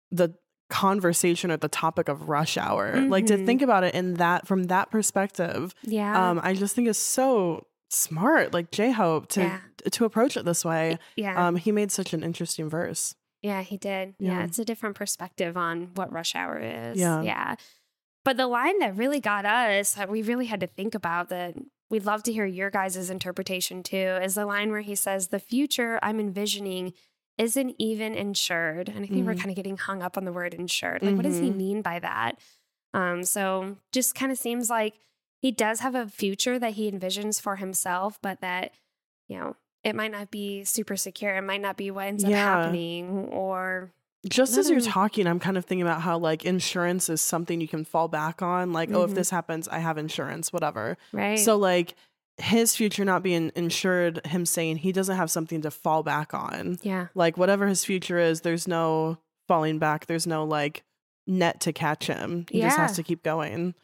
the 0.10 0.34
conversation 0.72 1.52
or 1.52 1.58
the 1.58 1.68
topic 1.70 2.10
of 2.10 2.28
rush 2.28 2.58
hour. 2.58 3.02
Like 3.02 3.28
to 3.28 3.38
Mhm. 3.38 3.46
think 3.46 3.62
about 3.62 3.84
it 3.84 3.94
in 3.94 4.16
that, 4.16 4.48
from 4.48 4.64
that 4.64 4.90
perspective, 4.90 5.76
yeah, 5.84 6.30
um, 6.32 6.40
I 6.44 6.56
just 6.56 6.76
think 6.76 6.88
is 6.88 6.98
so 6.98 7.68
smart, 7.90 8.54
like 8.54 8.72
J 8.72 8.92
Hope, 8.92 9.28
to 9.30 9.42
Yeah. 9.42 9.60
to 9.92 10.06
approach 10.06 10.36
it 10.38 10.46
this 10.46 10.66
way. 10.66 10.98
yeah, 11.16 11.48
Um, 11.48 11.56
he 11.58 11.72
made 11.72 11.92
such 11.92 12.14
an 12.14 12.24
interesting 12.24 12.70
verse. 12.70 13.16
yeah. 13.42 13.62
He 13.62 13.78
did. 13.78 14.16
Yeah. 14.20 14.40
yeah. 14.40 14.44
it's 14.46 14.58
a 14.60 14.66
different 14.66 14.96
perspective 14.96 15.56
on 15.58 15.92
what 15.96 16.12
rush 16.12 16.34
hour 16.36 16.58
is. 16.60 16.98
Yeah. 17.00 17.22
yeah. 17.22 17.56
But 18.24 18.38
the 18.38 18.48
line 18.48 18.80
that 18.80 18.96
really 18.98 19.20
got 19.20 19.46
us, 19.46 19.94
that 19.94 20.10
we 20.10 20.24
really 20.24 20.48
had 20.48 20.60
to 20.62 20.68
think 20.68 20.96
about, 20.96 21.30
that 21.30 21.54
we'd 21.92 22.06
love 22.06 22.24
to 22.24 22.34
hear 22.34 22.46
your 22.48 22.72
guys' 22.72 23.10
interpretation 23.12 23.84
too, 23.84 24.18
is 24.24 24.34
the 24.34 24.48
line 24.48 24.72
where 24.72 24.82
he 24.82 24.96
says, 24.96 25.28
"The 25.28 25.40
future 25.40 26.00
I'm 26.02 26.20
envisioning." 26.20 26.94
Isn't 27.38 27.76
even 27.78 28.16
insured. 28.16 28.88
And 28.88 29.04
I 29.04 29.08
think 29.08 29.26
we're 29.28 29.34
Mhm. 29.34 29.40
kind 29.40 29.50
of 29.50 29.58
getting 29.58 29.76
hung 29.76 30.02
up 30.02 30.18
on 30.18 30.24
the 30.24 30.32
word 30.32 30.54
insured. 30.54 31.04
Like, 31.04 31.16
what 31.18 31.24
does 31.24 31.38
he 31.38 31.50
Mhm. 31.50 31.56
mean 31.58 31.82
by 31.82 32.00
that? 32.00 32.40
Um, 32.94 33.24
so 33.26 33.76
just 33.92 34.16
kind 34.16 34.32
of 34.32 34.38
seems 34.38 34.70
like 34.70 34.94
he 35.46 35.52
does 35.52 35.82
have 35.82 35.94
a 35.94 36.08
future 36.08 36.58
that 36.58 36.74
he 36.74 36.92
envisions 36.92 37.40
for 37.40 37.58
himself, 37.58 38.18
but 38.20 38.42
that, 38.42 38.72
you 39.28 39.38
know, 39.38 39.56
it 39.84 39.96
might 39.96 40.12
not 40.12 40.32
be 40.32 40.64
super 40.64 40.98
secure. 40.98 41.36
It 41.36 41.44
might 41.44 41.62
not 41.62 41.78
be 41.78 41.92
what 41.92 42.08
ends 42.08 42.24
up 42.24 42.32
happening 42.32 43.28
or 43.32 43.92
Just 44.28 44.58
as 44.58 44.72
you're 44.72 44.80
Mm. 44.80 44.90
talking, 44.92 45.28
I'm 45.28 45.40
kind 45.40 45.56
of 45.56 45.66
thinking 45.66 45.84
about 45.84 46.02
how 46.02 46.18
like 46.18 46.44
insurance 46.46 47.10
is 47.10 47.22
something 47.22 47.62
you 47.62 47.68
can 47.68 47.86
fall 47.86 48.08
back 48.08 48.42
on. 48.42 48.74
Like, 48.74 48.90
oh, 48.92 49.04
if 49.04 49.12
Mhm. 49.12 49.14
this 49.14 49.30
happens, 49.30 49.68
I 49.68 49.78
have 49.78 50.00
insurance, 50.00 50.52
whatever. 50.52 50.98
right. 51.12 51.38
So 51.38 51.56
like 51.58 51.94
his 52.40 52.76
future 52.76 53.06
not 53.06 53.22
being 53.22 53.52
insured, 53.56 54.26
him 54.26 54.48
saying 54.48 54.78
he 54.78 54.92
doesn't 54.92 55.16
have 55.16 55.30
something 55.30 55.62
to 55.62 55.70
fall 55.70 56.02
back 56.02 56.34
on. 56.34 56.80
yeah. 56.82 57.10
Like 57.14 57.38
whatever 57.38 57.68
his 57.68 57.86
future 57.86 58.18
is, 58.18 58.42
there's 58.42 58.68
no 58.68 59.20
falling 59.48 59.78
back. 59.78 60.08
There's 60.08 60.26
no 60.26 60.44
like 60.44 60.84
net 61.28 61.60
to 61.62 61.72
catch 61.72 62.08
him. 62.08 62.48
He 62.50 62.62
just 62.62 62.78
has 62.78 62.96
to 62.96 63.04
keep 63.04 63.22
going. 63.22 63.76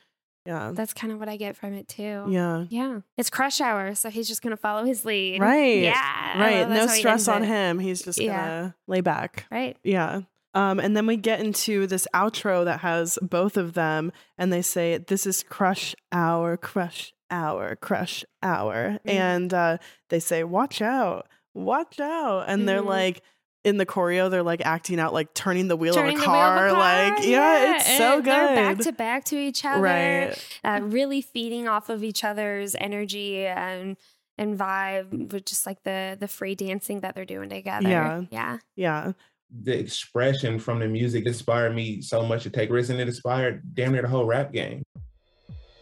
Yeah. 0.46 0.72
That's 0.74 0.94
kind 0.94 1.14
of 1.14 1.20
what 1.20 1.30
I 1.30 1.38
get 1.38 1.56
from 1.56 1.74
it 1.74 1.88
too. 1.88 2.26
Yeah. 2.30 2.66
Yeah. 2.70 3.02
It's 3.18 3.30
crush 3.30 3.62
hour, 3.62 3.94
so 3.96 4.10
he's 4.10 4.28
just 4.28 4.42
gonna 4.42 4.58
follow 4.58 4.84
his 4.86 5.06
lead. 5.06 5.40
Right. 5.42 5.84
Yeah. 5.84 6.40
Right. 6.42 6.68
No 6.68 6.76
that's 6.76 6.88
how 6.92 6.94
he 6.96 7.00
stress 7.00 7.28
on 7.28 7.44
it. 7.44 7.48
him. 7.48 7.80
He's 7.80 8.02
just 8.02 8.20
Yeah. 8.20 8.38
gonna 8.38 8.76
lay 8.88 9.02
back. 9.02 9.46
Right. 9.52 9.78
Yeah. 9.84 10.22
Um, 10.54 10.80
and 10.80 10.98
then 10.98 11.06
we 11.08 11.16
get 11.16 11.40
into 11.40 11.88
this 11.88 12.08
outro 12.14 12.66
that 12.66 12.82
has 12.82 13.18
both 13.22 13.56
of 13.56 13.74
them, 13.74 14.12
and 14.38 14.52
they 14.52 14.62
say, 14.62 14.98
This 14.98 15.26
is 15.26 15.44
crush 15.44 15.96
hour, 16.12 16.58
crush 16.58 17.14
hour, 17.30 17.78
crush 17.78 18.26
hour. 18.44 19.00
Mhm. 19.06 19.10
And 19.10 19.54
uh, 19.54 19.78
they 20.10 20.20
say, 20.20 20.44
Watch 20.44 20.82
out, 20.82 21.28
watch 21.54 22.00
out. 22.02 22.46
And 22.50 22.68
they're 22.68 22.82
Mhm. 22.82 22.88
like, 22.88 23.22
in 23.64 23.78
the 23.78 23.86
choreo, 23.86 24.30
they're 24.32 24.44
like 24.44 24.62
acting 24.66 25.00
out, 25.00 25.14
like 25.14 25.34
turning 25.34 25.68
the 25.68 25.76
wheel, 25.76 25.94
Turning 25.94 26.18
of, 26.18 26.24
a 26.24 26.26
the 26.26 26.32
wheel 26.32 26.40
car. 26.40 26.68
of 26.68 26.72
a 26.72 26.76
car. 26.76 27.10
Like, 27.16 27.28
yeah, 27.28 27.76
it's 27.76 27.98
so 27.98 28.18
good. 28.18 28.26
They're 28.28 28.56
back 28.56 28.78
to 28.80 28.92
back 28.92 29.24
to 29.26 29.38
each 29.38 29.64
other. 29.66 29.82
right. 29.82 30.46
Uh, 30.64 30.80
really 30.84 31.22
feeding 31.22 31.68
off 31.68 31.90
of 31.90 32.04
each 32.04 32.24
other's 32.24 32.76
energy 32.76 33.46
and 33.46 33.98
and 34.38 34.58
vibe 34.58 35.32
with 35.32 35.46
just 35.46 35.66
like 35.68 35.84
the 35.84 36.18
the 36.20 36.28
free 36.28 36.56
dancing 36.56 37.02
that 37.02 37.14
they're 37.16 37.26
doing 37.26 37.50
together. 37.50 37.88
Yeah. 37.88 38.22
Yeah. 38.32 38.58
Yeah. 38.76 39.12
the 39.54 39.78
expression 39.78 40.58
from 40.58 40.80
the 40.80 40.88
music 40.88 41.26
inspired 41.26 41.76
me 41.76 42.02
so 42.02 42.24
much 42.26 42.44
to 42.44 42.50
take 42.50 42.72
risks 42.72 42.90
and 42.90 43.00
it 43.00 43.08
inspired 43.08 43.62
damn 43.76 43.92
near 43.92 44.02
the 44.02 44.08
whole 44.08 44.26
rap 44.26 44.52
game. 44.54 44.82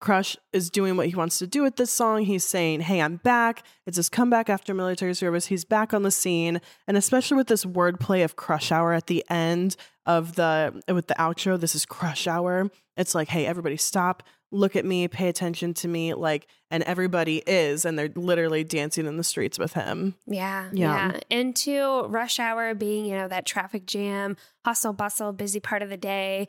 Crush 0.00 0.36
is 0.52 0.70
doing 0.70 0.96
what 0.96 1.08
he 1.08 1.14
wants 1.14 1.38
to 1.40 1.46
do 1.46 1.62
with 1.62 1.76
this 1.76 1.92
song. 1.92 2.24
He's 2.24 2.44
saying, 2.44 2.80
Hey, 2.80 3.00
I'm 3.02 3.16
back. 3.16 3.62
It's 3.86 3.96
his 3.98 4.08
comeback 4.08 4.48
after 4.48 4.72
military 4.72 5.14
service. 5.14 5.46
He's 5.46 5.64
back 5.64 5.92
on 5.92 6.02
the 6.02 6.10
scene. 6.10 6.60
And 6.86 6.96
especially 6.96 7.36
with 7.36 7.48
this 7.48 7.64
wordplay 7.66 8.24
of 8.24 8.34
crush 8.34 8.72
hour 8.72 8.94
at 8.94 9.08
the 9.08 9.24
end 9.28 9.76
of 10.06 10.36
the, 10.36 10.82
with 10.88 11.06
the 11.06 11.14
outro, 11.14 11.60
this 11.60 11.74
is 11.74 11.84
crush 11.84 12.26
hour. 12.26 12.70
It's 12.96 13.14
like, 13.14 13.28
Hey, 13.28 13.44
everybody 13.44 13.76
stop, 13.76 14.22
look 14.50 14.74
at 14.74 14.86
me, 14.86 15.06
pay 15.06 15.28
attention 15.28 15.74
to 15.74 15.88
me. 15.88 16.14
Like, 16.14 16.46
and 16.70 16.82
everybody 16.84 17.42
is, 17.46 17.84
and 17.84 17.98
they're 17.98 18.10
literally 18.14 18.64
dancing 18.64 19.04
in 19.06 19.18
the 19.18 19.24
streets 19.24 19.58
with 19.58 19.74
him. 19.74 20.14
Yeah, 20.26 20.70
Yeah. 20.72 21.12
yeah. 21.12 21.20
Into 21.28 22.04
rush 22.08 22.38
hour 22.40 22.74
being, 22.74 23.04
you 23.04 23.16
know, 23.16 23.28
that 23.28 23.44
traffic 23.44 23.84
jam, 23.84 24.36
hustle 24.64 24.94
bustle, 24.94 25.32
busy 25.32 25.60
part 25.60 25.82
of 25.82 25.90
the 25.90 25.96
day. 25.98 26.48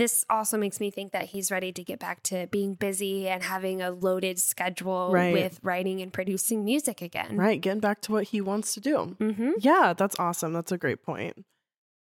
This 0.00 0.24
also 0.30 0.56
makes 0.56 0.80
me 0.80 0.90
think 0.90 1.12
that 1.12 1.26
he's 1.26 1.50
ready 1.50 1.72
to 1.72 1.84
get 1.84 1.98
back 1.98 2.22
to 2.22 2.46
being 2.46 2.72
busy 2.72 3.28
and 3.28 3.42
having 3.42 3.82
a 3.82 3.90
loaded 3.90 4.38
schedule 4.38 5.10
Right. 5.12 5.34
with 5.34 5.60
writing 5.62 6.00
and 6.00 6.10
producing 6.10 6.64
music 6.64 7.02
again. 7.02 7.36
Right. 7.36 7.60
Getting 7.60 7.80
back 7.80 8.00
to 8.02 8.12
what 8.12 8.24
he 8.24 8.40
wants 8.40 8.72
to 8.72 8.80
do. 8.80 9.14
Mm-hmm. 9.20 9.50
Yeah, 9.58 9.92
that's 9.94 10.18
awesome. 10.18 10.54
That's 10.54 10.72
a 10.72 10.78
great 10.78 11.02
point. 11.04 11.44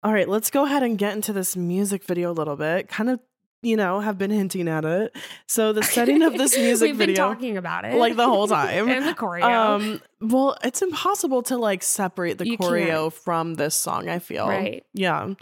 All 0.02 0.13
right, 0.13 0.30
let's 0.30 0.50
go 0.50 0.63
ahead 0.63 0.82
and 0.82 0.98
get 0.98 1.13
into 1.13 1.34
this 1.34 1.58
music 1.58 2.06
video 2.06 2.32
a 2.32 2.36
little 2.36 2.56
bit. 2.56 2.88
Kind 2.88 3.10
of, 3.10 3.19
you 3.62 3.76
know, 3.76 4.00
have 4.00 4.17
been 4.17 4.32
hinting 4.32 4.69
at 4.69 4.86
it. 4.86 5.13
So 5.50 5.74
the 5.74 5.84
setting 5.98 6.22
of 6.22 6.38
this 6.38 6.58
music 6.58 6.88
We've 6.91 6.96
video, 6.96 7.15
been 7.28 7.36
talking 7.36 7.58
about 7.58 7.84
it 7.84 7.96
like 7.96 8.15
the 8.15 8.26
whole 8.28 8.48
time. 8.48 8.88
and 8.89 9.06
the 9.06 9.13
choreo. 9.13 9.43
um, 9.43 10.02
well, 10.22 10.56
it's 10.63 10.82
impossible 10.82 11.43
to 11.43 11.58
like 11.58 11.84
separate 11.84 12.38
the 12.38 12.48
You 12.48 12.58
choreo 12.58 13.12
from 13.12 13.56
this 13.56 13.76
song. 13.76 14.08
I 14.08 14.19
feel 14.19 14.48
Right. 14.48 14.86
Yeah. 14.93 15.34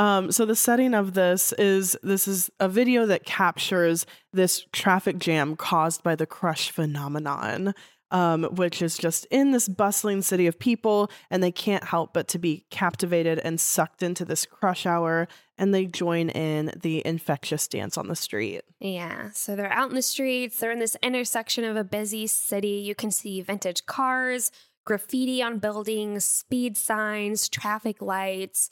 Um, 0.00 0.32
so 0.32 0.46
the 0.46 0.56
setting 0.56 0.94
of 0.94 1.14
this 1.14 1.52
is 1.52 1.96
this 2.02 2.26
is 2.26 2.50
a 2.58 2.68
video 2.68 3.04
that 3.06 3.24
captures 3.24 4.06
this 4.32 4.66
traffic 4.72 5.18
jam 5.18 5.56
caused 5.56 6.02
by 6.02 6.14
the 6.14 6.26
crush 6.26 6.70
phenomenon 6.70 7.74
um, 8.10 8.44
which 8.44 8.82
is 8.82 8.96
just 8.96 9.24
in 9.26 9.52
this 9.52 9.68
bustling 9.68 10.22
city 10.22 10.46
of 10.46 10.58
people, 10.58 11.10
and 11.30 11.42
they 11.42 11.52
can't 11.52 11.84
help 11.84 12.12
but 12.12 12.28
to 12.28 12.38
be 12.38 12.64
captivated 12.70 13.38
and 13.38 13.60
sucked 13.60 14.02
into 14.02 14.24
this 14.24 14.46
crush 14.46 14.86
hour, 14.86 15.28
and 15.56 15.74
they 15.74 15.86
join 15.86 16.28
in 16.30 16.72
the 16.80 17.06
infectious 17.06 17.68
dance 17.68 17.96
on 17.96 18.08
the 18.08 18.16
street. 18.16 18.62
Yeah. 18.80 19.30
So 19.32 19.54
they're 19.54 19.72
out 19.72 19.90
in 19.90 19.94
the 19.94 20.02
streets. 20.02 20.58
They're 20.58 20.72
in 20.72 20.80
this 20.80 20.96
intersection 21.02 21.64
of 21.64 21.76
a 21.76 21.84
busy 21.84 22.26
city. 22.26 22.82
You 22.84 22.94
can 22.94 23.10
see 23.10 23.40
vintage 23.42 23.86
cars, 23.86 24.50
graffiti 24.84 25.42
on 25.42 25.58
buildings, 25.58 26.24
speed 26.24 26.76
signs, 26.76 27.48
traffic 27.48 28.02
lights. 28.02 28.70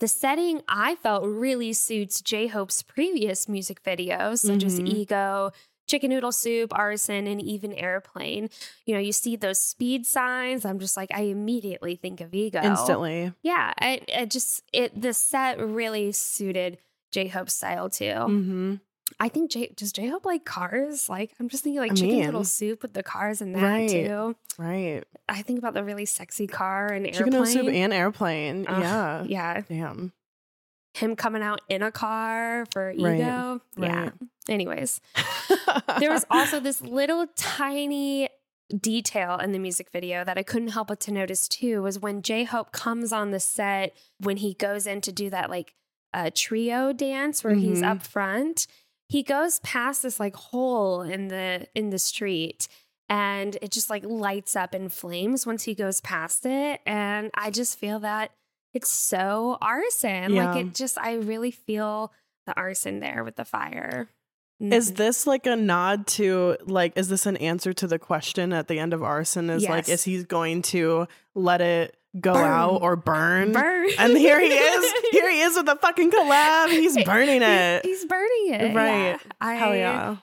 The 0.00 0.08
setting 0.08 0.62
I 0.68 0.96
felt 0.96 1.24
really 1.24 1.72
suits 1.72 2.20
J 2.20 2.48
Hope's 2.48 2.82
previous 2.82 3.48
music 3.48 3.82
videos, 3.82 4.38
such 4.40 4.64
as 4.64 4.80
Mhm. 4.80 4.88
Ego, 4.88 5.52
Chicken 5.86 6.10
Noodle 6.10 6.32
Soup, 6.32 6.72
Arson, 6.76 7.26
and 7.26 7.40
even 7.42 7.72
Airplane. 7.74 8.48
You 8.86 8.94
know, 8.94 9.00
you 9.00 9.12
see 9.12 9.36
those 9.36 9.58
speed 9.58 10.06
signs. 10.06 10.64
I'm 10.64 10.78
just 10.78 10.96
like, 10.96 11.10
I 11.12 11.22
immediately 11.22 11.96
think 11.96 12.20
of 12.20 12.32
Ego. 12.32 12.60
Instantly. 12.62 13.32
Yeah, 13.42 13.74
I, 13.78 14.00
I 14.16 14.24
just 14.24 14.62
it 14.72 14.98
the 15.00 15.12
set 15.12 15.58
really 15.58 16.12
suited 16.12 16.78
J 17.12 17.26
Hope's 17.28 17.54
style 17.54 17.90
too. 17.90 18.04
Mm-hmm. 18.04 18.74
I 19.18 19.28
think 19.28 19.50
J 19.50 19.72
does 19.76 19.92
J 19.92 20.06
Hope 20.08 20.24
like 20.24 20.44
cars? 20.44 21.08
Like 21.08 21.32
I'm 21.40 21.48
just 21.48 21.64
thinking 21.64 21.80
like 21.80 21.92
I 21.92 21.94
chicken 21.94 22.16
mean, 22.16 22.24
noodle 22.26 22.44
soup 22.44 22.82
with 22.82 22.92
the 22.94 23.02
cars 23.02 23.40
and 23.40 23.54
that 23.54 23.62
right. 23.62 23.88
too. 23.90 24.36
Right. 24.58 25.02
I 25.28 25.42
think 25.42 25.58
about 25.58 25.74
the 25.74 25.82
really 25.84 26.06
sexy 26.06 26.46
car 26.46 26.86
and 26.88 27.06
Chicken 27.06 27.24
noodle 27.26 27.46
soup 27.46 27.68
and 27.68 27.92
airplane. 27.92 28.66
Ugh, 28.68 28.80
yeah. 28.80 29.22
yeah. 29.26 29.62
Damn. 29.68 30.12
Him 30.94 31.14
coming 31.16 31.42
out 31.42 31.60
in 31.68 31.82
a 31.82 31.92
car 31.92 32.66
for 32.72 32.90
ego. 32.90 33.04
Right, 33.06 33.60
Yeah. 33.76 34.00
right. 34.04 34.12
Anyways, 34.48 35.00
there 35.98 36.10
was 36.10 36.26
also 36.30 36.58
this 36.60 36.80
little 36.80 37.26
tiny 37.36 38.28
detail 38.76 39.36
in 39.36 39.52
the 39.52 39.58
music 39.58 39.90
video 39.90 40.24
that 40.24 40.38
I 40.38 40.42
couldn't 40.42 40.68
help 40.68 40.88
but 40.88 41.00
to 41.00 41.12
notice 41.12 41.48
too 41.48 41.82
was 41.82 41.98
when 41.98 42.22
J 42.22 42.44
Hope 42.44 42.72
comes 42.72 43.12
on 43.12 43.30
the 43.30 43.40
set 43.40 43.94
when 44.18 44.38
he 44.38 44.54
goes 44.54 44.86
in 44.86 45.00
to 45.02 45.12
do 45.12 45.28
that 45.30 45.50
like 45.50 45.74
uh, 46.12 46.30
trio 46.34 46.92
dance 46.92 47.44
where 47.44 47.54
he's 47.54 47.80
Mhm. 47.82 47.88
up 47.90 48.02
front. 48.02 48.66
He 49.10 49.22
goes 49.24 49.58
past 49.60 50.02
this 50.02 50.20
like 50.20 50.36
hole 50.36 51.02
in 51.02 51.28
the 51.28 51.66
in 51.74 51.90
the 51.90 51.98
street 51.98 52.68
and 53.08 53.58
it 53.60 53.72
just 53.72 53.90
like 53.90 54.04
lights 54.04 54.54
up 54.54 54.72
in 54.72 54.88
flames 54.88 55.44
once 55.44 55.64
he 55.64 55.74
goes 55.74 56.00
past 56.00 56.46
it 56.46 56.80
and 56.86 57.30
I 57.34 57.50
just 57.50 57.76
feel 57.76 57.98
that 58.00 58.30
it's 58.72 58.88
so 58.88 59.58
arson. 59.60 60.32
Yeah. 60.34 60.52
Like 60.52 60.64
it 60.66 60.74
just 60.74 60.96
I 60.96 61.14
really 61.14 61.50
feel 61.50 62.12
the 62.46 62.54
arson 62.56 63.00
there 63.00 63.24
with 63.24 63.34
the 63.34 63.44
fire. 63.44 64.08
Is 64.60 64.92
Mhm. 64.92 64.96
this 64.96 65.26
like 65.26 65.46
a 65.46 65.56
nod 65.56 66.06
to 66.18 66.56
like 66.66 66.92
is 66.96 67.08
this 67.08 67.26
an 67.26 67.36
answer 67.38 67.72
to 67.72 67.88
the 67.88 67.98
question 67.98 68.52
at 68.52 68.68
the 68.68 68.78
end 68.78 68.92
of 68.92 69.02
arson 69.02 69.50
is 69.50 69.66
like 69.66 69.88
is 69.88 70.04
he 70.04 70.22
going 70.22 70.62
to 70.62 71.08
let 71.34 71.60
it 71.60 71.96
go 72.18 72.34
Burn. 72.34 72.44
out 72.50 72.82
or 72.82 72.96
burn? 72.96 73.52
burn? 73.52 73.88
And 73.98 74.16
here 74.16 74.40
he 74.40 74.48
is. 74.48 74.92
Here 75.12 75.30
he 75.30 75.40
is 75.40 75.56
with 75.56 75.66
the 75.66 75.76
fucking 75.76 76.10
collab. 76.10 76.70
He's 76.70 77.02
burning 77.04 77.42
it. 77.42 77.84
he's 77.84 78.04
burning 78.04 78.54
it. 78.54 78.74
Right. 78.74 79.10
Yeah. 79.10 79.18
I, 79.40 79.54
Hell 79.54 79.76
yeah. 79.76 80.16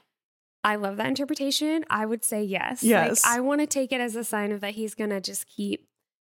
I 0.64 0.76
love 0.76 0.98
that 0.98 1.08
interpretation. 1.08 1.86
I 1.90 2.06
would 2.06 2.26
say 2.26 2.44
yes. 2.44 2.84
Yes. 2.84 3.24
Like, 3.26 3.38
I 3.38 3.40
want 3.42 3.62
to 3.62 3.68
take 3.68 3.92
it 3.92 4.02
as 4.02 4.16
a 4.16 4.24
sign 4.24 4.52
of 4.52 4.62
that 4.62 4.74
he's 4.74 4.96
going 4.96 5.12
to 5.12 5.22
just 5.22 5.48
keep 5.48 5.88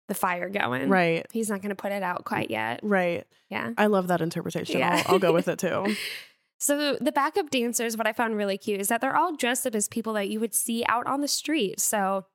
the 0.08 0.14
fire 0.14 0.48
going. 0.48 0.88
Right. 0.88 1.26
He's 1.32 1.48
not 1.50 1.60
going 1.62 1.70
to 1.70 1.76
put 1.76 1.92
it 1.92 2.02
out 2.02 2.24
quite 2.24 2.50
yet. 2.50 2.80
Right. 2.82 3.26
Yeah. 3.48 3.70
I 3.78 3.86
love 3.86 4.08
that 4.08 4.20
interpretation. 4.20 4.78
Yeah. 4.78 5.02
I'll, 5.06 5.14
I'll 5.14 5.18
go 5.18 5.32
with 5.32 5.48
it 5.48 5.58
too. 5.58 5.94
So 6.60 6.96
the 7.00 7.12
backup 7.12 7.50
dancers, 7.50 7.96
what 7.96 8.08
I 8.08 8.12
found 8.12 8.36
really 8.36 8.58
cute 8.58 8.80
is 8.80 8.88
that 8.88 9.00
they're 9.00 9.16
all 9.16 9.36
dressed 9.36 9.64
up 9.64 9.76
as 9.76 9.86
people 9.86 10.12
that 10.14 10.28
you 10.28 10.40
would 10.40 10.54
see 10.54 10.84
out 10.88 11.06
on 11.06 11.20
the 11.20 11.28
street. 11.28 11.78
So 11.78 12.26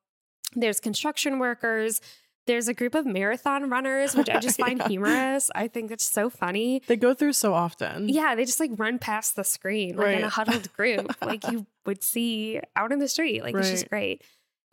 there's 0.56 0.80
construction 0.80 1.40
workers. 1.40 2.00
There's 2.46 2.68
a 2.68 2.74
group 2.74 2.94
of 2.94 3.06
marathon 3.06 3.70
runners, 3.70 4.16
which 4.16 4.30
I 4.30 4.40
just 4.40 4.60
find 4.60 4.80
Yeah. 4.80 4.88
humorous. 4.90 5.50
I 5.56 5.68
think 5.70 5.92
it's 5.92 6.06
so 6.06 6.30
funny. 6.30 6.82
They 6.88 6.98
go 6.98 7.14
through 7.14 7.34
so 7.34 7.54
often. 7.54 8.10
Yeah, 8.10 8.36
they 8.36 8.44
just 8.44 8.60
like 8.60 8.72
run 8.78 9.00
past 9.00 9.36
the 9.38 9.44
screen 9.44 9.96
like 9.96 10.18
in 10.18 10.24
a 10.24 10.30
huddled 10.30 10.72
group, 10.78 11.16
like 11.22 11.50
you 11.50 11.66
would 11.86 12.04
see 12.04 12.60
out 12.76 12.92
in 12.92 13.00
the 13.00 13.08
street. 13.08 13.44
Like 13.44 13.56
it's 13.56 13.70
just 13.70 13.90
great. 13.90 14.24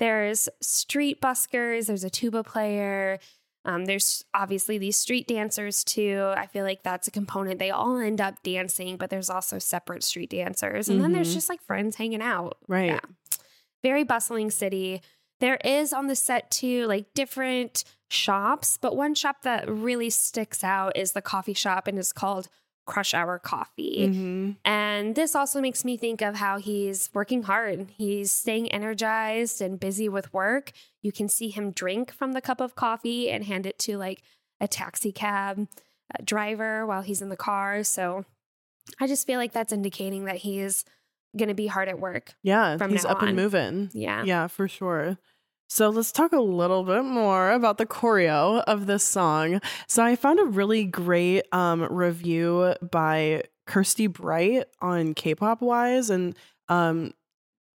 There's 0.01 0.49
street 0.61 1.21
buskers. 1.21 1.87
There's 1.87 2.05
a 2.05 2.11
tuba 2.11 2.43
player. 2.43 3.19
Um, 3.67 3.85
there's 3.85 4.25
obviously 4.33 4.79
these 4.79 4.97
street 4.97 5.29
dancers 5.29 5.85
too. 5.85 6.33
I 6.35 6.47
feel 6.47 6.65
like 6.65 6.83
that's 6.83 7.07
a 7.07 7.11
component. 7.11 7.59
They 7.59 7.71
all 7.71 7.99
end 7.99 8.19
up 8.21 8.43
dancing, 8.43 8.97
but 8.97 9.11
there's 9.11 9.29
also 9.29 9.59
separate 9.59 10.03
street 10.03 10.31
dancers, 10.31 10.89
and 10.89 11.05
then 11.05 11.13
there's 11.13 11.31
Mhm. 11.31 11.35
just 11.35 11.49
like 11.51 11.61
friends 11.63 11.97
hanging 11.97 12.23
out. 12.23 12.57
Right. 12.67 12.87
Yeah. 12.87 13.01
Very 13.83 14.03
bustling 14.03 14.51
city. 14.51 15.03
There 15.41 15.59
is 15.65 15.93
on 15.93 16.07
the 16.07 16.17
set 16.17 16.51
too, 16.51 16.87
like 16.87 17.13
different 17.15 17.85
shops, 18.09 18.79
but 18.81 18.97
one 18.97 19.15
shop 19.15 19.43
that 19.43 19.69
really 19.69 20.11
sticks 20.11 20.63
out 20.65 20.97
is 20.97 21.13
the 21.13 21.23
coffee 21.23 21.55
shop 21.55 21.87
and 21.87 21.99
it's 21.99 22.13
called 22.13 22.49
Crush 22.87 23.15
Hour 23.15 23.39
Coffee. 23.39 24.09
Mhm. 24.09 24.57
And 24.65 25.15
this 25.15 25.37
also 25.37 25.61
makes 25.61 25.85
me 25.85 25.97
think 25.97 26.21
of 26.23 26.37
how 26.37 26.59
he's 26.59 27.09
working 27.15 27.45
hard. 27.45 27.89
He's 27.97 28.33
staying 28.33 28.71
energized 28.73 29.61
and 29.63 29.79
busy 29.79 30.09
with 30.09 30.33
work. 30.35 30.73
You 31.01 31.13
can 31.13 31.29
see 31.29 31.51
him 31.51 31.71
drink 31.71 32.13
from 32.13 32.33
the 32.33 32.41
cup 32.41 32.61
of 32.61 32.75
coffee 32.75 33.31
and 33.31 33.45
hand 33.45 33.65
it 33.65 33.79
to 33.81 33.97
like 33.97 34.23
a 34.61 34.67
taxi 34.67 35.13
cab 35.13 35.69
driver 36.25 36.85
while 36.85 37.03
he's 37.03 37.23
in 37.23 37.29
the 37.29 37.37
car. 37.37 37.85
So 37.85 38.25
I 38.99 39.07
just 39.07 39.25
feel 39.27 39.39
like 39.39 39.53
that's 39.53 39.73
indicating 39.73 40.25
that 40.25 40.39
he's 40.39 40.85
going 41.37 41.49
to 41.49 41.55
be 41.55 41.69
hard 41.69 41.89
at 41.89 42.01
work. 42.01 42.35
Yeah. 42.43 42.77
From 42.77 42.91
he's 42.91 43.05
up 43.05 43.23
and 43.23 43.37
moving. 43.37 43.91
Yeah. 43.93 44.25
Yeah, 44.25 44.49
for 44.49 44.67
sure. 44.67 45.17
So 45.73 45.89
let's 45.89 46.11
talk 46.11 46.33
a 46.33 46.41
little 46.41 46.83
bit 46.83 47.05
more 47.05 47.53
about 47.53 47.79
the 47.79 47.87
choreo 47.87 48.61
of 48.65 48.87
this 48.87 49.05
song. 49.05 49.61
So 49.87 50.03
I 50.03 50.17
found 50.17 50.41
a 50.41 50.45
really 50.45 50.85
great 50.85 51.45
um, 51.53 51.85
review 51.85 52.75
by 52.91 53.45
Kirsty 53.69 54.09
Bright 54.09 54.65
on 54.81 55.15
K-pop 55.15 55.63
Wise, 55.63 56.11
and 56.11 56.35
um, 56.69 57.13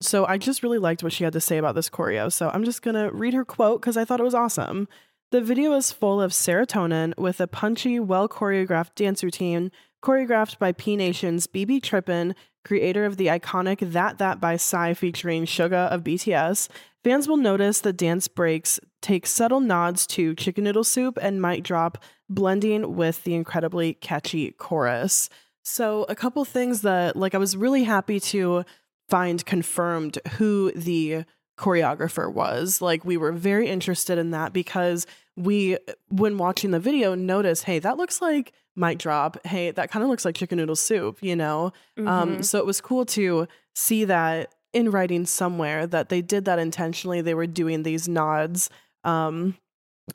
so 0.01 0.25
I 0.25 0.37
just 0.37 0.61
really 0.61 0.77
liked 0.77 1.03
what 1.03 1.13
she 1.13 1.23
had 1.23 1.31
to 1.33 1.39
say 1.39 1.57
about 1.57 1.75
this 1.75 1.89
choreo. 1.89 2.29
So 2.29 2.51
I'm 2.53 2.65
just 2.65 2.81
gonna 2.81 3.09
read 3.11 3.33
her 3.33 3.45
quote 3.45 3.79
because 3.79 3.95
I 3.95 4.03
thought 4.03 4.19
it 4.19 4.23
was 4.23 4.35
awesome. 4.35 4.89
The 5.31 5.39
video 5.39 5.71
is 5.71 5.93
full 5.93 6.21
of 6.21 6.33
serotonin 6.33 7.17
with 7.17 7.39
a 7.39 7.47
punchy, 7.47 8.01
well 8.01 8.27
choreographed 8.27 8.95
dance 8.95 9.23
routine, 9.23 9.71
choreographed 10.03 10.59
by 10.59 10.73
P 10.73 10.97
Nation's 10.97 11.47
BB 11.47 11.81
Trippin, 11.81 12.35
creator 12.65 13.05
of 13.05 13.15
the 13.15 13.27
iconic 13.27 13.79
That 13.93 14.17
That 14.17 14.41
by 14.41 14.57
Psy 14.57 14.93
featuring 14.93 15.45
Suga 15.45 15.87
of 15.89 16.03
BTS. 16.03 16.67
Fans 17.03 17.27
will 17.27 17.37
notice 17.37 17.79
the 17.79 17.93
dance 17.93 18.27
breaks 18.27 18.79
take 19.01 19.27
subtle 19.27 19.59
nods 19.59 20.07
to 20.07 20.33
Chicken 20.33 20.63
Noodle 20.63 20.83
Soup 20.83 21.17
and 21.21 21.41
Mic 21.41 21.63
Drop, 21.63 22.03
blending 22.27 22.95
with 22.95 23.23
the 23.23 23.35
incredibly 23.35 23.93
catchy 23.93 24.51
chorus. 24.51 25.29
So, 25.61 26.05
a 26.09 26.15
couple 26.15 26.43
things 26.43 26.81
that, 26.81 27.15
like, 27.15 27.35
I 27.35 27.37
was 27.37 27.55
really 27.55 27.83
happy 27.83 28.19
to 28.19 28.65
find 29.07 29.45
confirmed 29.45 30.17
who 30.37 30.71
the 30.75 31.25
choreographer 31.57 32.31
was. 32.31 32.81
Like, 32.81 33.05
we 33.05 33.17
were 33.17 33.31
very 33.31 33.67
interested 33.67 34.17
in 34.17 34.31
that 34.31 34.53
because 34.53 35.05
we, 35.35 35.77
when 36.09 36.37
watching 36.37 36.71
the 36.71 36.79
video, 36.79 37.15
notice, 37.15 37.63
hey, 37.63 37.79
that 37.79 37.97
looks 37.97 38.21
like 38.21 38.53
Mic 38.75 38.97
Drop. 38.97 39.37
Hey, 39.45 39.71
that 39.71 39.89
kind 39.91 40.03
of 40.03 40.09
looks 40.09 40.25
like 40.25 40.35
Chicken 40.35 40.57
Noodle 40.57 40.75
Soup, 40.75 41.17
you 41.21 41.35
know? 41.35 41.71
Um, 41.97 42.05
Mhm. 42.37 42.45
so 42.45 42.59
it 42.59 42.65
was 42.65 42.81
cool 42.81 43.05
to 43.07 43.47
see 43.73 44.05
that 44.05 44.53
in 44.73 44.91
writing 44.91 45.25
somewhere 45.25 45.87
that 45.87 46.09
they 46.09 46.21
did 46.21 46.43
that 46.45 46.59
intentionally. 46.59 47.21
They 47.21 47.33
were 47.33 47.47
doing 47.47 47.83
these 47.83 48.07
nods. 48.09 48.69
Um, 49.05 49.55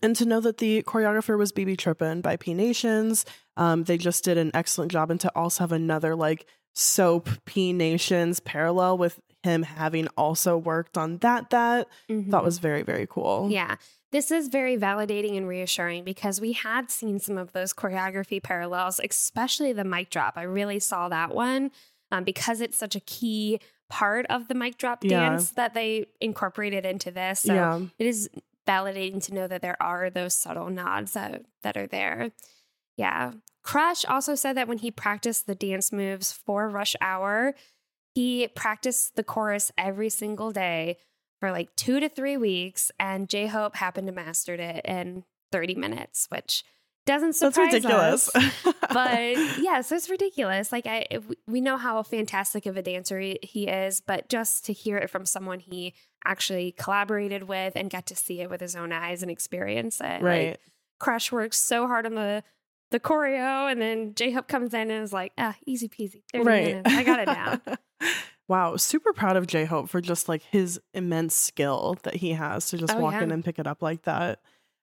and 0.03 0.15
to 0.17 0.25
know 0.27 0.41
that 0.41 0.59
the 0.59 0.83
choreographer 0.83 1.37
was 1.39 1.53
BB 1.53 1.77
Trippin 1.77 2.21
by 2.21 2.37
P 2.37 2.53
Nations. 2.55 3.25
Um, 3.57 3.85
they 3.85 3.97
just 3.99 4.23
did 4.25 4.37
an 4.39 4.51
excellent 4.55 4.93
job. 4.93 5.11
And 5.11 5.19
to 5.21 5.33
also 5.35 5.65
have 5.65 5.73
another 5.73 6.15
like 6.15 6.47
soap 6.75 7.29
P 7.47 7.73
Nations 7.73 8.39
parallel 8.41 8.99
with 8.99 9.19
him 9.43 9.63
having 9.63 10.07
also 10.17 10.57
worked 10.57 10.99
on 10.99 11.19
that, 11.19 11.51
that 11.51 11.89
Mhm. 12.09 12.31
thought 12.31 12.45
was 12.45 12.59
very, 12.59 12.83
very 12.83 13.07
cool. 13.09 13.49
Yeah. 13.51 13.77
This 14.13 14.31
is 14.31 14.49
very 14.49 14.77
validating 14.77 15.37
and 15.37 15.47
reassuring 15.49 16.05
because 16.05 16.41
we 16.41 16.53
had 16.53 16.91
seen 16.91 17.19
some 17.21 17.39
of 17.39 17.53
those 17.53 17.73
choreography 17.73 18.43
parallels, 18.43 19.01
especially 19.03 19.73
the 19.73 19.85
mic 19.85 20.11
drop. 20.11 20.35
I 20.37 20.43
really 20.43 20.79
saw 20.81 21.09
that 21.09 21.35
one 21.35 21.71
um, 22.13 22.25
because 22.25 22.61
it's 22.61 22.77
such 22.77 22.97
a 22.97 23.01
key 23.01 23.61
part 23.89 24.27
of 24.27 24.49
the 24.49 24.55
mic 24.55 24.79
drop 24.79 25.05
Yeah. 25.05 25.31
dance 25.31 25.51
that 25.53 25.75
they 25.75 26.07
incorporated 26.21 26.85
into 26.85 27.11
this. 27.13 27.41
So 27.43 27.55
Yeah. 27.55 27.81
it 27.99 28.07
is 28.07 28.29
validating 28.67 29.23
to 29.25 29.35
know 29.35 29.47
that 29.47 29.63
there 29.63 29.81
are 29.81 30.11
those 30.11 30.35
subtle 30.35 30.71
nods 30.71 31.13
that, 31.13 31.43
that 31.63 31.77
are 31.77 31.87
there. 31.87 32.33
Yeah. 32.97 33.33
Crush 33.63 34.05
also 34.05 34.35
said 34.35 34.57
that 34.57 34.69
when 34.69 34.79
he 34.79 34.91
practiced 34.91 35.47
the 35.47 35.55
dance 35.55 35.93
moves 35.93 36.33
for 36.33 36.69
Rush 36.69 36.97
Hour, 37.01 37.55
he 38.15 38.49
practiced 38.49 39.17
the 39.17 39.25
chorus 39.25 39.71
every 39.79 40.09
single 40.09 40.51
day 40.51 40.97
for 41.41 41.51
like 41.51 41.75
two 41.77 42.01
to 42.01 42.09
three 42.09 42.37
weeks, 42.37 42.91
and 42.99 43.29
J 43.29 43.47
Hope 43.47 43.77
happened 43.77 44.07
to 44.09 44.13
mastered 44.13 44.61
it 44.61 44.85
in 44.85 45.25
30 45.53 45.75
minutes, 45.77 46.27
which 46.31 46.65
doesn't 47.07 47.29
That's 47.29 47.39
surprise 47.39 47.73
ridiculous. 47.73 48.31
us. 48.37 48.53
but 48.93 49.37
yeah, 49.59 49.81
so 49.81 49.97
it's 49.97 50.11
ridiculous. 50.11 50.71
Like 50.71 50.87
I, 50.87 51.07
we 51.49 51.61
know 51.63 51.77
how 51.79 52.03
fantastic 52.03 52.67
of 52.67 52.77
a 52.77 52.83
dancer 52.83 53.19
he- 53.19 53.39
he 53.43 53.67
is, 53.69 54.01
but 54.01 54.29
just 54.29 54.67
to 54.67 54.73
hear 54.75 54.99
it 54.99 55.09
from 55.09 55.25
someone 55.25 55.61
he 55.61 55.95
actually 56.27 56.73
collaborated 56.73 57.45
with 57.45 57.73
and 57.75 57.89
got 57.91 58.05
to 58.07 58.15
see 58.17 58.41
it 58.43 58.51
with 58.51 58.61
his 58.61 58.77
own 58.77 58.93
eyes 58.93 59.23
and 59.23 59.31
experience 59.31 59.99
it. 60.01 60.21
right. 60.23 60.51
Like, 60.51 60.61
Crush 60.99 61.33
works 61.33 61.59
so 61.59 61.87
hard 61.87 62.05
on 62.05 62.15
the 62.15 62.45
the 62.91 63.01
choreo, 63.01 63.71
and 63.71 63.81
then 63.81 64.15
J 64.15 64.31
Hope 64.31 64.49
comes 64.49 64.75
in 64.75 64.91
and 64.91 65.03
is 65.05 65.13
like, 65.13 65.33
ah, 65.39 65.55
easy 65.67 65.89
peasy. 65.89 66.23
30 66.33 66.45
right. 66.45 66.65
minutes. 66.67 66.95
I 66.95 67.03
got 67.03 67.21
it 67.21 67.27
down. 67.27 67.61
wow. 68.49 68.77
Super 68.77 69.13
proud 69.13 69.37
of 69.37 69.47
J 69.47 69.65
Hope 69.65 69.89
for 69.89 70.01
just 70.01 70.29
like 70.29 70.43
his 70.43 70.81
immense 70.95 71.35
skill 71.35 71.99
that 72.03 72.17
he 72.17 72.33
has 72.33 72.69
to 72.71 72.79
just 72.79 72.95
Oh, 72.95 73.01
walk 73.01 73.15
yeah. 73.15 73.23
in 73.23 73.31
and 73.31 73.45
pick 73.45 73.59
it 73.59 73.67
up 73.67 73.83
like 73.83 74.03
that. 74.03 74.41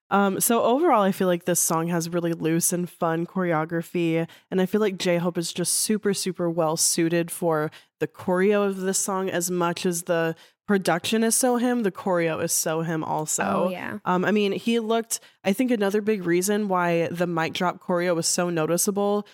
Um, 0.10 0.40
so 0.40 0.64
overall, 0.64 1.02
I 1.02 1.12
feel 1.12 1.28
like 1.28 1.44
this 1.44 1.60
song 1.60 1.88
has 1.90 2.08
really 2.10 2.32
loose 2.32 2.72
and 2.72 2.90
fun 2.90 3.26
choreography, 3.26 4.26
and 4.50 4.62
I 4.62 4.66
feel 4.66 4.80
like 4.80 4.98
J 4.98 5.18
Hope 5.18 5.38
is 5.38 5.52
just 5.52 5.74
super, 5.74 6.14
super 6.14 6.50
well 6.50 6.78
suited 6.78 7.30
for 7.30 7.72
the 8.00 8.08
choreo 8.08 8.66
of 8.66 8.78
this 8.78 9.00
song 9.00 9.30
as 9.30 9.52
much 9.52 9.86
as 9.86 10.04
the 10.04 10.34
production 10.68 11.24
is 11.24 11.36
so 11.36 11.58
him, 11.58 11.84
the 11.84 11.92
choreo 11.92 12.44
is 12.44 12.52
so 12.52 12.82
him 12.82 13.04
also. 13.04 13.44
Oh, 13.44 13.70
yeah. 13.70 14.00
Um, 14.06 14.26
I 14.26 14.32
mean, 14.32 14.52
he 14.52 14.80
looked. 14.80 15.20
I 15.44 15.54
think 15.54 15.72
another 15.72 16.02
big 16.02 16.26
reason 16.26 16.68
why 16.68 17.08
the 17.08 17.26
mic 17.26 17.54
drop 17.54 17.80
choreo 17.80 18.16
was 18.16 18.28
so 18.28 18.50
noticeable. 18.50 19.26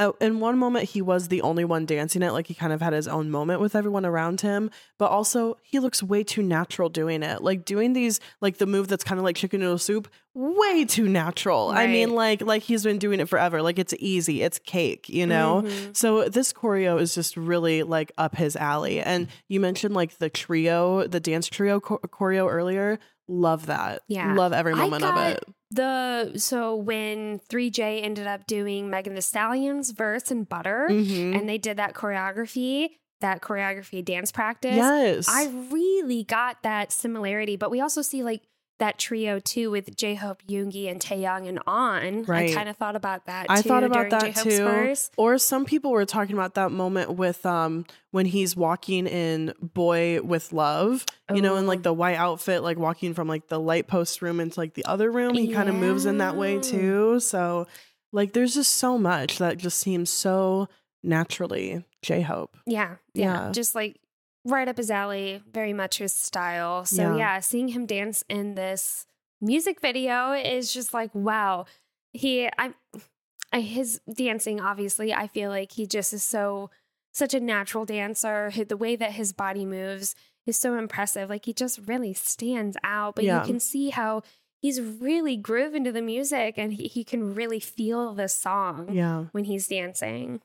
Uh, 0.00 0.12
in 0.20 0.40
one 0.40 0.58
moment, 0.58 0.88
he 0.88 1.02
was 1.02 1.28
the 1.28 1.42
only 1.42 1.64
one 1.64 1.84
dancing 1.86 2.22
it, 2.22 2.30
like 2.32 2.46
he 2.46 2.54
kind 2.54 2.72
of 2.72 2.80
had 2.80 2.92
his 2.92 3.06
own 3.06 3.30
moment 3.30 3.60
with 3.60 3.74
everyone 3.74 4.06
around 4.06 4.40
him. 4.40 4.70
But 4.98 5.10
also, 5.10 5.58
he 5.62 5.78
looks 5.78 6.02
way 6.02 6.24
too 6.24 6.42
natural 6.42 6.88
doing 6.88 7.22
it. 7.22 7.42
Like 7.42 7.64
doing 7.64 7.92
these, 7.92 8.20
like 8.40 8.58
the 8.58 8.66
move 8.66 8.88
that's 8.88 9.04
kind 9.04 9.18
of 9.18 9.24
like 9.24 9.36
chicken 9.36 9.60
noodle 9.60 9.78
soup, 9.78 10.08
way 10.34 10.84
too 10.84 11.08
natural. 11.08 11.68
I 11.68 11.86
mean, 11.86 12.14
like 12.14 12.40
like 12.42 12.62
he's 12.62 12.82
been 12.84 12.98
doing 12.98 13.20
it 13.20 13.28
forever. 13.28 13.60
Like 13.62 13.78
it's 13.78 13.94
easy, 13.98 14.42
it's 14.42 14.58
cake, 14.60 15.08
you 15.08 15.26
know. 15.26 15.62
Mhm. 15.66 15.96
So 15.96 16.28
this 16.28 16.52
choreo 16.52 17.00
is 17.00 17.14
just 17.14 17.36
really 17.36 17.82
like 17.82 18.12
up 18.16 18.36
his 18.36 18.56
alley. 18.56 19.00
And 19.00 19.28
you 19.48 19.60
mentioned 19.60 19.94
like 19.94 20.18
the 20.18 20.30
trio, 20.30 21.06
the 21.06 21.20
dance 21.20 21.46
trio 21.48 21.80
cho- 21.80 22.00
choreo 22.08 22.50
earlier. 22.50 22.98
Love 23.28 23.66
that. 23.66 24.02
Yeah. 24.08 24.34
love 24.34 24.52
every 24.52 24.74
moment 24.74 25.04
of 25.04 25.16
it. 25.16 25.44
The 25.70 26.32
so 26.36 26.74
when 26.74 27.40
3J 27.48 28.02
ended 28.02 28.26
up 28.26 28.46
doing 28.46 28.90
Megan 28.90 29.14
Thee 29.14 29.20
Stallion's 29.20 29.90
verse 29.90 30.30
and 30.30 30.48
Butter, 30.48 30.88
Mhm. 30.90 31.38
and 31.38 31.48
they 31.48 31.58
did 31.58 31.76
that 31.76 31.94
choreography, 31.94 32.90
that 33.20 33.40
choreography 33.40 34.04
dance 34.04 34.32
practice. 34.32 34.74
Yes. 34.76 35.28
I 35.28 35.46
really 35.70 36.24
got 36.24 36.62
that 36.62 36.90
similarity, 36.90 37.56
but 37.56 37.70
we 37.70 37.80
also 37.80 38.02
see 38.02 38.22
like 38.24 38.42
that 38.80 38.98
trio 38.98 39.38
too 39.38 39.70
with 39.70 39.94
J 39.96 40.16
Hope, 40.16 40.42
Yoongi, 40.48 40.90
and 40.90 41.00
Taeyong 41.00 41.48
and 41.48 41.60
on. 41.66 42.24
Right. 42.24 42.50
I 42.50 42.54
kind 42.54 42.68
of 42.68 42.76
thought 42.76 42.96
about 42.96 43.26
that. 43.26 43.44
Too 43.46 43.52
I 43.54 43.62
thought 43.62 43.84
about 43.84 44.10
that 44.10 44.22
J-Hope's 44.34 44.42
too. 44.42 44.64
verse. 44.64 45.10
Or 45.16 45.38
some 45.38 45.64
people 45.64 45.92
were 45.92 46.04
talking 46.04 46.34
about 46.34 46.54
that 46.54 46.72
moment 46.72 47.12
with 47.12 47.46
um 47.46 47.86
when 48.10 48.26
he's 48.26 48.56
walking 48.56 49.06
in 49.06 49.54
Boy 49.62 50.20
with 50.20 50.52
Luv, 50.52 51.06
you 51.32 51.40
know, 51.40 51.56
in 51.56 51.64
Oh. 51.64 51.68
like 51.68 51.82
the 51.84 51.92
white 51.92 52.16
outfit, 52.16 52.62
like 52.62 52.76
walking 52.78 53.14
from 53.14 53.28
like 53.28 53.46
the 53.48 53.60
light 53.60 53.86
post 53.86 54.20
room 54.20 54.40
into 54.40 54.58
like 54.58 54.74
the 54.74 54.84
other 54.84 55.10
room. 55.10 55.34
He 55.34 55.52
kind 55.52 55.68
of 55.68 55.76
moves 55.76 56.06
in 56.06 56.18
that 56.18 56.36
way 56.36 56.58
too. 56.58 57.20
So 57.20 57.68
like 58.12 58.32
there's 58.32 58.54
just 58.54 58.74
so 58.74 58.98
much 58.98 59.38
that 59.38 59.56
just 59.58 59.78
seems 59.78 60.10
so 60.10 60.68
naturally 61.02 61.84
J 62.02 62.22
Hope. 62.22 62.56
Yeah, 62.66 62.96
yeah, 63.14 63.46
Yeah. 63.46 63.52
just 63.52 63.74
like 63.74 63.96
right 64.44 64.68
up 64.68 64.76
his 64.76 64.90
alley, 64.90 65.42
very 65.52 65.72
much 65.72 65.98
his 65.98 66.14
style. 66.14 66.84
So 66.84 67.12
Yeah. 67.12 67.16
yeah, 67.16 67.40
seeing 67.40 67.68
him 67.68 67.86
dance 67.86 68.24
in 68.28 68.54
this 68.54 69.06
music 69.40 69.80
video 69.80 70.32
is 70.32 70.72
just 70.72 70.92
like 70.94 71.14
wow. 71.14 71.66
He, 72.12 72.48
I, 72.58 72.74
I 73.52 73.60
his 73.60 74.00
dancing 74.12 74.60
obviously. 74.60 75.12
I 75.12 75.26
feel 75.26 75.50
like 75.50 75.72
he 75.72 75.86
just 75.86 76.12
is 76.12 76.22
so 76.22 76.70
such 77.12 77.34
a 77.34 77.40
natural 77.40 77.84
dancer. 77.84 78.52
The 78.68 78.76
way 78.76 78.96
that 78.96 79.12
his 79.12 79.32
body 79.32 79.64
moves 79.66 80.14
is 80.46 80.56
so 80.56 80.76
impressive. 80.78 81.28
Like 81.28 81.44
he 81.44 81.52
just 81.52 81.80
really 81.86 82.14
stands 82.14 82.76
out. 82.84 83.16
But 83.16 83.24
Yeah. 83.24 83.40
you 83.40 83.46
can 83.46 83.60
see 83.60 83.90
how. 83.90 84.22
He's 84.62 84.78
really 84.78 85.38
grooving 85.38 85.84
to 85.84 85.92
the 85.92 86.02
music 86.02 86.58
and 86.58 86.74
he, 86.74 86.86
he 86.86 87.02
can 87.02 87.34
really 87.34 87.60
feel 87.60 88.12
the 88.12 88.28
song 88.28 88.90
Yeah. 88.92 89.24
when 89.32 89.44
he's 89.44 89.66
dancing. 89.68 90.42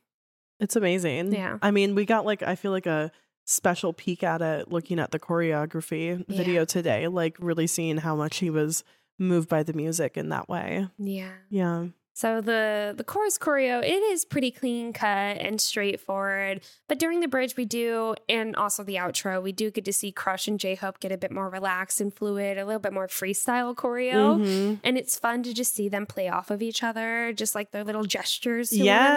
It's 0.61 0.77
amazing. 0.77 1.33
Yeah. 1.33 1.57
I 1.61 1.71
mean, 1.71 1.95
we 1.95 2.05
got 2.05 2.25
like 2.25 2.41
I 2.41 2.55
feel 2.55 2.71
like 2.71 2.85
a 2.85 3.11
special 3.45 3.93
peek 3.93 4.23
at 4.23 4.41
it 4.41 4.71
looking 4.71 4.99
at 4.99 5.11
the 5.11 5.19
choreography 5.19 6.25
Yeah. 6.27 6.37
video 6.37 6.65
today, 6.65 7.07
like 7.07 7.37
really 7.39 7.67
seeing 7.67 7.97
how 7.97 8.15
much 8.15 8.37
he 8.37 8.49
was 8.49 8.83
moved 9.17 9.47
by 9.49 9.63
the 9.63 9.73
music 9.73 10.17
in 10.17 10.29
that 10.29 10.49
way. 10.49 10.87
Yeah. 10.97 11.29
Yeah. 11.49 11.85
So 12.17 12.39
the 12.39 12.93
the 12.95 13.03
chorus 13.03 13.37
choreo 13.37 13.83
it 13.83 14.01
is 14.01 14.23
pretty 14.23 14.49
clean 14.49 14.93
cut 14.93 15.37
and 15.37 15.59
straightforward, 15.59 16.61
but 16.87 16.97
during 16.97 17.19
the 17.19 17.27
bridge 17.27 17.57
we 17.57 17.65
do 17.65 18.15
and 18.29 18.55
also 18.55 18.83
the 18.85 18.95
outro 18.95 19.43
we 19.43 19.51
do 19.51 19.69
get 19.69 19.83
to 19.85 19.91
see 19.93 20.13
Crush 20.13 20.47
and 20.47 20.57
J 20.57 20.75
Hope 20.75 21.01
get 21.01 21.11
a 21.11 21.17
bit 21.17 21.31
more 21.31 21.49
relaxed 21.49 21.99
and 21.99 22.13
fluid, 22.13 22.57
a 22.57 22.65
little 22.65 22.79
bit 22.79 22.93
more 22.93 23.07
freestyle 23.07 23.75
choreo, 23.75 24.39
Mhm. 24.39 24.79
and 24.83 24.97
it's 24.97 25.19
fun 25.19 25.43
to 25.43 25.53
just 25.53 25.75
see 25.75 25.89
them 25.89 26.05
play 26.05 26.29
off 26.29 26.49
of 26.51 26.61
each 26.61 26.83
other, 26.83 27.33
just 27.33 27.53
like 27.53 27.71
their 27.71 27.83
little 27.83 28.05
gestures 28.05 28.69
to 28.69 28.77
Yes. 28.77 29.11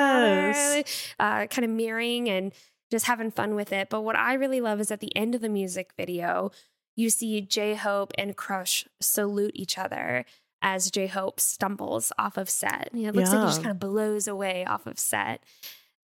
one 1.18 1.24
another, 1.24 1.44
uh, 1.44 1.46
kind 1.46 1.64
of 1.64 1.70
mirroring 1.70 2.28
and 2.28 2.52
just 2.90 3.06
having 3.06 3.30
fun 3.30 3.54
with 3.54 3.72
it. 3.72 3.88
But 3.90 4.02
what 4.02 4.16
I 4.16 4.34
really 4.34 4.60
love 4.60 4.80
is 4.80 4.90
at 4.90 5.00
the 5.00 5.14
end 5.16 5.34
of 5.34 5.40
the 5.40 5.48
music 5.48 5.92
video, 5.96 6.50
you 6.96 7.10
see 7.10 7.40
J 7.40 7.74
Hope 7.74 8.12
and 8.16 8.36
Crush 8.36 8.86
salute 9.00 9.52
each 9.54 9.78
other 9.78 10.24
as 10.60 10.90
J 10.90 11.06
Hope 11.06 11.38
stumbles 11.38 12.12
off 12.18 12.36
of 12.36 12.50
set. 12.50 12.90
You 12.92 13.04
know, 13.04 13.08
it 13.10 13.14
looks 13.16 13.30
like 13.30 13.40
he 13.40 13.46
just 13.46 13.62
kind 13.62 13.70
of 13.70 13.80
blows 13.80 14.26
away 14.26 14.64
off 14.64 14.86
of 14.86 14.98
set. 14.98 15.42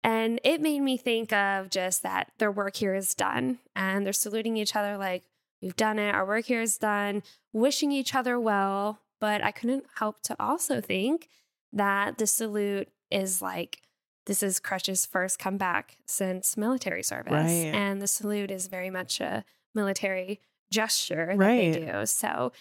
And 0.04 0.38
it 0.44 0.60
made 0.60 0.80
me 0.80 0.96
think 0.96 1.32
of 1.32 1.70
just 1.70 2.02
that 2.02 2.30
their 2.38 2.52
work 2.52 2.76
here 2.76 2.94
is 2.94 3.14
done 3.14 3.58
and 3.74 4.04
they're 4.04 4.12
saluting 4.12 4.56
each 4.56 4.76
other 4.76 4.98
like, 4.98 5.24
we've 5.62 5.76
done 5.76 5.98
it, 5.98 6.14
our 6.14 6.26
work 6.26 6.44
here 6.44 6.60
is 6.60 6.76
done, 6.76 7.22
wishing 7.52 7.90
each 7.90 8.14
other 8.14 8.38
well. 8.38 9.00
But 9.18 9.42
I 9.42 9.50
couldn't 9.50 9.86
help 9.96 10.20
to 10.24 10.36
also 10.38 10.82
think 10.82 11.28
that 11.72 12.18
the 12.18 12.26
salute 12.26 12.88
is 13.10 13.40
like, 13.40 13.80
this 14.26 14.42
is 14.42 14.58
Crush's 14.60 15.04
first 15.06 15.38
comeback 15.38 15.98
since 16.06 16.56
military 16.56 17.02
service. 17.02 17.32
Right. 17.32 17.72
And 17.74 18.00
the 18.00 18.06
salute 18.06 18.50
is 18.50 18.66
very 18.68 18.90
much 18.90 19.20
a 19.20 19.44
military 19.74 20.40
gesture 20.70 21.26
that 21.26 21.37
Right. 21.37 21.72
they 21.74 21.87
do. 21.92 22.06
So, 22.06 22.52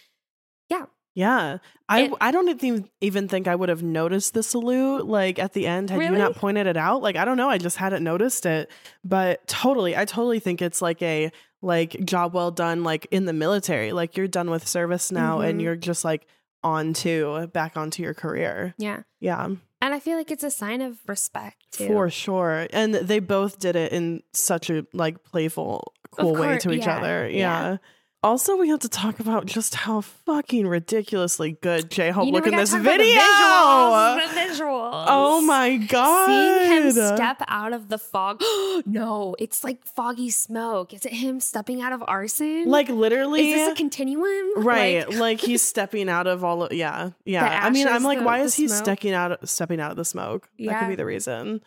yeah. 0.70 0.86
Yeah. 1.16 1.60
I 1.88 2.02
It- 2.04 2.14
I 2.20 2.32
don't 2.32 2.50
even 2.64 2.90
even 3.00 3.28
think 3.28 3.48
I 3.48 3.56
would 3.56 3.70
have 3.70 3.84
noticed 3.84 4.34
the 4.34 4.42
salute 4.44 5.06
like 5.06 5.38
at 5.38 5.54
the 5.54 5.68
end 5.68 5.90
had 5.92 6.02
you 6.02 6.10
not 6.10 6.36
pointed 6.36 6.66
it 6.66 6.76
out. 6.76 7.02
Like 7.04 7.16
I 7.16 7.24
don't 7.24 7.38
know, 7.38 7.50
I 7.50 7.60
just 7.60 7.78
hadn't 7.78 8.04
noticed 8.04 8.46
it. 8.48 8.72
But 9.04 9.46
totally, 9.48 9.96
I 9.96 10.06
totally 10.06 10.40
think 10.40 10.62
it's 10.62 10.82
like 10.82 11.02
a 11.04 11.32
like 11.62 11.92
job 12.04 12.34
well 12.34 12.50
done 12.52 12.84
like 12.84 13.08
in 13.12 13.26
the 13.26 13.34
military. 13.34 13.92
Like 13.94 14.18
you're 14.18 14.28
done 14.28 14.50
with 14.50 14.68
service 14.68 15.12
now 15.12 15.40
and 15.40 15.60
Mhm. 15.60 15.64
you're 15.64 15.76
just 15.76 16.04
like 16.04 16.26
on 16.64 16.94
to 16.94 17.48
back 17.54 17.78
onto 17.78 18.02
your 18.02 18.14
career. 18.16 18.74
Yeah. 18.78 19.04
Yeah. 19.20 19.50
And 19.84 19.94
I 19.94 20.00
feel 20.00 20.18
like 20.18 20.32
it's 20.32 20.46
a 20.46 20.50
sign 20.50 20.80
of 20.80 20.98
respect 21.08 21.58
too. 21.74 21.88
For 21.88 22.10
sure. 22.10 22.68
And 22.72 22.96
they 22.96 23.20
both 23.20 23.60
did 23.60 23.76
it 23.76 23.92
in 23.92 24.24
such 24.32 24.70
a 24.70 24.88
like 24.94 25.26
playful, 25.26 25.92
cool 26.12 26.36
way 26.36 26.58
to 26.60 26.72
each 26.72 26.86
yeah, 26.86 26.98
other. 26.98 27.28
yeah. 27.28 27.38
Yeah. 27.72 27.78
Also, 28.24 28.56
we 28.56 28.70
have 28.70 28.80
to 28.80 28.88
talk 28.88 29.20
about 29.20 29.46
just 29.46 29.76
how 29.76 30.00
fucking 30.00 30.66
ridiculously 30.66 31.58
good 31.62 31.92
J 31.92 32.10
Hope 32.12 32.26
You 32.26 32.32
know, 32.32 32.38
look 32.38 32.48
in 32.48 32.56
this 32.56 32.72
about 32.72 32.84
the 32.84 32.90
video. 32.98 33.20
visuals, 33.20 34.16
the 34.16 34.40
visuals. 34.40 35.06
Oh 35.10 35.42
my 35.42 35.76
god. 35.76 36.28
Seeing 36.28 36.84
him 36.84 36.92
step 36.92 37.42
out 37.50 37.74
of 37.74 37.90
the 37.90 37.98
fog. 37.98 38.42
no, 38.86 39.36
it's 39.40 39.64
like 39.66 39.86
foggy 39.86 40.30
smoke. 40.30 40.94
Is 40.94 41.06
it 41.06 41.12
him 41.12 41.42
stepping 41.42 41.82
out 41.82 41.92
of 41.92 42.02
arson? 42.08 42.64
Like 42.68 42.88
literally 42.88 43.52
is 43.52 43.56
this 43.56 43.72
a 43.74 43.76
continuum? 43.76 44.64
Right. 44.64 45.06
Like, 45.10 45.20
Like, 45.20 45.40
he's 45.42 45.62
stepping 45.74 46.08
out 46.08 46.26
of 46.26 46.46
all 46.46 46.64
of 46.64 46.72
yeah. 46.72 47.10
Yeah. 47.26 47.44
The 47.50 47.66
I 47.66 47.70
mean, 47.72 47.90
I'm 47.90 48.04
like, 48.04 48.20
the- 48.20 48.26
why 48.26 48.40
is 48.40 48.56
he 48.56 48.70
smoke? 48.70 48.78
stepping 48.84 49.14
out 49.14 49.50
stepping 49.50 49.82
out 49.82 49.92
of 49.92 49.98
the 49.98 50.06
smoke? 50.06 50.48
That 50.60 50.80
could 50.80 50.90
be 50.90 50.96
the 50.96 51.06
reason. 51.06 51.62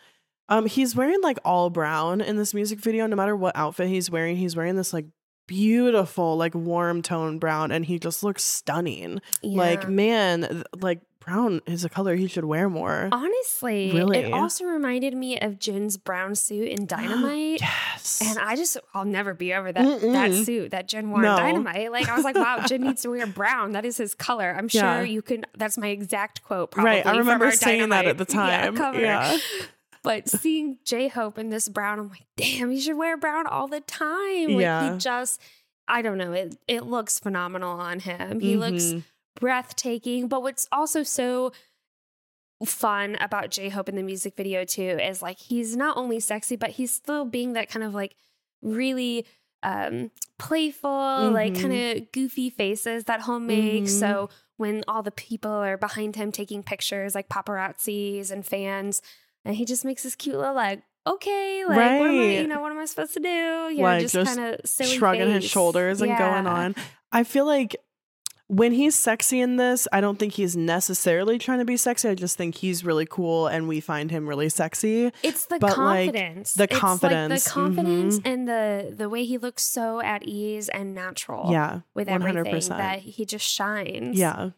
Um, 0.49 0.65
he's 0.65 0.95
wearing 0.95 1.21
like 1.21 1.37
all 1.43 1.69
brown 1.69 2.21
in 2.21 2.37
this 2.37 2.53
music 2.53 2.79
video. 2.79 3.05
No 3.05 3.15
matter 3.15 3.35
what 3.35 3.55
outfit 3.55 3.89
he's 3.89 4.09
wearing, 4.09 4.37
he's 4.37 4.55
wearing 4.55 4.75
this 4.75 4.93
like 4.93 5.05
beautiful, 5.47 6.37
like 6.37 6.53
warm 6.53 7.01
tone 7.01 7.39
brown, 7.39 7.71
and 7.71 7.85
he 7.85 7.97
just 7.99 8.23
looks 8.23 8.43
stunning. 8.43 9.21
Like, 9.41 9.87
man, 9.89 10.63
like 10.79 10.99
brown 11.19 11.59
is 11.65 11.83
a 11.83 11.89
color 11.89 12.15
he 12.15 12.25
should 12.27 12.45
wear 12.45 12.69
more. 12.69 13.09
honestly, 13.11 13.91
Really? 13.93 14.19
it 14.19 14.31
also 14.33 14.63
reminded 14.63 15.13
me 15.13 15.37
of 15.37 15.59
Jin's 15.59 15.97
brown 15.97 16.35
suit 16.35 16.69
in 16.69 16.85
Dynamite. 16.87 17.59
yes. 17.59 18.21
And 18.25 18.39
I 18.39 18.55
just, 18.55 18.77
I'll 18.93 19.03
never 19.03 19.33
be 19.33 19.53
over 19.53 19.69
that 19.73 19.83
that 20.01 20.01
Mm-mm. 20.31 20.45
suit 20.45 20.71
that 20.71 20.87
Jin 20.87 21.11
wore 21.11 21.21
No. 21.21 21.33
in 21.35 21.37
Dynamite. 21.43 21.91
Like, 21.91 22.07
I 22.07 22.15
was 22.15 22.23
like, 22.23 22.35
wow, 22.35 22.63
Jin 22.65 22.81
needs 22.83 23.01
to 23.01 23.09
wear 23.09 23.27
brown. 23.41 23.73
That 23.73 23.83
is 23.83 23.97
his 23.97 24.13
color. 24.15 24.55
I'm 24.57 24.69
sure 24.69 24.81
Yeah. 24.81 25.01
you 25.01 25.21
can, 25.21 25.45
that's 25.57 25.77
my 25.77 25.87
exact 25.87 26.43
quote, 26.43 26.71
probably. 26.71 26.91
right. 26.91 27.05
I 27.05 27.17
remember 27.17 27.51
saying 27.51 27.89
that 27.89 28.05
at 28.05 28.17
the 28.17 28.23
time. 28.41 28.77
Yeah. 28.77 28.93
Yeah. 28.93 29.37
But 30.07 30.29
seeing 30.29 30.77
J 30.85 31.09
Hope 31.09 31.37
in 31.37 31.49
this 31.49 31.67
brown, 31.67 31.99
I'm 31.99 32.07
like, 32.09 32.25
damn, 32.37 32.71
he 32.71 32.79
should 32.79 32.95
wear 32.97 33.17
brown 33.17 33.45
all 33.45 33.67
the 33.67 33.81
time. 33.81 34.53
Like, 34.53 34.61
Yeah. 34.61 34.93
he 34.93 34.97
just, 34.99 35.41
I 35.87 36.01
don't 36.01 36.17
know, 36.17 36.31
it, 36.31 36.57
it 36.67 36.83
looks 36.85 37.19
phenomenal 37.19 37.77
on 37.79 37.99
him. 37.99 38.39
He 38.39 38.55
looks 38.55 38.83
Mhm. 38.83 39.03
breathtaking. 39.39 40.29
But 40.29 40.41
what's 40.43 40.65
also 40.71 41.03
so 41.03 41.51
fun 42.65 43.15
about 43.19 43.51
J 43.51 43.69
Hope 43.69 43.87
in 43.89 43.95
the 43.95 44.01
music 44.03 44.35
video 44.35 44.63
too 44.63 44.81
is 45.01 45.21
like 45.21 45.37
he's 45.39 45.75
not 45.75 45.97
only 45.97 46.19
sexy, 46.19 46.55
but 46.55 46.71
he's 46.71 46.91
still 46.91 47.25
being 47.25 47.53
that 47.53 47.69
kind 47.69 47.83
of 47.83 47.93
like 47.93 48.15
really 48.61 49.25
um 49.63 50.09
playful, 50.39 51.31
like 51.31 51.53
Mhm. 51.53 51.61
kind 51.61 51.73
of 51.73 52.11
goofy 52.11 52.49
faces 52.49 53.03
that 53.05 53.25
he'll 53.25 53.39
make. 53.39 53.83
Mhm. 53.83 53.89
So 53.99 54.29
when 54.55 54.83
all 54.87 55.03
the 55.03 55.11
people 55.11 55.51
are 55.51 55.77
behind 55.77 56.15
him 56.15 56.31
taking 56.31 56.63
pictures, 56.63 57.13
like 57.13 57.27
paparazzis 57.29 58.31
and 58.31 58.45
fans, 58.45 59.01
and 59.47 59.55
he 59.55 59.65
just 59.65 59.85
makes 59.85 60.03
this 60.03 60.15
cute 60.15 60.35
little 60.35 60.53
like, 60.53 60.83
okay, 61.07 61.63
like 61.65 61.77
what 61.77 62.09
am 62.09 62.19
I, 62.19 62.23
you 62.41 62.47
know, 62.47 62.61
what 62.61 62.71
am 62.71 62.79
I 62.79 62.85
supposed 62.85 63.13
to 63.13 63.19
do? 63.21 63.27
Yeah, 63.29 63.83
Like, 63.83 64.01
just, 64.01 64.13
just 64.13 64.35
kind 64.35 64.55
of 64.55 64.69
shrugging 64.87 65.31
his 65.31 65.45
shoulders 65.45 66.01
and 66.01 66.15
going 66.17 66.45
on. 66.47 66.75
I 67.11 67.23
feel 67.23 67.45
like 67.45 67.75
when 68.49 68.71
he's 68.71 68.95
sexy 68.95 69.41
in 69.41 69.57
this, 69.57 69.87
I 69.91 69.99
don't 69.99 70.17
think 70.17 70.33
he's 70.33 70.55
necessarily 70.55 71.37
trying 71.37 71.59
to 71.59 71.65
be 71.65 71.75
sexy. 71.75 72.07
I 72.07 72.15
just 72.15 72.37
think 72.37 72.55
he's 72.55 72.83
really 72.85 73.05
cool 73.05 73.47
and 73.47 73.67
we 73.67 73.79
find 73.81 74.09
him 74.09 74.27
really 74.27 74.47
sexy. 74.49 75.11
It's 75.21 75.45
the 75.45 75.59
But, 75.59 75.77
like, 75.77 76.13
confidence. 76.13 76.53
the 76.53 76.63
It's, 76.63 76.71
like, 76.73 76.79
confidence, 76.81 77.43
the 77.43 77.49
confidence 77.49 78.19
mhm. 78.19 78.25
and 78.25 78.47
the 78.47 78.93
the 78.95 79.09
way 79.09 79.25
he 79.25 79.37
looks 79.37 79.63
so 79.63 80.01
at 80.01 80.23
ease 80.23 80.69
and 80.69 80.93
natural. 80.95 81.51
Yeah. 81.51 81.81
With 81.93 82.07
100%. 82.07 82.37
everything 82.37 82.69
that 82.77 82.99
he 82.99 83.25
just 83.25 83.45
shines. 83.45 84.17
Yeah. 84.17 84.51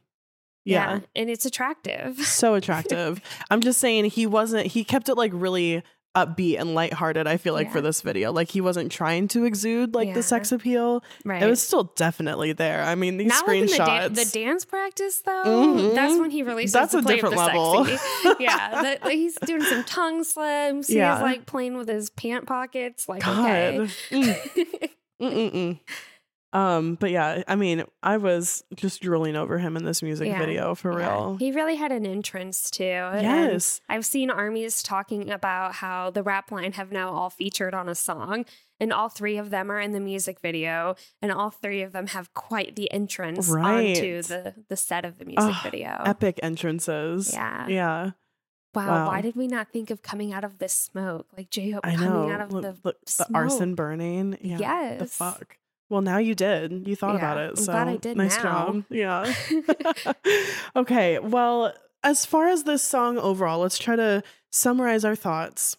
Yeah. 0.65 0.99
And 1.15 1.29
it's 1.29 1.45
attractive. 1.45 2.17
So 2.25 2.53
attractive. 2.55 3.21
I'm 3.49 3.61
just 3.61 3.79
saying 3.79 4.05
he 4.05 4.25
wasn't 4.27 4.67
he 4.67 4.83
kept 4.83 5.09
it 5.09 5.15
like 5.15 5.31
really 5.33 5.83
upbeat 6.15 6.59
and 6.59 6.73
lighthearted, 6.73 7.27
I 7.27 7.37
feel 7.37 7.53
like, 7.53 7.71
for 7.71 7.81
this 7.81 8.01
video. 8.01 8.31
Like 8.31 8.49
he 8.49 8.61
wasn't 8.61 8.91
trying 8.91 9.27
to 9.29 9.45
exude 9.45 9.93
like 9.93 10.07
Yeah. 10.09 10.13
the 10.15 10.23
sex 10.23 10.51
appeal. 10.51 11.03
Right. 11.23 11.41
It 11.41 11.45
was 11.47 11.61
still 11.61 11.83
definitely 11.95 12.51
there. 12.53 12.83
I 12.83 12.95
mean, 12.95 13.17
these 13.17 13.27
Not 13.27 13.47
like 13.47 13.61
the, 13.61 13.67
screenshots. 13.67 14.15
the 14.15 14.39
dance 14.39 14.65
practice 14.65 15.21
though. 15.21 15.43
Mhm. 15.45 15.95
That's 15.95 16.19
when 16.19 16.31
he 16.31 16.41
really 16.43 16.65
starts 16.67 16.93
That's 16.93 16.93
to 16.93 16.99
a 16.99 17.03
play 17.03 17.15
different 17.15 17.35
the 17.35 17.41
level. 17.41 17.85
sexy. 17.85 18.35
yeah, 18.43 18.81
the, 18.81 19.05
like, 19.05 19.17
he's 19.17 19.35
doing 19.45 19.61
some 19.61 19.83
tongue 19.83 20.23
slims. 20.23 20.89
Yeah. 20.89 21.15
He's 21.15 21.21
like 21.23 21.45
playing 21.45 21.77
with 21.77 21.87
his 21.87 22.09
pant 22.09 22.47
pockets. 22.47 23.07
Like 23.07 23.23
God. 23.23 23.45
okay. 23.45 23.89
Mm. 25.21 25.79
Um, 26.51 26.95
but 26.95 27.11
yeah, 27.11 27.43
I 27.47 27.55
mean, 27.55 27.83
I 28.01 28.17
was 28.17 28.63
just 28.75 29.01
drooling 29.01 29.35
over 29.35 29.59
him 29.59 29.77
in 29.77 29.85
this 29.85 30.01
music 30.01 30.27
Yeah. 30.29 30.39
video 30.39 30.73
for 30.73 30.99
Yeah. 30.99 31.07
real. 31.09 31.35
He 31.37 31.51
really 31.51 31.75
had 31.75 31.91
an 31.91 32.07
entrance 32.07 32.71
too. 32.71 32.83
and 32.85 33.21
Yes. 33.21 33.81
I've 33.87 34.05
seen 34.05 34.31
armies 34.31 34.81
talking 34.81 35.29
about 35.29 35.75
how 35.75 36.09
the 36.09 36.23
rap 36.23 36.51
line 36.51 36.71
have 36.73 36.91
now 36.91 37.09
all 37.13 37.29
featured 37.29 37.75
on 37.75 37.87
a 37.87 37.93
song, 37.93 38.45
and 38.79 38.91
all 38.91 39.09
three 39.09 39.37
of 39.37 39.51
them 39.51 39.69
are 39.71 39.79
in 39.79 39.91
the 39.91 39.99
music 39.99 40.39
video, 40.39 40.95
and 41.21 41.31
all 41.31 41.51
three 41.51 41.83
of 41.83 41.91
them 41.91 42.07
have 42.07 42.33
quite 42.33 42.75
the 42.75 42.91
entrance 42.91 43.51
onto 43.51 44.23
the 44.23 44.55
the 44.69 44.75
set 44.77 45.05
of 45.05 45.19
the 45.19 45.25
music 45.25 45.55
video. 45.63 46.01
Epic 46.05 46.39
entrances. 46.41 47.31
Yeah. 47.31 47.67
Yeah. 47.67 48.11
Wow, 48.73 48.87
Wow. 48.87 49.07
why 49.07 49.21
did 49.21 49.35
we 49.35 49.47
not 49.47 49.71
think 49.71 49.89
of 49.91 50.01
coming 50.01 50.31
out 50.33 50.43
of 50.43 50.57
this 50.59 50.73
smoke? 50.73 51.27
Like 51.37 51.49
J 51.51 51.71
Hope 51.71 51.83
coming 51.83 51.99
know. 52.01 52.29
out 52.31 52.41
of 52.41 52.49
the, 52.51 52.75
look, 52.83 53.03
the 53.05 53.27
arson 53.33 53.75
burning. 53.75 54.37
Yeah. 54.41 54.95
The 54.97 55.05
fuck. 55.07 55.57
Well, 55.89 56.01
now 56.01 56.17
you 56.19 56.35
did. 56.35 56.87
You 56.87 56.95
thought 56.95 57.15
about 57.15 57.37
Yeah, 57.37 57.45
it. 57.45 57.49
I'm 57.51 57.55
So 57.55 57.71
glad 57.71 57.87
I 57.87 57.97
did 57.97 58.17
nice 58.17 58.37
now. 58.37 58.43
job. 58.43 58.83
Yeah. 58.89 59.33
okay. 60.75 61.19
Well, 61.19 61.73
as 62.03 62.25
far 62.25 62.47
as 62.47 62.63
this 62.63 62.81
song 62.83 63.17
overall, 63.17 63.59
let's 63.59 63.77
try 63.77 63.95
to 63.95 64.23
summarize 64.51 65.03
our 65.03 65.15
thoughts. 65.15 65.77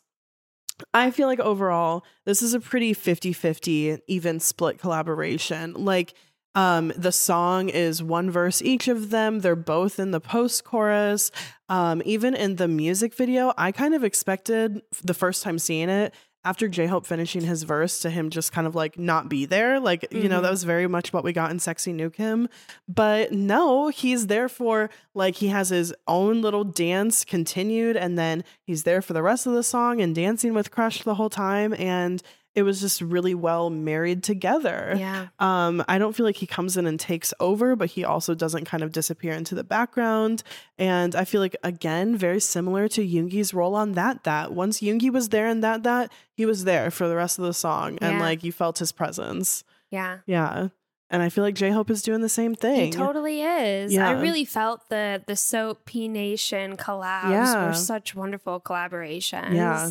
I 0.94 1.10
feel 1.10 1.26
like 1.28 1.40
overall, 1.40 2.04
this 2.24 2.42
is 2.42 2.54
a 2.54 2.60
pretty 2.60 2.94
50 2.94 3.32
50 3.32 3.98
even 4.06 4.40
split 4.40 4.78
collaboration. 4.78 5.74
Like, 5.74 6.14
um, 6.56 6.92
the 6.96 7.12
song 7.12 7.68
is 7.68 8.02
one 8.02 8.28
verse 8.30 8.60
each 8.62 8.88
of 8.88 9.10
them. 9.10 9.38
They're 9.40 9.54
both 9.54 10.00
in 10.00 10.10
the 10.10 10.20
post 10.20 10.64
chorus. 10.64 11.30
Um, 11.68 12.02
even 12.04 12.34
in 12.34 12.56
the 12.56 12.66
music 12.66 13.14
video, 13.14 13.52
I 13.56 13.70
kind 13.70 13.94
of 13.94 14.02
expected 14.02 14.82
the 15.04 15.14
first 15.14 15.44
time 15.44 15.58
seeing 15.60 15.88
it 15.88 16.12
after 16.44 16.68
J 16.68 16.86
Hope 16.86 17.06
finishing 17.06 17.42
his 17.42 17.64
verse 17.64 18.00
to 18.00 18.10
him 18.10 18.30
just 18.30 18.52
kind 18.52 18.66
of 18.66 18.74
like 18.74 18.98
not 18.98 19.28
be 19.28 19.44
there. 19.44 19.78
Like, 19.78 20.06
you 20.10 20.22
know, 20.22 20.40
that 20.40 20.46
mm-hmm. 20.46 20.50
was 20.50 20.64
very 20.64 20.86
much 20.86 21.12
what 21.12 21.24
we 21.24 21.32
got 21.32 21.50
in 21.50 21.58
Sexy 21.58 21.92
Nukim. 21.92 22.48
But 22.88 23.32
no, 23.32 23.88
he's 23.88 24.28
there 24.28 24.48
for 24.48 24.90
like 25.14 25.36
he 25.36 25.48
has 25.48 25.68
his 25.68 25.94
own 26.06 26.40
little 26.40 26.64
dance 26.64 27.24
continued, 27.24 27.96
and 27.96 28.18
then 28.18 28.44
he's 28.62 28.84
there 28.84 29.02
for 29.02 29.12
the 29.12 29.22
rest 29.22 29.46
of 29.46 29.52
the 29.52 29.62
song 29.62 30.00
and 30.00 30.14
dancing 30.14 30.54
with 30.54 30.70
Crush 30.70 31.02
the 31.02 31.16
whole 31.16 31.30
time. 31.30 31.74
And 31.74 32.22
it 32.54 32.62
was 32.64 32.80
just 32.80 33.00
really 33.00 33.34
well 33.34 33.70
married 33.70 34.24
together. 34.24 34.94
Yeah. 34.98 35.28
Um, 35.38 35.84
I 35.88 35.98
don't 35.98 36.14
feel 36.16 36.26
like 36.26 36.36
he 36.36 36.46
comes 36.46 36.76
in 36.76 36.84
and 36.86 36.98
takes 36.98 37.32
over, 37.38 37.76
but 37.76 37.90
he 37.90 38.04
also 38.04 38.34
doesn't 38.34 38.64
kind 38.64 38.82
of 38.82 38.90
disappear 38.90 39.32
into 39.34 39.54
the 39.54 39.62
background. 39.62 40.42
And 40.76 41.14
I 41.14 41.24
feel 41.24 41.40
like 41.40 41.56
again, 41.62 42.16
very 42.16 42.40
similar 42.40 42.88
to 42.88 43.06
Yoongi's 43.06 43.54
role 43.54 43.74
on 43.76 43.92
that 43.92 44.24
that. 44.24 44.52
Once 44.52 44.80
Yoongi 44.80 45.12
was 45.12 45.28
there 45.28 45.46
in 45.48 45.60
that 45.60 45.84
that, 45.84 46.10
he 46.32 46.44
was 46.44 46.64
there 46.64 46.90
for 46.90 47.06
the 47.06 47.14
rest 47.16 47.38
of 47.38 47.44
the 47.44 47.54
song. 47.54 47.98
And 48.00 48.16
Yeah. 48.16 48.20
like 48.20 48.42
you 48.42 48.50
felt 48.50 48.78
his 48.78 48.90
presence. 48.90 49.62
Yeah. 49.90 50.18
Yeah. 50.26 50.68
And 51.12 51.22
I 51.22 51.28
feel 51.28 51.42
like 51.42 51.54
J 51.56 51.70
Hope 51.70 51.90
is 51.90 52.02
doing 52.02 52.20
the 52.20 52.28
same 52.28 52.54
thing. 52.54 52.86
He 52.86 52.90
totally 52.92 53.42
is. 53.42 53.92
Yeah. 53.92 54.08
I 54.08 54.12
really 54.20 54.44
felt 54.44 54.88
the 54.88 55.22
the 55.26 55.36
Soap 55.36 55.84
P 55.84 56.08
Nation 56.08 56.76
collabs 56.76 57.30
Yeah. 57.30 57.66
were 57.66 57.74
such 57.74 58.14
wonderful 58.14 58.60
collaborations. 58.60 59.54
Yeah. 59.54 59.90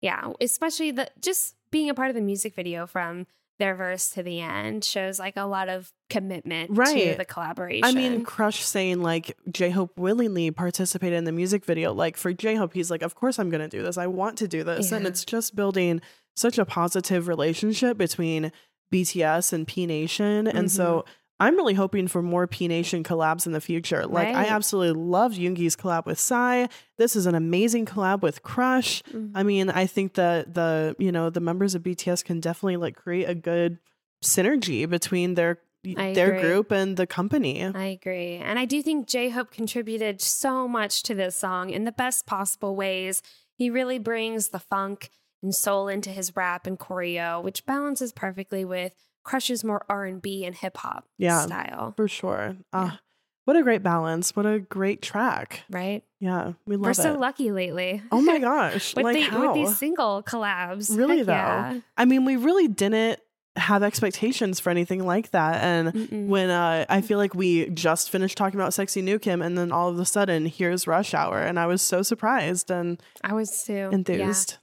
Yeah. 0.00 0.32
Especially 0.40 0.90
the 0.90 1.10
just 1.20 1.54
being 1.70 1.90
a 1.90 1.94
part 1.94 2.08
of 2.08 2.14
the 2.14 2.20
music 2.20 2.54
video 2.54 2.86
from 2.86 3.26
their 3.58 3.74
verse 3.74 4.10
to 4.10 4.22
the 4.22 4.40
end 4.40 4.84
shows 4.84 5.18
like 5.18 5.36
a 5.36 5.42
lot 5.42 5.68
of 5.68 5.92
commitment 6.08 6.74
to 6.74 7.14
the 7.18 7.24
collaboration. 7.24 7.84
I 7.84 7.92
mean, 7.92 8.24
Crush 8.24 8.62
saying 8.64 9.02
like 9.02 9.36
J 9.50 9.70
Hope 9.70 9.98
willingly 9.98 10.50
participated 10.50 11.18
in 11.18 11.24
the 11.24 11.32
music 11.32 11.64
video. 11.64 11.92
Like 11.92 12.16
for 12.16 12.32
J 12.32 12.54
Hope, 12.54 12.72
he's 12.72 12.90
like, 12.90 13.02
Of 13.02 13.14
course 13.14 13.38
I'm 13.38 13.50
gonna 13.50 13.68
do 13.68 13.82
this. 13.82 13.98
I 13.98 14.06
want 14.06 14.38
to 14.38 14.48
do 14.48 14.62
this. 14.62 14.92
And 14.92 15.06
it's 15.06 15.24
just 15.24 15.56
building 15.56 16.00
such 16.36 16.56
a 16.56 16.64
positive 16.64 17.26
relationship 17.26 17.98
between 17.98 18.52
BTS 18.92 19.52
and 19.52 19.66
P 19.66 19.86
Nation. 19.86 20.46
And 20.46 20.70
so 20.70 21.00
Mm-hmm. 21.00 21.10
I'm 21.40 21.54
really 21.56 21.74
hoping 21.74 22.08
for 22.08 22.20
more 22.22 22.46
P 22.46 22.66
Nation 22.68 23.04
collabs 23.04 23.46
in 23.46 23.52
the 23.52 23.60
future. 23.60 24.06
Like 24.06 24.28
I 24.28 24.46
absolutely 24.46 25.00
loved 25.00 25.38
Yoongi's 25.38 25.76
collab 25.76 26.04
with 26.06 26.18
Psy. 26.18 26.66
This 26.96 27.14
is 27.14 27.26
an 27.26 27.34
amazing 27.34 27.86
collab 27.86 28.22
with 28.22 28.42
Crush. 28.42 29.02
Mhm. 29.04 29.32
I 29.34 29.42
mean, 29.44 29.70
I 29.70 29.86
think 29.86 30.14
that 30.14 30.54
the 30.54 30.96
you 30.98 31.12
know 31.12 31.30
the 31.30 31.40
members 31.40 31.74
of 31.74 31.82
BTS 31.82 32.24
can 32.24 32.40
definitely 32.40 32.76
like 32.76 32.96
create 32.96 33.28
a 33.28 33.34
good 33.34 33.78
synergy 34.24 34.88
between 34.88 35.34
their 35.34 35.60
I 35.96 36.12
their 36.12 36.34
agree. 36.34 36.40
group 36.40 36.70
and 36.72 36.96
the 36.96 37.06
company. 37.06 37.64
I 37.64 37.84
agree. 37.86 38.34
And 38.36 38.58
I 38.58 38.64
do 38.64 38.82
think 38.82 39.06
J 39.06 39.28
Hope 39.30 39.52
contributed 39.52 40.20
so 40.20 40.66
much 40.66 41.04
to 41.04 41.14
this 41.14 41.36
song 41.36 41.70
in 41.70 41.84
the 41.84 41.92
best 41.92 42.26
possible 42.26 42.74
ways. 42.74 43.22
He 43.54 43.70
really 43.70 43.98
brings 43.98 44.48
the 44.48 44.58
funk 44.58 45.10
and 45.40 45.54
soul 45.54 45.86
into 45.86 46.10
his 46.10 46.34
rap 46.34 46.66
and 46.66 46.78
choreo, 46.78 47.40
which 47.42 47.64
balances 47.64 48.12
perfectly 48.12 48.64
with 48.64 48.92
Crush's 49.28 49.62
more 49.62 49.84
R&B 49.88 50.44
and 50.46 50.54
hip 50.54 50.76
hop 50.78 51.04
Yeah. 51.18 51.42
style, 51.42 51.92
For 51.96 52.08
sure. 52.08 52.56
Ah, 52.72 52.98
what 53.44 53.56
a 53.56 53.62
great 53.62 53.82
balance. 53.82 54.34
What 54.34 54.46
a 54.46 54.58
great 54.58 55.02
track. 55.02 55.62
right? 55.70 56.02
Yeah, 56.20 56.52
we 56.66 56.76
love 56.76 56.84
We're 56.84 56.90
it. 56.92 56.94
so 56.96 57.12
lucky 57.18 57.50
lately. 57.52 58.02
oh 58.10 58.20
my 58.22 58.38
gosh. 58.50 58.94
with, 58.96 59.04
like 59.04 59.14
the, 59.16 59.20
how? 59.22 59.46
with 59.46 59.54
these 59.54 59.76
single 59.76 60.22
collabs. 60.22 60.96
really 60.96 61.18
Heck 61.18 61.26
though. 61.26 61.32
yeah. 61.32 61.80
I 61.96 62.04
mean, 62.06 62.24
we 62.24 62.36
really 62.36 62.68
didn't 62.68 63.20
have 63.56 63.82
expectations 63.82 64.60
for 64.60 64.70
anything 64.70 65.04
like 65.04 65.30
that. 65.32 65.62
And 65.64 65.92
Mm-mm. 65.92 66.26
when 66.28 66.48
uh, 66.48 66.86
I 66.88 67.00
feel 67.00 67.18
like 67.18 67.34
we 67.34 67.68
just 67.70 68.08
finished 68.08 68.38
talking 68.38 68.58
about 68.58 68.72
Sexy 68.72 69.02
Nukim, 69.02 69.44
and 69.44 69.58
then 69.58 69.72
all 69.72 69.88
of 69.88 69.98
a 69.98 70.04
sudden, 70.04 70.46
here's 70.46 70.86
Rush 70.86 71.12
Hour. 71.12 71.40
And 71.40 71.58
I 71.58 71.66
was 71.66 71.82
so 71.82 72.02
surprised 72.02 72.70
and 72.70 73.02
I 73.24 73.32
was 73.34 73.64
too 73.64 73.90
enthused. 73.92 74.52
Yeah. 74.52 74.56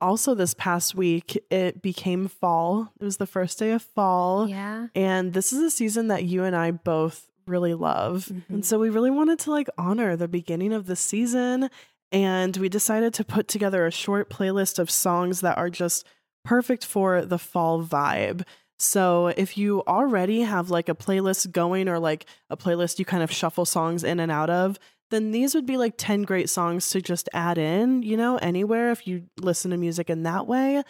Also, 0.00 0.34
this 0.34 0.54
past 0.54 0.94
week, 0.94 1.42
it 1.50 1.82
became 1.82 2.28
fall. 2.28 2.92
It 3.00 3.04
was 3.04 3.16
the 3.16 3.26
first 3.26 3.58
day 3.58 3.70
of 3.72 3.82
fall. 3.82 4.48
Yeah. 4.48 4.88
And 4.94 5.32
this 5.32 5.52
is 5.52 5.62
a 5.62 5.70
season 5.70 6.08
that 6.08 6.24
you 6.24 6.44
and 6.44 6.54
I 6.56 6.70
both 6.70 7.26
really 7.46 7.74
love. 7.74 8.26
Mhm. 8.26 8.42
And 8.48 8.66
so 8.66 8.78
we 8.78 8.90
really 8.90 9.10
wanted 9.10 9.38
to 9.40 9.50
like 9.50 9.68
honor 9.78 10.16
the 10.16 10.28
beginning 10.28 10.72
of 10.72 10.86
the 10.86 10.96
season. 10.96 11.70
And 12.12 12.56
we 12.56 12.68
decided 12.68 13.14
to 13.14 13.24
put 13.24 13.48
together 13.48 13.86
a 13.86 13.90
short 13.90 14.30
playlist 14.30 14.78
of 14.78 14.90
songs 14.90 15.40
that 15.42 15.58
are 15.58 15.70
just 15.70 16.04
perfect 16.44 16.84
for 16.84 17.24
the 17.24 17.38
fall 17.38 17.84
vibe. 17.84 18.42
So 18.78 19.28
if 19.28 19.56
you 19.56 19.82
already 19.86 20.42
have 20.42 20.70
like 20.70 20.88
a 20.88 20.94
playlist 20.94 21.50
going 21.50 21.88
or 21.88 21.98
like 21.98 22.26
a 22.50 22.56
playlist 22.56 22.98
you 22.98 23.04
kind 23.04 23.22
of 23.22 23.32
shuffle 23.32 23.64
songs 23.64 24.04
in 24.04 24.20
and 24.20 24.30
out 24.30 24.50
of, 24.50 24.78
then 25.10 25.30
these 25.30 25.54
would 25.54 25.66
be 25.66 25.76
like 25.76 25.94
10 25.96 26.22
great 26.22 26.50
songs 26.50 26.90
to 26.90 27.00
just 27.00 27.28
add 27.32 27.58
in, 27.58 28.02
you 28.02 28.16
know, 28.16 28.36
anywhere 28.38 28.90
if 28.90 29.06
you 29.06 29.24
listen 29.40 29.70
to 29.70 29.76
music 29.76 30.10
in 30.10 30.24
that 30.24 30.46
way. 30.46 30.82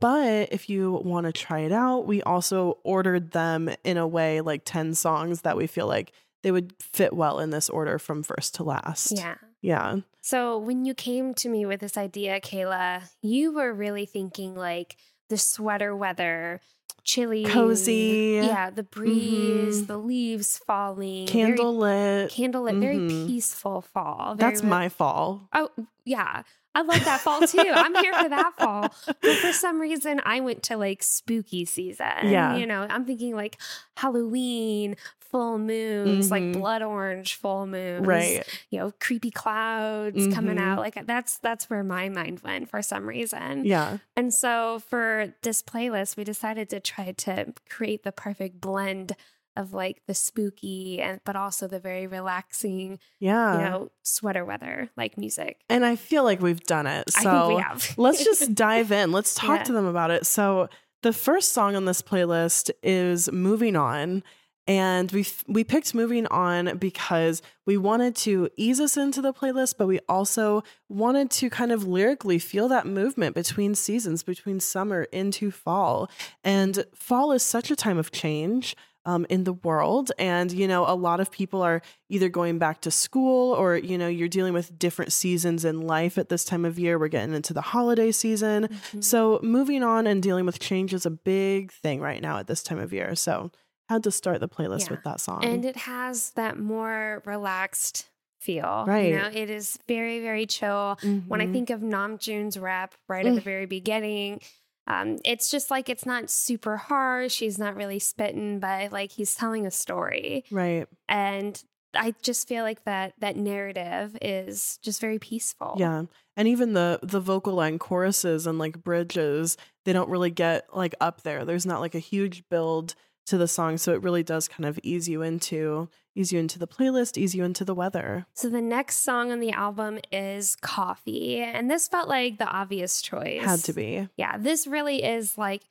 But 0.00 0.52
if 0.52 0.68
you 0.68 1.00
want 1.04 1.26
to 1.26 1.32
try 1.32 1.60
it 1.60 1.72
out, 1.72 2.06
we 2.06 2.22
also 2.22 2.78
ordered 2.84 3.30
them 3.32 3.70
in 3.84 3.96
a 3.96 4.06
way 4.06 4.40
like 4.40 4.62
10 4.64 4.94
songs 4.94 5.42
that 5.42 5.56
we 5.56 5.66
feel 5.66 5.86
like 5.86 6.12
they 6.42 6.52
would 6.52 6.74
fit 6.78 7.12
well 7.12 7.40
in 7.40 7.50
this 7.50 7.68
order 7.68 7.98
from 7.98 8.22
first 8.22 8.54
to 8.56 8.64
last. 8.64 9.12
Yeah. 9.16 9.36
Yeah. 9.60 9.96
So 10.20 10.58
when 10.58 10.84
you 10.84 10.94
came 10.94 11.34
to 11.34 11.48
me 11.48 11.66
with 11.66 11.80
this 11.80 11.96
idea, 11.96 12.40
Kayla, 12.40 13.08
you 13.22 13.52
were 13.54 13.72
really 13.72 14.06
thinking 14.06 14.54
like 14.54 14.96
the 15.30 15.38
sweater 15.38 15.96
weather, 15.96 16.60
chilly, 17.04 17.44
Cozy. 17.44 18.40
Yeah, 18.42 18.70
the 18.70 18.82
breeze, 18.82 19.82
Mhm. 19.82 19.86
the 19.86 19.96
leaves 19.98 20.58
falling, 20.58 21.26
very 21.26 21.52
Candlelit. 21.56 22.28
candlelit, 22.30 22.80
very 22.80 22.98
peaceful 23.26 23.80
fall. 23.82 24.34
very 24.36 24.50
That's 24.52 24.62
my 24.62 24.88
fall. 24.88 25.48
Oh 25.54 25.70
yeah, 26.04 26.42
I 26.74 26.82
love 26.82 27.04
that 27.04 27.20
fall 27.20 27.40
too. 27.42 27.58
I'm 27.74 27.94
here 27.96 28.14
for 28.14 28.28
that 28.28 28.52
fall. 28.58 28.88
But 29.20 29.36
for 29.38 29.52
some 29.52 29.80
reason, 29.80 30.20
I 30.24 30.40
went 30.40 30.62
to 30.64 30.76
like 30.76 31.02
spooky 31.02 31.64
season. 31.64 32.06
Yeah. 32.24 32.56
you 32.56 32.66
know, 32.66 32.86
I'm 32.88 33.04
thinking 33.04 33.34
like 33.34 33.58
Halloween, 33.96 34.96
full 35.30 35.58
moons, 35.58 36.30
like 36.30 36.42
Mhm. 36.42 36.52
blood 36.54 36.82
orange 36.82 37.34
full 37.34 37.66
moons, 37.66 38.06
Right. 38.06 38.44
You 38.70 38.78
know, 38.80 38.92
creepy 39.00 39.30
clouds 39.30 40.26
coming 40.34 40.56
Mhm. 40.56 40.60
out. 40.62 40.78
Like 40.78 41.06
that's 41.06 41.38
that's 41.38 41.68
where 41.70 41.84
my 41.84 42.08
mind 42.08 42.40
went 42.40 42.70
for 42.70 42.82
some 42.82 43.06
reason. 43.08 43.64
Yeah. 43.64 43.98
And 44.16 44.32
so 44.32 44.78
for 44.88 45.34
this 45.42 45.62
playlist, 45.62 46.16
we 46.16 46.24
decided 46.24 46.68
to 46.70 46.80
try 46.80 47.12
to 47.12 47.52
create 47.68 48.02
the 48.04 48.12
perfect 48.12 48.60
blend 48.60 49.12
of 49.56 49.72
like 49.72 50.02
the 50.06 50.14
spooky 50.14 51.00
and 51.00 51.20
but 51.24 51.34
also 51.34 51.66
the 51.66 51.80
very 51.80 52.06
relaxing, 52.06 52.98
Yeah. 53.18 53.54
you 53.54 53.64
know, 53.64 53.90
sweater 54.02 54.44
weather 54.44 54.88
like 54.96 55.18
music. 55.18 55.60
and 55.68 55.84
I 55.84 55.96
feel 55.96 56.22
like 56.22 56.40
we've 56.40 56.62
done 56.62 56.86
it. 56.86 57.10
So 57.10 57.18
I 57.18 57.22
think 57.48 57.56
we 57.58 57.62
have. 57.62 57.94
let's 57.98 58.22
just 58.24 58.54
dive 58.54 58.92
in. 58.92 59.10
Let's 59.10 59.34
talk 59.34 59.58
Yeah. 59.58 59.64
to 59.64 59.72
them 59.72 59.86
about 59.86 60.10
it. 60.12 60.26
So 60.26 60.68
the 61.02 61.12
first 61.12 61.52
song 61.52 61.74
on 61.76 61.84
this 61.86 62.02
playlist 62.02 62.70
is 62.82 63.30
"Moving 63.32 63.74
On," 63.76 64.22
and 64.68 65.10
we 65.10 65.26
we 65.48 65.64
picked 65.64 65.94
"Moving 65.94 66.26
On" 66.28 66.76
because 66.78 67.42
we 67.66 67.76
wanted 67.76 68.14
to 68.16 68.50
ease 68.56 68.78
us 68.78 68.96
into 68.96 69.20
the 69.20 69.32
playlist, 69.32 69.74
but 69.78 69.88
we 69.88 69.98
also 70.08 70.62
wanted 70.88 71.30
to 71.32 71.50
kind 71.50 71.72
of 71.72 71.88
lyrically 71.88 72.38
feel 72.38 72.68
that 72.68 72.86
movement 72.86 73.34
between 73.34 73.74
seasons, 73.74 74.22
between 74.22 74.60
summer 74.60 75.04
into 75.04 75.50
fall. 75.50 76.08
And 76.44 76.84
fall 76.94 77.32
is 77.32 77.42
such 77.42 77.70
a 77.72 77.76
time 77.76 77.98
of 77.98 78.12
change. 78.12 78.76
Um, 79.06 79.24
in 79.30 79.44
the 79.44 79.54
world. 79.54 80.12
And, 80.18 80.52
you 80.52 80.68
know, 80.68 80.84
a 80.86 80.92
lot 80.92 81.18
of 81.18 81.30
people 81.30 81.62
are 81.62 81.80
either 82.10 82.28
going 82.28 82.58
back 82.58 82.82
to 82.82 82.90
school 82.90 83.54
or, 83.54 83.74
you 83.78 83.96
know, 83.96 84.06
you're 84.08 84.28
dealing 84.28 84.52
with 84.52 84.78
different 84.78 85.14
seasons 85.14 85.64
in 85.64 85.80
life 85.80 86.18
at 86.18 86.28
this 86.28 86.44
time 86.44 86.66
of 86.66 86.78
year. 86.78 86.98
We're 86.98 87.08
getting 87.08 87.34
into 87.34 87.54
the 87.54 87.62
holiday 87.62 88.12
season. 88.12 88.68
Mhm. 88.68 89.02
So 89.02 89.40
moving 89.42 89.82
on 89.82 90.06
and 90.06 90.22
dealing 90.22 90.44
with 90.44 90.58
change 90.58 90.92
is 90.92 91.06
a 91.06 91.10
big 91.10 91.72
thing 91.72 92.02
right 92.02 92.20
now 92.20 92.36
at 92.36 92.48
this 92.48 92.62
time 92.62 92.78
of 92.78 92.92
year. 92.92 93.14
So 93.14 93.50
had 93.88 94.02
to 94.04 94.10
start 94.10 94.40
the 94.40 94.48
playlist 94.48 94.86
Yeah. 94.86 94.90
with 94.96 95.04
that 95.04 95.20
song. 95.20 95.44
and 95.44 95.64
it 95.64 95.76
has 95.76 96.30
that 96.32 96.58
more 96.58 97.22
relaxed 97.24 98.08
feel. 98.40 98.84
Right. 98.86 99.10
You 99.10 99.18
know, 99.18 99.30
it 99.32 99.50
is 99.50 99.78
very, 99.88 100.20
very 100.20 100.46
chill. 100.46 100.96
When 101.26 101.40
I 101.40 101.46
Mhm. 101.46 101.52
think 101.52 101.70
of 101.70 101.80
Namjoon's 101.80 102.56
rap 102.58 102.94
right 103.08 103.26
at 103.26 103.34
the 103.34 103.40
Mm. 103.40 103.44
very 103.44 103.66
beginning, 103.66 104.40
um, 104.86 105.18
it's 105.24 105.50
just 105.50 105.70
like 105.70 105.88
it's 105.88 106.06
not 106.06 106.30
super 106.30 106.76
harsh. 106.76 107.40
He's 107.40 107.58
not 107.58 107.74
really 107.74 107.98
spitting, 107.98 108.60
but 108.60 108.92
like 108.92 109.10
he's 109.12 109.34
telling 109.34 109.66
a 109.66 109.70
story. 109.70 110.44
right. 110.52 110.86
And 111.08 111.62
I 111.94 112.14
just 112.22 112.46
feel 112.46 112.62
like 112.64 112.84
that 112.84 113.14
that 113.18 113.36
narrative 113.36 114.16
is 114.22 114.78
just 114.82 115.00
very 115.00 115.18
peaceful. 115.18 115.74
Yeah. 115.78 116.04
And 116.36 116.46
even 116.46 116.74
the 116.74 117.00
the 117.02 117.18
vocal 117.20 117.54
line 117.54 117.78
choruses 117.78 118.46
and 118.46 118.58
like 118.58 118.84
bridges, 118.84 119.56
they 119.84 119.92
don't 119.92 120.10
really 120.10 120.30
get 120.30 120.66
like 120.76 120.94
up 121.00 121.22
there. 121.22 121.44
There's 121.44 121.66
not 121.66 121.80
like 121.80 121.94
a 121.96 121.98
huge 121.98 122.48
build 122.50 122.94
to 123.28 123.38
the 123.38 123.48
song, 123.48 123.78
so 123.78 123.92
it 123.92 124.02
really 124.02 124.22
does 124.22 124.48
kind 124.48 124.66
of 124.66 124.78
ease 124.82 125.08
you 125.08 125.22
into 125.22 125.88
ease 126.14 126.32
you 126.32 126.38
into 126.40 126.58
the 126.58 126.66
playlist, 126.66 127.16
ease 127.16 127.34
you 127.34 127.44
into 127.44 127.64
the 127.64 127.74
weather. 127.74 128.26
So 128.34 128.48
the 128.48 128.60
next 128.60 129.04
song 129.04 129.30
on 129.30 129.38
the 129.38 129.52
album 129.52 130.00
is 130.10 130.56
Coffee. 130.56 131.38
And 131.38 131.70
this 131.70 131.86
felt 131.86 132.08
like 132.08 132.38
the 132.38 132.46
obvious 132.46 133.00
choice. 133.00 133.44
Had 133.44 133.60
to 133.60 133.72
be. 133.72 134.08
Yeah, 134.16 134.36
this 134.36 134.66
really 134.66 135.04
is 135.04 135.38
like 135.38 135.62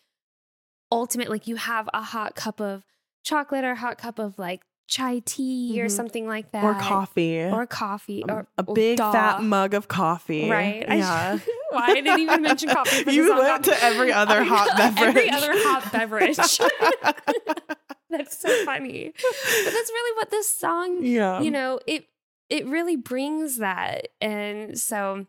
ultimate 0.91 1.29
like 1.29 1.47
you 1.47 1.55
have 1.57 1.89
a 1.93 2.01
hot 2.01 2.35
cup 2.35 2.61
of 2.61 2.83
chocolate 3.23 3.65
or 3.65 3.75
hot 3.75 3.97
cup 3.97 4.19
of 4.19 4.39
like 4.39 4.61
chai 4.87 5.19
tea 5.25 5.81
or 5.81 5.87
Mhm. 5.87 5.91
something 5.91 6.27
like 6.27 6.51
that. 6.51 6.63
Or 6.63 6.75
coffee. 6.75 7.43
Or 7.43 7.65
coffee. 7.67 8.23
a, 8.27 8.31
or 8.31 8.47
a 8.57 8.63
or 8.65 8.73
big 8.73 8.97
fat 8.99 9.43
mug 9.43 9.73
of 9.73 9.87
coffee. 9.89 10.49
Right. 10.49 10.85
Yeah. 10.87 11.39
Why 11.71 11.87
I 11.87 11.93
didn't 11.95 12.19
even 12.19 12.41
mention 12.41 12.69
coffee. 12.69 13.03
for 13.03 13.11
You 13.17 13.35
went 13.37 13.65
to 13.65 13.83
every 13.83 14.11
other 14.13 14.43
hot 14.51 14.75
beverage. 14.77 15.07
Every 15.17 15.29
other 15.29 15.51
hot 15.53 15.91
beverage. 15.91 16.37
that's 18.09 18.37
so 18.39 18.65
funny. 18.65 19.13
But 19.15 19.73
that's 19.73 19.91
really 19.91 20.15
what 20.17 20.31
this 20.31 20.53
song, 20.57 21.03
yeah. 21.03 21.41
you 21.41 21.51
know, 21.51 21.79
it 21.87 22.05
it 22.49 22.65
really 22.65 22.95
brings 22.95 23.57
that. 23.57 24.07
And 24.21 24.77
so 24.79 25.25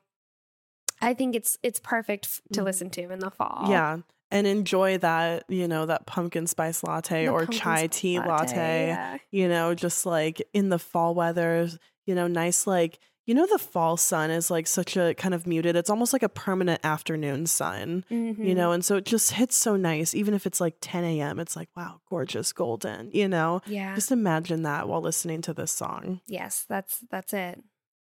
I 1.01 1.15
think 1.15 1.35
it's 1.35 1.59
it's 1.63 1.81
perfect 1.81 2.41
to 2.53 2.61
Mhm. 2.61 2.65
listen 2.65 2.91
to 2.91 3.11
in 3.11 3.19
the 3.19 3.31
fall. 3.31 3.67
Yeah. 3.69 3.99
And 4.31 4.47
enjoy 4.47 4.99
that, 4.99 5.45
you 5.49 5.67
know, 5.67 5.87
that 5.87 6.07
pumpkin 6.07 6.47
spice 6.47 6.83
latte 6.85 7.25
The 7.25 7.33
or 7.33 7.47
chai 7.47 7.87
tea 7.87 8.19
latte. 8.21 8.89
yeah. 8.89 9.17
You 9.31 9.49
know, 9.49 9.75
just 9.75 10.05
like 10.07 10.43
in 10.53 10.69
the 10.69 10.79
fall 10.79 11.15
weather, 11.15 11.69
you 12.07 12.15
know, 12.15 12.27
nice 12.29 12.67
like 12.67 12.99
you 13.29 13.35
know 13.35 13.47
the 13.47 13.59
fall 13.59 13.97
sun 13.99 14.31
is 14.31 14.51
like 14.51 14.67
such 14.67 14.97
a 14.97 15.15
kind 15.15 15.35
of 15.35 15.47
muted. 15.47 15.77
It's 15.77 15.91
almost 15.91 16.13
like 16.15 16.23
a 16.23 16.29
permanent 16.31 16.81
afternoon 16.83 17.47
sun. 17.47 18.05
You 18.09 18.35
Mhm. 18.35 18.57
know, 18.57 18.73
and 18.73 18.83
so 18.85 18.97
it 18.97 19.05
just 19.05 19.33
hits 19.33 19.55
so 19.57 19.77
nice. 19.77 20.15
Even 20.15 20.33
if 20.35 20.47
it's 20.47 20.61
like 20.61 20.77
10 20.81 21.05
a.m., 21.05 21.39
it's 21.39 21.55
like, 21.55 21.69
wow, 21.77 22.01
gorgeous, 22.09 22.53
golden, 22.53 23.11
you 23.13 23.29
know? 23.29 23.61
Yeah. 23.67 23.95
Just 23.95 24.11
imagine 24.11 24.63
that 24.63 24.89
while 24.89 25.03
listening 25.03 25.43
to 25.43 25.53
this 25.55 25.71
song. 25.71 26.21
yes, 26.27 26.65
that's 26.69 27.05
that's 27.11 27.33
it. 27.35 27.63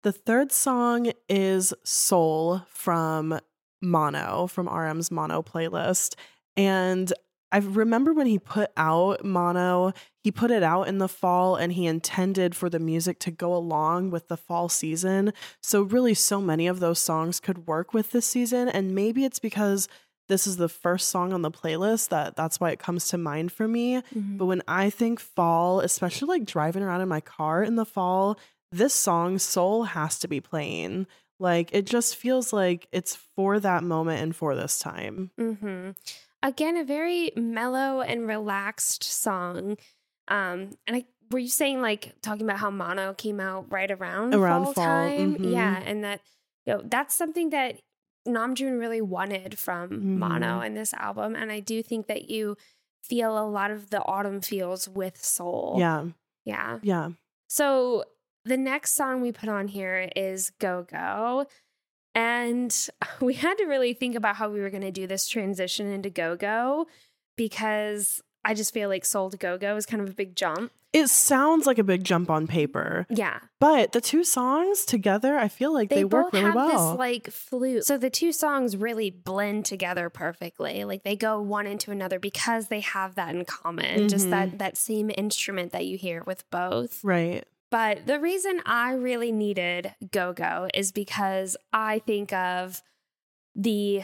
The 0.03 0.11
third 0.11 0.51
song 0.51 1.11
is 1.29 1.73
Soul 1.83 2.61
from 2.69 3.39
Mono, 3.81 4.47
from 4.47 4.67
RM's 4.67 5.09
Mono 5.11 5.41
playlist. 5.41 6.15
And 6.57 7.11
I 7.55 7.59
remember 7.59 8.11
when 8.11 8.27
he 8.27 8.37
put 8.37 8.69
out 8.75 9.23
Mono, 9.23 9.93
he 10.21 10.29
put 10.29 10.51
it 10.51 10.61
out 10.61 10.89
in 10.89 10.97
the 10.97 11.07
fall 11.07 11.55
and 11.55 11.71
he 11.71 11.85
intended 11.85 12.53
for 12.53 12.69
the 12.69 12.79
music 12.79 13.17
to 13.19 13.31
go 13.31 13.55
along 13.55 14.09
with 14.09 14.27
the 14.27 14.35
fall 14.35 14.67
season. 14.67 15.31
So, 15.63 15.83
really, 15.83 16.15
so 16.15 16.41
many 16.41 16.67
of 16.67 16.81
those 16.81 16.99
songs 16.99 17.39
could 17.39 17.65
work 17.65 17.93
with 17.93 18.11
this 18.11 18.25
season. 18.25 18.67
And 18.67 18.93
maybe 18.93 19.23
it's 19.23 19.39
because 19.39 19.87
this 20.27 20.45
is 20.45 20.57
the 20.57 20.67
first 20.67 21.07
song 21.07 21.31
on 21.31 21.43
the 21.43 21.51
playlist 21.51 22.09
that 22.09 22.35
that's 22.35 22.59
why 22.59 22.71
it 22.71 22.79
comes 22.79 23.07
to 23.07 23.17
mind 23.17 23.53
for 23.53 23.69
me. 23.69 24.01
Mm-hmm. 24.01 24.35
But 24.35 24.47
when 24.47 24.61
I 24.67 24.89
think 24.89 25.21
fall, 25.21 25.79
especially 25.79 26.27
like 26.27 26.43
driving 26.43 26.83
around 26.83 26.99
in 26.99 27.07
my 27.07 27.21
car 27.21 27.63
in 27.63 27.77
the 27.77 27.85
fall, 27.85 28.37
this 28.73 28.93
song 28.93 29.39
Soul 29.39 29.83
has 29.83 30.19
to 30.19 30.27
be 30.27 30.41
playing. 30.41 31.07
Like 31.39 31.73
it 31.73 31.85
just 31.85 32.17
feels 32.17 32.51
like 32.51 32.89
it's 32.91 33.15
for 33.15 33.61
that 33.61 33.81
moment 33.85 34.21
and 34.21 34.35
for 34.35 34.55
this 34.55 34.77
time. 34.77 35.31
hmm 35.37 35.91
Again, 36.47 36.77
a 36.77 36.83
very 36.83 37.31
mellow 37.35 38.01
and 38.01 38.27
relaxed 38.27 39.03
song. 39.03 39.77
Um, 40.27 40.77
and 40.87 40.95
I 40.97 41.05
were 41.31 41.39
you 41.39 41.47
saying 41.49 41.81
like 41.81 42.13
talking 42.21 42.43
about 42.43 42.59
how 42.59 42.69
Mono 42.69 43.13
came 43.15 43.39
out 43.39 43.71
right 43.71 43.89
around 43.89 44.33
Around 44.35 44.65
fall, 44.65 44.73
fall, 44.73 44.85
time? 44.85 45.37
mhm. 45.37 45.51
Yeah, 45.51 45.81
and 45.83 46.03
that 46.03 46.21
you 46.65 46.73
know 46.73 46.81
that's 46.85 47.15
something 47.15 47.49
that 47.49 47.79
Namjoon 48.27 48.79
really 48.79 49.01
wanted 49.01 49.57
from 49.57 50.19
Mono 50.19 50.59
Mhm. 50.59 50.65
in 50.67 50.73
this 50.75 50.93
album, 50.93 51.35
and 51.35 51.51
I 51.51 51.59
do 51.61 51.81
think 51.83 52.07
that 52.07 52.29
you 52.29 52.57
feel 53.03 53.37
a 53.37 53.45
lot 53.47 53.71
of 53.71 53.89
the 53.89 54.03
autumn 54.03 54.41
feels 54.41 54.87
with 54.89 55.17
Soul. 55.23 55.75
Yeah. 55.79 56.05
yeah. 56.43 56.79
Yeah. 56.81 57.09
So 57.47 58.03
the 58.45 58.57
next 58.57 58.95
song 58.95 59.21
we 59.21 59.31
put 59.31 59.49
on 59.49 59.67
here 59.67 60.09
is 60.15 60.51
Go 60.59 60.85
Go. 60.89 61.45
And 62.15 62.75
we 63.21 63.33
had 63.35 63.55
to 63.59 63.65
really 63.65 63.93
think 63.93 64.15
about 64.15 64.37
how 64.37 64.49
we 64.49 64.59
were 64.61 64.69
going 64.71 64.81
to 64.83 64.91
do 64.91 65.05
this 65.05 65.27
transition 65.27 65.91
into 65.91 66.09
Go 66.09 66.35
Go 66.35 66.87
because 67.35 68.21
I 68.43 68.53
just 68.53 68.73
feel 68.73 68.89
like 68.89 69.05
Soul 69.05 69.29
to 69.31 69.37
Go 69.37 69.57
Go 69.57 69.75
is 69.75 69.85
kind 69.85 70.01
of 70.01 70.09
a 70.09 70.13
big 70.13 70.35
jump. 70.35 70.71
It 70.93 71.09
sounds 71.09 71.65
like 71.65 71.77
a 71.77 71.83
big 71.83 72.05
jump 72.05 72.29
on 72.29 72.47
paper, 72.47 73.05
Yeah. 73.09 73.39
but 73.59 73.91
the 73.91 73.99
two 73.99 74.23
songs 74.23 74.85
together, 74.85 75.35
I 75.37 75.49
feel 75.49 75.73
like 75.73 75.89
they, 75.89 75.95
They, 75.97 76.03
work 76.05 76.31
both 76.31 76.33
really 76.33 76.45
have 76.45 76.55
well. 76.55 76.91
this 76.91 76.97
like 76.97 77.29
flute. 77.31 77.83
So 77.85 77.97
the 77.97 78.09
two 78.09 78.31
songs 78.31 78.77
really 78.77 79.09
blend 79.09 79.65
together 79.65 80.09
perfectly. 80.09 80.85
Like 80.85 81.03
they 81.03 81.17
go 81.17 81.41
one 81.41 81.67
into 81.67 81.91
another 81.91 82.17
because 82.17 82.69
they 82.69 82.79
have 82.79 83.15
that 83.15 83.35
in 83.35 83.43
common. 83.43 84.07
Just 84.07 84.27
Mhm. 84.27 84.29
that 84.29 84.57
that 84.59 84.77
same 84.77 85.11
instrument 85.17 85.73
that 85.73 85.85
you 85.85 85.97
hear 85.97 86.23
with 86.25 86.49
both. 86.49 87.03
right. 87.03 87.43
But 87.75 88.05
the 88.05 88.21
reason 88.21 88.61
I 88.65 88.93
really 88.93 89.33
needed 89.33 89.95
Go 90.09 90.31
Go 90.31 90.69
is 90.73 90.93
because 90.93 91.57
I 91.73 91.99
think 91.99 92.31
of 92.31 92.81
the 93.53 94.03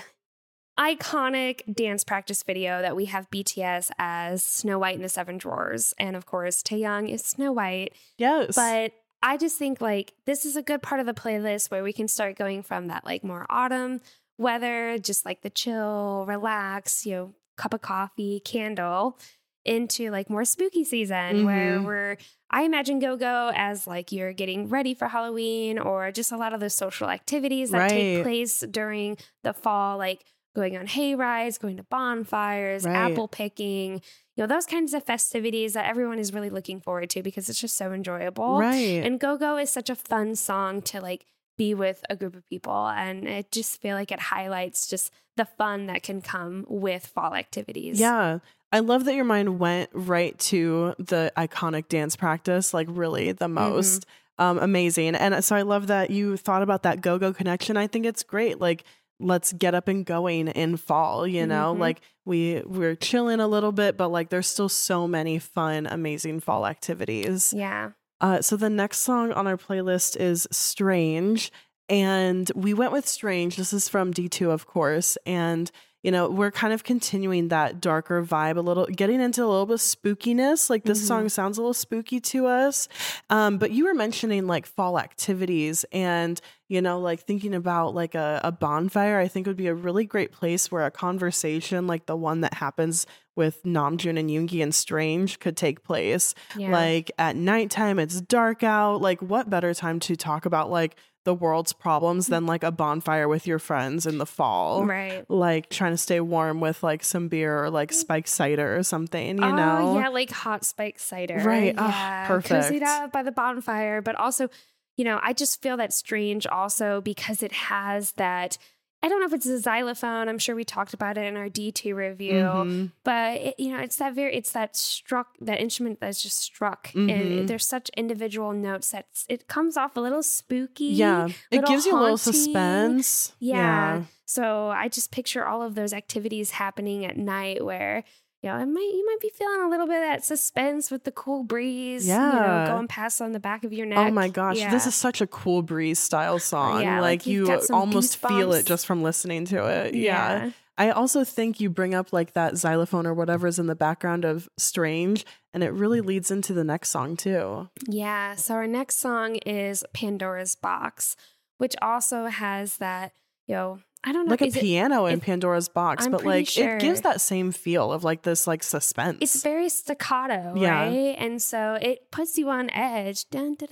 iconic 0.78 1.74
dance 1.74 2.03
practice 2.03 2.43
video 2.43 2.82
that 2.82 2.97
we 2.97 3.05
have 3.05 3.32
BTS 3.32 3.89
as 3.97 4.43
Snow 4.43 4.78
White 4.78 4.95
and 4.95 5.05
the 5.05 5.07
Seven 5.07 5.38
Drawers. 5.38 5.93
And 5.97 6.17
of 6.17 6.26
course, 6.26 6.61
Taeyang 6.61 7.09
is 7.09 7.24
Snow 7.24 7.53
White. 7.53 7.93
Yes. 8.17 8.55
But 8.57 8.91
I 9.24 9.38
just 9.38 9.57
think 9.57 9.80
like 9.80 10.15
this 10.26 10.43
is 10.43 10.57
a 10.57 10.61
good 10.61 10.82
part 10.82 10.99
of 10.99 11.05
the 11.05 11.13
playlist 11.13 11.72
where 11.72 11.82
we 11.82 11.93
can 11.93 12.09
start 12.09 12.36
going 12.36 12.63
from 12.63 12.88
that 12.88 13.05
like 13.05 13.24
more 13.24 13.45
autumn 13.49 14.01
weather, 14.38 14.97
just 14.97 15.26
like 15.26 15.43
the 15.43 15.49
chill, 15.49 16.26
relax, 16.28 17.05
you 17.05 17.13
know, 17.13 17.34
cup 17.55 17.74
of 17.74 17.82
coffee, 17.82 18.41
candle, 18.41 19.17
into 19.66 20.09
like 20.12 20.30
more 20.30 20.43
spooky 20.45 20.84
season 20.84 21.45
where 21.45 21.80
Mhm. 21.80 21.86
we're 21.86 22.18
I 22.49 22.64
imagine 22.64 22.99
go 22.99 23.16
go 23.16 23.51
as 23.55 23.88
like 23.88 24.12
you're 24.12 24.34
getting 24.34 24.68
ready 24.68 24.93
for 24.93 25.07
Halloween 25.07 25.80
or 25.80 26.12
just 26.12 26.32
a 26.32 26.38
lot 26.38 26.53
of 26.53 26.59
the 26.59 26.70
social 26.70 27.09
activities 27.09 27.70
that 27.72 27.89
take 27.89 28.24
place 28.24 28.59
during 28.59 29.18
the 29.43 29.53
fall, 29.53 29.97
like 29.97 30.26
going 30.53 30.76
on 30.76 30.86
hay 30.88 31.16
rides, 31.16 31.57
going 31.57 31.78
to 31.78 31.84
bonfires, 31.84 32.84
Right. 32.86 32.93
apple 32.95 33.28
picking, 33.30 33.93
you 34.36 34.43
know, 34.43 34.47
those 34.47 34.66
kinds 34.66 34.93
of 34.93 35.03
festivities 35.05 35.74
that 35.74 35.86
everyone 35.86 36.20
is 36.20 36.34
really 36.34 36.49
looking 36.49 36.82
forward 36.82 37.09
to 37.12 37.24
because 37.24 37.47
it's 37.47 37.62
just 37.62 37.78
so 37.78 37.93
enjoyable. 37.93 38.57
right. 38.57 39.01
And 39.05 39.18
Go 39.20 39.38
Go 39.38 39.57
is 39.57 39.70
such 39.70 39.89
a 39.89 39.95
fun 39.95 40.36
song 40.36 40.82
to 40.84 40.99
like 40.99 41.26
be 41.57 41.74
with 41.74 42.03
a 42.09 42.16
group 42.18 42.36
of 42.36 42.47
people. 42.49 42.88
And 42.89 43.30
I 43.30 43.45
just 43.51 43.80
feel 43.82 43.95
like 43.95 44.12
it 44.12 44.20
highlights 44.20 44.88
just 44.88 45.12
the 45.38 45.45
fun 45.45 45.86
that 45.86 46.03
can 46.03 46.22
come 46.22 46.66
with 46.68 47.05
fall 47.07 47.34
activities. 47.34 47.97
Yeah. 47.99 48.39
I 48.72 48.80
love 48.80 49.05
that 49.05 49.15
your 49.15 49.26
mind 49.26 49.59
went 49.59 49.89
right 49.93 50.38
to 50.39 50.95
the 50.97 51.32
iconic 51.38 51.88
dance 51.89 52.15
practice, 52.15 52.74
like 52.74 52.88
really 52.89 53.32
the 53.32 53.47
most 53.47 54.05
um, 54.38 54.57
amazing. 54.59 55.15
And 55.15 55.43
so 55.43 55.55
I 55.55 55.63
love 55.63 55.88
that 55.88 56.09
you 56.09 56.38
thought 56.38 56.61
about 56.63 56.84
that 56.84 57.01
go 57.01 57.17
go 57.17 57.34
connection. 57.34 57.76
I 57.78 57.88
think 57.88 58.05
it's 58.05 58.24
great. 58.24 58.59
Like 58.59 58.84
let's 59.19 59.53
get 59.53 59.76
up 59.76 59.88
and 59.88 60.05
going 60.05 60.47
in 60.47 60.78
fall, 60.78 61.28
you 61.28 61.45
know? 61.45 61.76
Mhm. 61.76 61.80
Like 61.80 62.01
we 62.26 62.61
we're 62.65 62.95
chilling 62.95 63.39
a 63.39 63.47
little 63.47 63.72
bit, 63.72 63.97
but 63.97 64.07
like 64.07 64.30
there's 64.30 64.47
still 64.47 64.69
so 64.69 65.07
many 65.07 65.38
fun, 65.38 65.86
amazing 65.86 66.39
fall 66.39 66.65
activities. 66.65 67.53
Yeah. 67.55 67.91
Uh, 68.19 68.41
so 68.41 68.55
the 68.55 68.69
next 68.69 68.99
song 68.99 69.32
on 69.34 69.47
our 69.47 69.57
playlist 69.57 70.15
is 70.15 70.47
Strange. 70.51 71.51
And 71.89 72.49
we 72.55 72.74
went 72.74 72.93
with 72.93 73.07
Strange. 73.07 73.57
This 73.57 73.74
is 73.74 73.89
from 73.89 74.13
D2, 74.13 74.49
of 74.49 74.65
course. 74.65 75.17
And, 75.26 75.69
you 76.03 76.11
know, 76.11 76.29
we're 76.29 76.51
kind 76.51 76.73
of 76.73 76.83
continuing 76.83 77.49
that 77.49 77.79
darker 77.79 78.23
vibe 78.23 78.57
a 78.57 78.61
little, 78.61 78.85
getting 78.87 79.21
into 79.21 79.43
a 79.43 79.45
little 79.45 79.65
bit 79.67 79.73
of 79.75 79.79
spookiness. 79.79 80.69
Like 80.69 80.83
this 80.83 81.01
Mhm. 81.03 81.07
song 81.07 81.29
sounds 81.29 81.57
a 81.57 81.61
little 81.61 81.73
spooky 81.73 82.19
to 82.21 82.47
us. 82.47 82.87
Um, 83.29 83.57
but 83.57 83.71
you 83.71 83.85
were 83.85 83.93
mentioning 83.93 84.47
like 84.47 84.65
fall 84.65 84.97
activities 84.99 85.85
and, 85.91 86.41
you 86.72 86.82
know, 86.82 86.99
like 87.01 87.19
thinking 87.19 87.53
about 87.53 87.93
like 87.93 88.15
a, 88.15 88.39
a 88.45 88.51
bonfire, 88.51 89.19
I 89.19 89.28
think 89.28 89.45
would 89.45 89.57
be 89.57 89.67
a 89.67 89.76
really 89.76 90.05
great 90.05 90.32
place 90.32 90.72
where 90.72 90.86
a 90.86 90.91
conversation 90.91 91.86
like 91.86 92.05
the 92.05 92.15
one 92.15 92.41
that 92.41 92.53
happens 92.55 93.05
with 93.36 93.61
Namjoon 93.63 94.17
and 94.17 94.30
Yoongi 94.30 94.63
and 94.63 94.74
Strange 94.74 95.39
could 95.39 95.57
take 95.57 95.84
place 95.84 96.34
Yeah. 96.55 96.72
like 96.72 97.11
at 97.17 97.36
nighttime 97.36 97.99
it's 97.99 98.22
dark 98.22 98.63
out 98.63 99.01
like 99.01 99.22
what 99.22 99.49
better 99.49 99.74
time 99.74 99.99
to 100.01 100.15
talk 100.15 100.45
about 100.45 100.69
like 100.72 100.95
the 101.24 101.34
world's 101.36 101.72
problems 101.72 102.28
than 102.28 102.45
like 102.47 102.63
a 102.63 102.72
bonfire 102.72 103.28
with 103.28 103.45
your 103.45 103.59
friends 103.59 104.05
in 104.07 104.17
the 104.17 104.26
fall 104.26 104.86
Right. 104.86 105.24
like 105.30 105.69
trying 105.69 105.91
to 105.93 105.97
stay 105.97 106.19
warm 106.19 106.59
with 106.59 106.82
like 106.84 107.03
some 107.03 107.28
beer 107.28 107.63
or 107.63 107.69
like 107.69 107.93
spiked 107.93 108.28
cider 108.28 108.76
or 108.76 108.82
something 108.84 109.38
you 109.38 109.43
oh, 109.43 109.55
know 109.55 109.99
yeah, 109.99 110.09
like 110.09 110.32
hot 110.32 110.65
spike 110.65 110.99
cider. 110.99 111.38
Right. 111.38 111.76
Ah, 111.78 111.89
Yeah. 112.24 112.28
perfect. 112.28 112.72
Cozied 112.74 112.82
up 112.84 113.11
by 113.11 113.22
the 113.24 113.32
bonfire, 113.32 114.01
but 114.01 114.15
also, 114.15 114.49
you 114.97 115.05
know, 115.05 115.19
I 115.23 115.33
just 115.33 115.61
feel 115.61 115.77
that 115.77 115.93
strange 115.93 116.45
also 116.47 117.01
because 117.01 117.41
it 117.43 117.51
has 117.53 118.11
that. 118.13 118.57
I 119.03 119.09
don't 119.09 119.19
know 119.19 119.25
if 119.25 119.33
it's 119.33 119.47
a 119.47 119.59
xylophone. 119.59 120.29
I'm 120.29 120.37
sure 120.37 120.55
we 120.55 120.63
talked 120.63 120.93
about 120.93 121.17
it 121.17 121.25
in 121.25 121.35
our 121.35 121.49
D2 121.49 121.95
review, 121.95 122.33
Mhm. 122.43 122.91
but 123.03 123.41
it, 123.41 123.55
you 123.59 123.71
know, 123.71 123.79
it's 123.79 123.95
that 123.95 124.13
very, 124.13 124.35
it's 124.35 124.51
that 124.51 124.75
struck, 124.75 125.29
that 125.41 125.59
instrument 125.59 125.99
that's 125.99 126.21
just 126.21 126.37
struck, 126.37 126.89
Mhm. 126.89 127.09
and 127.11 127.49
there's 127.49 127.67
such 127.67 127.89
individual 127.97 128.53
notes 128.53 128.91
that 128.91 129.07
it 129.27 129.47
comes 129.47 129.75
off 129.75 129.97
a 129.97 129.99
little 129.99 130.21
spooky. 130.21 130.85
yeah 130.85 131.27
it 131.49 131.65
gives 131.65 131.87
you 131.87 131.97
a 131.97 131.99
little 131.99 132.15
suspense 132.17 133.33
Yeah. 133.39 134.03
So 134.25 134.69
I 134.69 134.87
just 134.87 135.11
picture 135.11 135.45
all 135.45 135.61
of 135.63 135.73
those 135.75 135.93
activities 135.93 136.51
happening 136.51 137.03
at 137.03 137.17
night 137.17 137.65
where, 137.65 138.03
you 138.41 138.49
know, 138.49 138.57
it 138.57 138.65
might 138.65 138.91
you 138.93 139.05
might 139.05 139.19
be 139.21 139.29
feeling 139.29 139.61
a 139.61 139.69
little 139.69 139.85
bit 139.85 139.97
of 139.97 140.01
that 140.01 140.25
suspense 140.25 140.89
with 140.89 141.03
the 141.03 141.11
cool 141.11 141.43
breeze, 141.43 142.07
you 142.07 142.13
know, 142.13 142.19
Yeah. 142.19 142.67
going 142.67 142.87
past 142.87 143.21
on 143.21 143.33
the 143.33 143.39
back 143.39 143.63
of 143.63 143.71
your 143.71 143.85
oh 143.85 143.89
neck. 143.89 143.97
Oh 143.99 144.11
my 144.11 144.29
gosh, 144.29 144.57
this 144.57 144.87
is 144.87 144.95
such 144.95 145.21
a 145.21 145.27
cool 145.27 145.61
breeze 145.61 145.99
style 145.99 146.35
oh, 146.35 146.39
song. 146.39 146.81
Yeah, 146.81 147.01
like, 147.01 147.21
like 147.21 147.27
you 147.27 147.59
almost 147.71 148.17
feel 148.17 148.53
it 148.53 148.65
just 148.65 148.85
from 148.85 149.03
listening 149.03 149.45
to 149.45 149.65
it. 149.67 149.93
Yeah. 149.93 150.45
Yeah. 150.45 150.51
I 150.77 150.89
also 150.89 151.23
think 151.23 151.59
you 151.59 151.69
bring 151.69 151.93
up 151.93 152.11
like 152.11 152.33
that 152.33 152.57
xylophone 152.57 153.05
or 153.05 153.13
whatever 153.13 153.45
is 153.45 153.59
in 153.59 153.67
the 153.67 153.75
background 153.75 154.25
of 154.25 154.49
Strange, 154.57 155.25
and 155.53 155.63
it 155.63 155.71
really 155.73 156.01
leads 156.01 156.31
into 156.31 156.53
the 156.53 156.63
next 156.63 156.89
song 156.89 157.15
too. 157.15 157.69
Yeah. 157.87 158.33
So 158.35 158.55
our 158.55 158.65
next 158.65 158.97
song 158.97 159.35
is 159.45 159.83
Pandora's 159.93 160.55
Box, 160.55 161.15
which 161.59 161.75
also 161.81 162.25
has 162.25 162.77
that, 162.77 163.11
you 163.45 163.53
know, 163.53 163.79
I 164.03 164.11
don't 164.13 164.25
know. 164.25 164.31
Like 164.31 164.41
a 164.41 164.45
is 164.47 164.55
it- 164.55 164.61
piano 164.61 165.05
in 165.05 165.19
it- 165.19 165.21
Pandora's 165.23 165.69
box, 165.69 166.05
I'm 166.05 166.11
but 166.11 166.25
like 166.25 166.57
it 166.57 166.79
gives 166.79 167.01
that 167.01 167.21
same 167.21 167.51
feel 167.51 167.91
of 167.93 168.03
like 168.03 168.23
this 168.23 168.47
like 168.47 168.63
suspense. 168.63 169.19
It's 169.21 169.43
very 169.43 169.69
staccato, 169.69 170.55
Yeah. 170.55 170.85
right? 170.85 171.15
And 171.19 171.39
so 171.41 171.77
it 171.79 172.09
puts 172.09 172.35
you 172.37 172.49
on 172.49 172.71
edge. 172.71 173.29
Dun, 173.29 173.55
dun, 173.55 173.69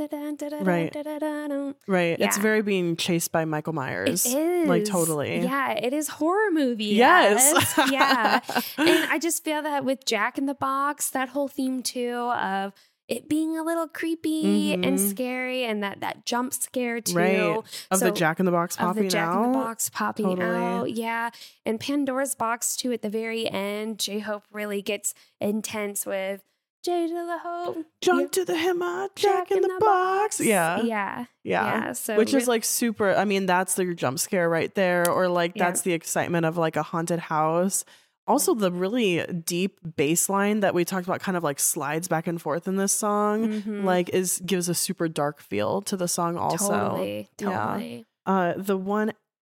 Right. 0.63 0.95
right. 1.88 2.19
It's 2.19 2.38
very 2.38 2.61
being 2.61 2.95
chased 2.95 3.32
by 3.32 3.45
Michael 3.45 3.73
Myers. 3.73 4.25
It 4.25 4.38
is. 4.38 4.67
Like 4.69 4.86
totally. 4.86 5.39
Yeah, 5.39 5.71
it 5.71 5.93
is 5.93 6.07
horror 6.09 6.51
movie. 6.51 6.86
Yes. 6.86 7.73
yeah. 7.91 8.39
And 8.77 8.89
I 9.11 9.17
just 9.19 9.43
feel 9.43 9.61
that 9.63 9.84
with 9.84 10.05
Jack 10.05 10.38
in 10.38 10.45
the 10.45 10.53
Box, 10.53 11.09
that 11.11 11.30
whole 11.30 11.47
theme 11.47 11.82
too 11.82 12.15
of 12.36 12.73
it 13.10 13.28
being 13.28 13.57
a 13.57 13.64
little 13.64 13.88
creepy 13.88 14.74
and 14.74 14.84
Mhm. 14.86 15.10
scary 15.10 15.64
and 15.66 15.82
that 15.84 15.99
that 16.01 16.26
jump 16.26 16.53
scare 16.53 17.01
too. 17.01 17.16
Right. 17.16 17.64
Of 17.91 17.99
the 17.99 18.12
Jack 18.12 18.39
in 18.39 18.45
the 18.45 18.51
Box 18.51 18.76
of 18.76 18.80
popping 18.82 19.03
the 19.03 19.10
Jack 19.10 19.28
out. 19.28 19.45
in 19.45 19.51
the 19.51 19.57
Box 19.57 19.89
popping 19.89 20.26
Totally. 20.28 20.47
out. 20.55 20.91
Yeah. 20.91 21.30
And 21.66 21.80
Pandora's 21.80 22.36
Box 22.36 22.76
too 22.76 22.91
at 22.91 23.01
the 23.01 23.10
very 23.10 23.49
end. 23.49 23.99
J 23.99 24.20
Hope 24.20 24.43
really 24.51 24.82
gets 24.82 25.14
intense 25.41 26.05
with 26.05 26.43
J 26.84 27.07
to 27.07 27.14
the 27.14 27.39
Hope. 27.39 27.86
Jump 28.01 28.22
yeah, 28.22 28.28
to 28.28 28.45
the 28.45 28.55
hammer, 28.55 29.10
Jack, 29.16 29.51
in, 29.51 29.62
the, 29.62 29.78
box. 29.82 30.39
Yeah. 30.39 30.82
Yeah. 30.82 31.26
Yeah. 31.43 31.66
Yeah. 31.88 31.91
So 31.93 32.16
Which 32.16 32.34
is 32.34 32.47
like 32.47 32.64
super. 32.64 33.14
I 33.14 33.26
mean, 33.26 33.45
that's 33.47 33.74
the 33.74 33.93
jump 33.93 34.18
scare 34.20 34.47
right 34.47 34.74
there, 34.76 35.10
or 35.10 35.28
like 35.28 35.53
Yeah. 35.55 35.66
that's 35.66 35.82
the 35.82 35.91
excitement 35.93 36.45
of 36.45 36.57
like 36.57 36.78
a 36.78 36.84
haunted 36.84 37.20
house. 37.20 37.84
Also, 38.30 38.53
the 38.53 38.71
really 38.71 39.25
deep 39.45 39.80
bass 39.97 40.30
line 40.30 40.61
that 40.61 40.73
we 40.73 40.86
talked 40.86 41.05
about 41.07 41.19
kind 41.19 41.36
of 41.36 41.43
like 41.43 41.59
slides 41.59 42.07
back 42.07 42.27
and 42.27 42.41
forth 42.41 42.67
in 42.67 42.77
this 42.77 42.93
song, 42.93 43.47
Mhm. 43.63 43.84
like 43.84 44.07
is 44.09 44.41
gives 44.45 44.69
a 44.69 44.73
super 44.75 45.09
dark 45.09 45.41
feel 45.41 45.82
to 45.82 45.97
the 45.97 46.07
song 46.07 46.38
also. 46.38 46.71
Totally. 46.71 47.30
Yeah. 47.39 47.65
Totally. 47.67 48.05
Uh 48.25 48.53
the 48.55 48.77
one 48.77 49.11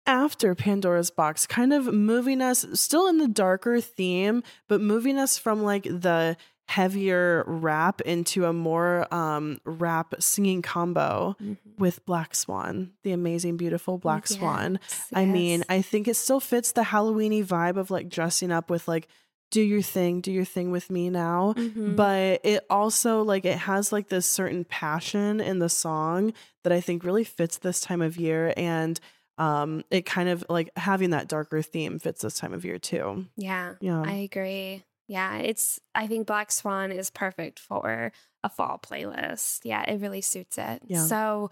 after 0.04 0.54
Pandora's 0.56 1.10
box 1.12 1.46
kind 1.46 1.72
of 1.72 1.92
moving 1.94 2.40
us 2.42 2.66
still 2.74 3.06
in 3.06 3.18
the 3.18 3.28
darker 3.28 3.80
theme, 3.80 4.42
but 4.68 4.80
moving 4.80 5.16
us 5.16 5.38
from 5.38 5.62
like 5.62 5.84
the 5.84 6.36
heavier 6.68 7.44
rap 7.46 8.00
into 8.02 8.44
a 8.46 8.52
more 8.52 9.12
um 9.14 9.58
rap 9.64 10.14
singing 10.20 10.62
combo 10.62 11.36
Mhm. 11.42 11.56
with 11.78 12.04
Black 12.06 12.34
Swan, 12.34 12.92
the 13.02 13.12
amazing, 13.12 13.56
beautiful 13.56 13.98
Black 13.98 14.26
Swan. 14.26 14.78
Yes, 14.82 15.08
I 15.12 15.26
mean. 15.26 15.64
I 15.68 15.82
think 15.82 16.08
it 16.08 16.16
still 16.16 16.40
fits 16.40 16.72
the 16.72 16.82
Halloweeny 16.82 17.44
vibe 17.44 17.76
of 17.76 17.90
like 17.90 18.08
dressing 18.08 18.50
up 18.52 18.70
with 18.70 18.88
like, 18.88 19.08
do 19.50 19.60
your 19.60 19.82
thing, 19.82 20.20
do 20.22 20.32
your 20.32 20.46
thing 20.46 20.70
with 20.70 20.88
me 20.88 21.10
now. 21.10 21.52
Mhm. 21.58 21.94
But 21.96 22.40
it 22.44 22.64
also 22.70 23.22
like 23.22 23.44
it 23.44 23.58
has 23.58 23.92
like 23.92 24.08
this 24.08 24.24
certain 24.26 24.64
passion 24.64 25.40
in 25.40 25.58
the 25.58 25.68
song 25.68 26.32
that 26.64 26.72
I 26.72 26.80
think 26.80 27.04
really 27.04 27.24
fits 27.24 27.58
this 27.58 27.80
time 27.80 28.00
of 28.00 28.16
year 28.16 28.54
and 28.56 28.98
um 29.38 29.82
it 29.90 30.06
kind 30.06 30.28
of 30.28 30.44
like 30.48 30.70
having 30.76 31.10
that 31.10 31.26
darker 31.28 31.60
theme 31.62 31.98
fits 31.98 32.22
this 32.22 32.38
time 32.38 32.52
of 32.54 32.64
year 32.64 32.78
too. 32.78 33.26
Yeah, 33.36 33.74
Yeah. 33.80 34.02
I 34.06 34.12
agree. 34.30 34.84
Yeah, 35.12 35.36
it's 35.36 35.78
I 35.94 36.06
think 36.06 36.26
Black 36.26 36.50
Swan 36.50 36.90
is 36.90 37.10
perfect 37.10 37.58
for 37.58 38.12
a 38.42 38.48
fall 38.48 38.80
playlist. 38.82 39.60
Yeah, 39.62 39.82
it 39.82 40.00
really 40.00 40.22
suits 40.22 40.56
it. 40.56 40.80
Yeah. 40.86 41.04
So 41.04 41.50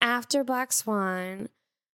after 0.00 0.44
Black 0.44 0.70
Swan, 0.70 1.48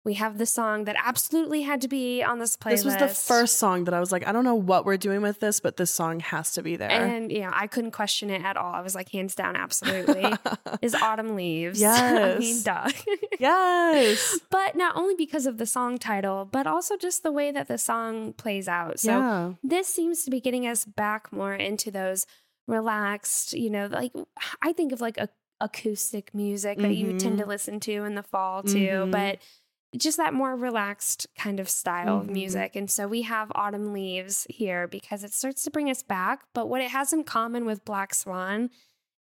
we 0.03 0.15
have 0.15 0.39
the 0.39 0.47
song 0.47 0.85
that 0.85 0.97
absolutely 1.05 1.61
had 1.63 1.83
to 1.83 1.89
be 1.89 2.23
on 2.23 2.39
this 2.39 2.57
playlist. 2.57 2.71
This 2.71 2.85
was 2.87 2.97
the 2.97 3.09
first 3.09 3.59
song 3.59 3.85
that 3.85 3.93
I 3.93 4.01
was 4.01 4.11
like, 4.11 4.27
I 4.27 4.33
don't 4.33 4.45
know 4.45 4.55
what 4.55 4.87
we're 4.87 4.97
doing 4.97 5.21
with 5.21 5.41
this, 5.41 5.61
but 5.61 5.77
this 5.77 5.91
song 5.91 6.21
has 6.21 6.53
to 6.53 6.63
be 6.63 6.77
there. 6.77 6.91
and 6.91 7.31
yeah, 7.31 7.51
I 7.53 7.67
couldn't 7.67 7.91
question 7.91 8.31
it 8.31 8.43
at 8.43 8.57
all. 8.57 8.73
I 8.73 8.81
was 8.81 8.95
like, 8.95 9.11
hands 9.11 9.35
down, 9.35 9.57
absolutely. 9.57 10.25
is 10.83 10.95
Autumn 10.95 11.37
Leaves. 11.37 11.83
I 11.85 12.39
mean, 12.39 12.41
Yes. 12.41 12.63
duh. 12.63 12.91
yes. 13.39 14.39
but 14.51 14.75
not 14.75 14.97
only 14.97 15.15
because 15.17 15.45
of 15.47 15.59
the 15.59 15.67
song 15.67 15.99
title, 15.99 16.47
but 16.51 16.67
also 16.67 16.97
just 16.97 17.23
the 17.23 17.33
way 17.33 17.51
that 17.53 17.69
the 17.69 17.77
song 17.79 18.33
plays 18.33 18.69
out. 18.69 19.01
So 19.01 19.11
yeah. 19.19 19.53
this 19.63 19.87
seems 19.87 20.25
to 20.25 20.31
be 20.31 20.41
getting 20.41 20.67
us 20.67 20.85
back 20.87 21.31
more 21.33 21.55
into 21.55 21.91
those 21.91 22.25
relaxed, 22.67 23.53
you 23.53 23.69
know, 23.69 23.87
like 23.87 24.13
I 24.63 24.73
think 24.73 24.93
of 24.93 25.01
like 25.01 25.19
a 25.19 25.29
acoustic 25.63 26.33
music 26.35 26.79
that 26.79 26.95
you 26.95 27.19
tend 27.19 27.37
to 27.37 27.45
listen 27.45 27.81
to 27.81 27.93
in 28.05 28.15
the 28.15 28.23
fall 28.23 28.63
too, 28.63 28.79
Mhm. 29.05 29.11
but 29.11 29.39
just 29.97 30.17
that 30.19 30.33
more 30.35 30.55
relaxed 30.55 31.27
kind 31.37 31.59
of 31.59 31.69
style 31.69 32.19
of 32.21 32.27
Mhm. 32.27 32.33
music. 32.33 32.77
And 32.77 32.91
so 32.91 33.09
we 33.09 33.23
have 33.23 33.51
Autumn 33.55 33.93
Leaves 33.93 34.47
here 34.49 34.87
because 34.87 35.25
it 35.25 35.33
starts 35.33 35.63
to 35.65 35.71
bring 35.71 35.91
us 35.91 36.03
back. 36.03 36.45
But 36.55 36.69
what 36.69 36.81
it 36.81 36.91
has 36.91 37.13
in 37.13 37.25
common 37.25 37.65
with 37.65 37.85
Black 37.85 38.15
Swan 38.15 38.71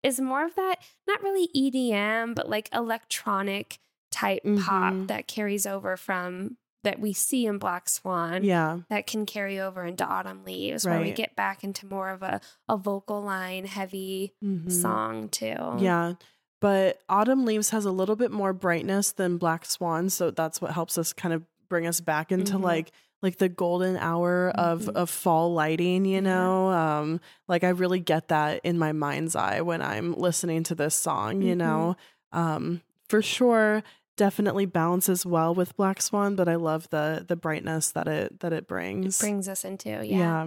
is 0.02 0.20
more 0.20 0.44
of 0.44 0.54
that, 0.54 0.76
not 1.06 1.22
really 1.22 1.48
EDM, 1.54 2.34
but 2.34 2.48
like 2.48 2.68
electronic 2.72 3.78
type 4.10 4.42
pop 4.60 4.92
Mhm. 4.94 5.06
that 5.08 5.26
carries 5.28 5.66
over 5.66 5.96
from 5.96 6.56
that 6.82 6.98
we 6.98 7.12
see 7.12 7.44
in 7.46 7.58
Black 7.58 7.88
Swan 7.88 8.42
Yeah. 8.42 8.80
that 8.88 9.06
can 9.06 9.26
carry 9.26 9.60
over 9.60 9.84
into 9.84 10.04
Autumn 10.04 10.44
Leaves, 10.44 10.86
where 10.86 10.98
we 11.00 11.12
get 11.12 11.36
back 11.36 11.62
into 11.62 11.86
more 11.86 12.08
of 12.08 12.22
a, 12.22 12.40
a 12.68 12.76
vocal 12.78 13.20
line 13.20 13.66
heavy 13.66 14.32
Mhm. 14.42 14.72
song 14.72 15.28
too. 15.28 15.56
Yeah. 15.78 16.14
But 16.60 17.00
Autumn 17.08 17.44
Leaves 17.44 17.70
has 17.70 17.84
a 17.84 17.90
little 17.90 18.16
bit 18.16 18.30
more 18.30 18.52
brightness 18.52 19.12
than 19.12 19.38
Black 19.38 19.64
Swan, 19.64 20.10
so 20.10 20.30
that's 20.30 20.60
what 20.60 20.72
helps 20.72 20.98
us 20.98 21.12
kind 21.12 21.32
of 21.34 21.42
bring 21.68 21.86
us 21.86 22.00
back 22.00 22.30
into 22.32 22.54
Mhm. 22.58 22.62
like 22.62 22.92
like 23.22 23.36
the 23.36 23.50
golden 23.50 23.98
hour 23.98 24.48
of 24.54 24.82
Mhm. 24.86 24.94
of 24.96 25.10
fall 25.10 25.52
lighting, 25.52 26.06
you 26.06 26.14
Yeah. 26.14 26.20
know? 26.20 26.70
Um 26.70 27.20
like 27.48 27.64
I 27.64 27.68
really 27.68 28.00
get 28.00 28.28
that 28.28 28.60
in 28.64 28.78
my 28.78 28.92
mind's 28.92 29.36
eye 29.36 29.60
when 29.60 29.82
I'm 29.82 30.14
listening 30.14 30.62
to 30.64 30.74
this 30.74 30.94
song, 30.94 31.42
you 31.42 31.54
Mhm. 31.54 31.58
know? 31.58 31.96
Um 32.32 32.80
for 33.08 33.20
sure 33.20 33.82
definitely 34.16 34.64
balances 34.66 35.24
well 35.26 35.54
with 35.54 35.76
Black 35.76 36.00
Swan, 36.02 36.34
but 36.34 36.48
I 36.48 36.54
love 36.56 36.88
the 36.90 37.24
the 37.28 37.36
brightness 37.36 37.90
that 37.92 38.08
it 38.08 38.40
that 38.40 38.52
it 38.54 38.66
brings. 38.66 39.18
brings 39.20 39.48
us 39.50 39.64
into 39.66 39.88
yeah. 39.90 40.00
Yeah. 40.02 40.46